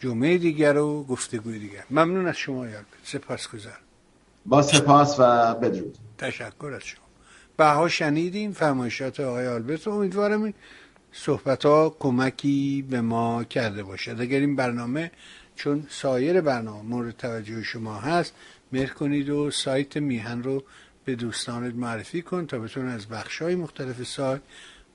جمعه 0.01 0.39
دیگر 0.39 0.79
و 0.79 1.05
گفتگوی 1.05 1.59
دیگر. 1.59 1.85
ممنون 1.91 2.27
از 2.27 2.37
شما 2.37 2.67
یاد 2.67 2.85
سپاس 3.05 3.49
گذار 3.49 3.79
با 4.47 4.63
سپاس 4.63 5.17
و 5.19 5.55
بدرود. 5.55 5.99
تشکر 6.19 6.73
از 6.77 6.83
شما. 6.83 7.05
بها 7.57 7.89
شنیدیم 7.89 8.53
فرمایشات 8.53 9.21
آقای 9.21 9.47
آلبرت. 9.47 9.89
امیدوارم 9.89 10.43
این 10.43 10.55
صحبت 11.13 11.67
ها 11.67 11.97
کمکی 11.99 12.87
به 12.91 13.01
ما 13.01 13.45
کرده 13.45 13.83
باشد. 13.83 14.21
اگر 14.21 14.41
این 14.41 14.57
برنامه 14.57 15.11
چون 15.57 15.87
سایر 15.91 16.41
برنامه 16.41 16.83
مورد 16.83 17.17
توجه 17.17 17.63
شما 17.63 17.95
هست 17.95 18.35
مهر 18.73 18.93
کنید 18.93 19.31
و 19.31 19.51
سایت 19.51 19.97
میهن 19.97 20.43
رو 20.43 20.65
به 21.05 21.15
دوستانت 21.15 21.75
معرفی 21.75 22.23
کن 22.23 22.47
تا 22.47 22.59
بتونن 22.59 22.89
از 22.89 23.07
بخش 23.07 23.43
های 23.43 23.55
مختلف 23.55 24.03
سایت 24.03 24.41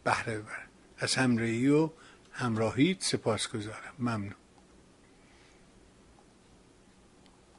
بهره 0.03 0.37
ببرن. 0.37 0.68
از 0.99 1.15
همراهی 1.15 1.67
و 1.67 1.89
همراهیت 2.31 3.03
سپاس 3.03 3.47
گذارم 3.47 3.93
ممنون. 3.99 4.38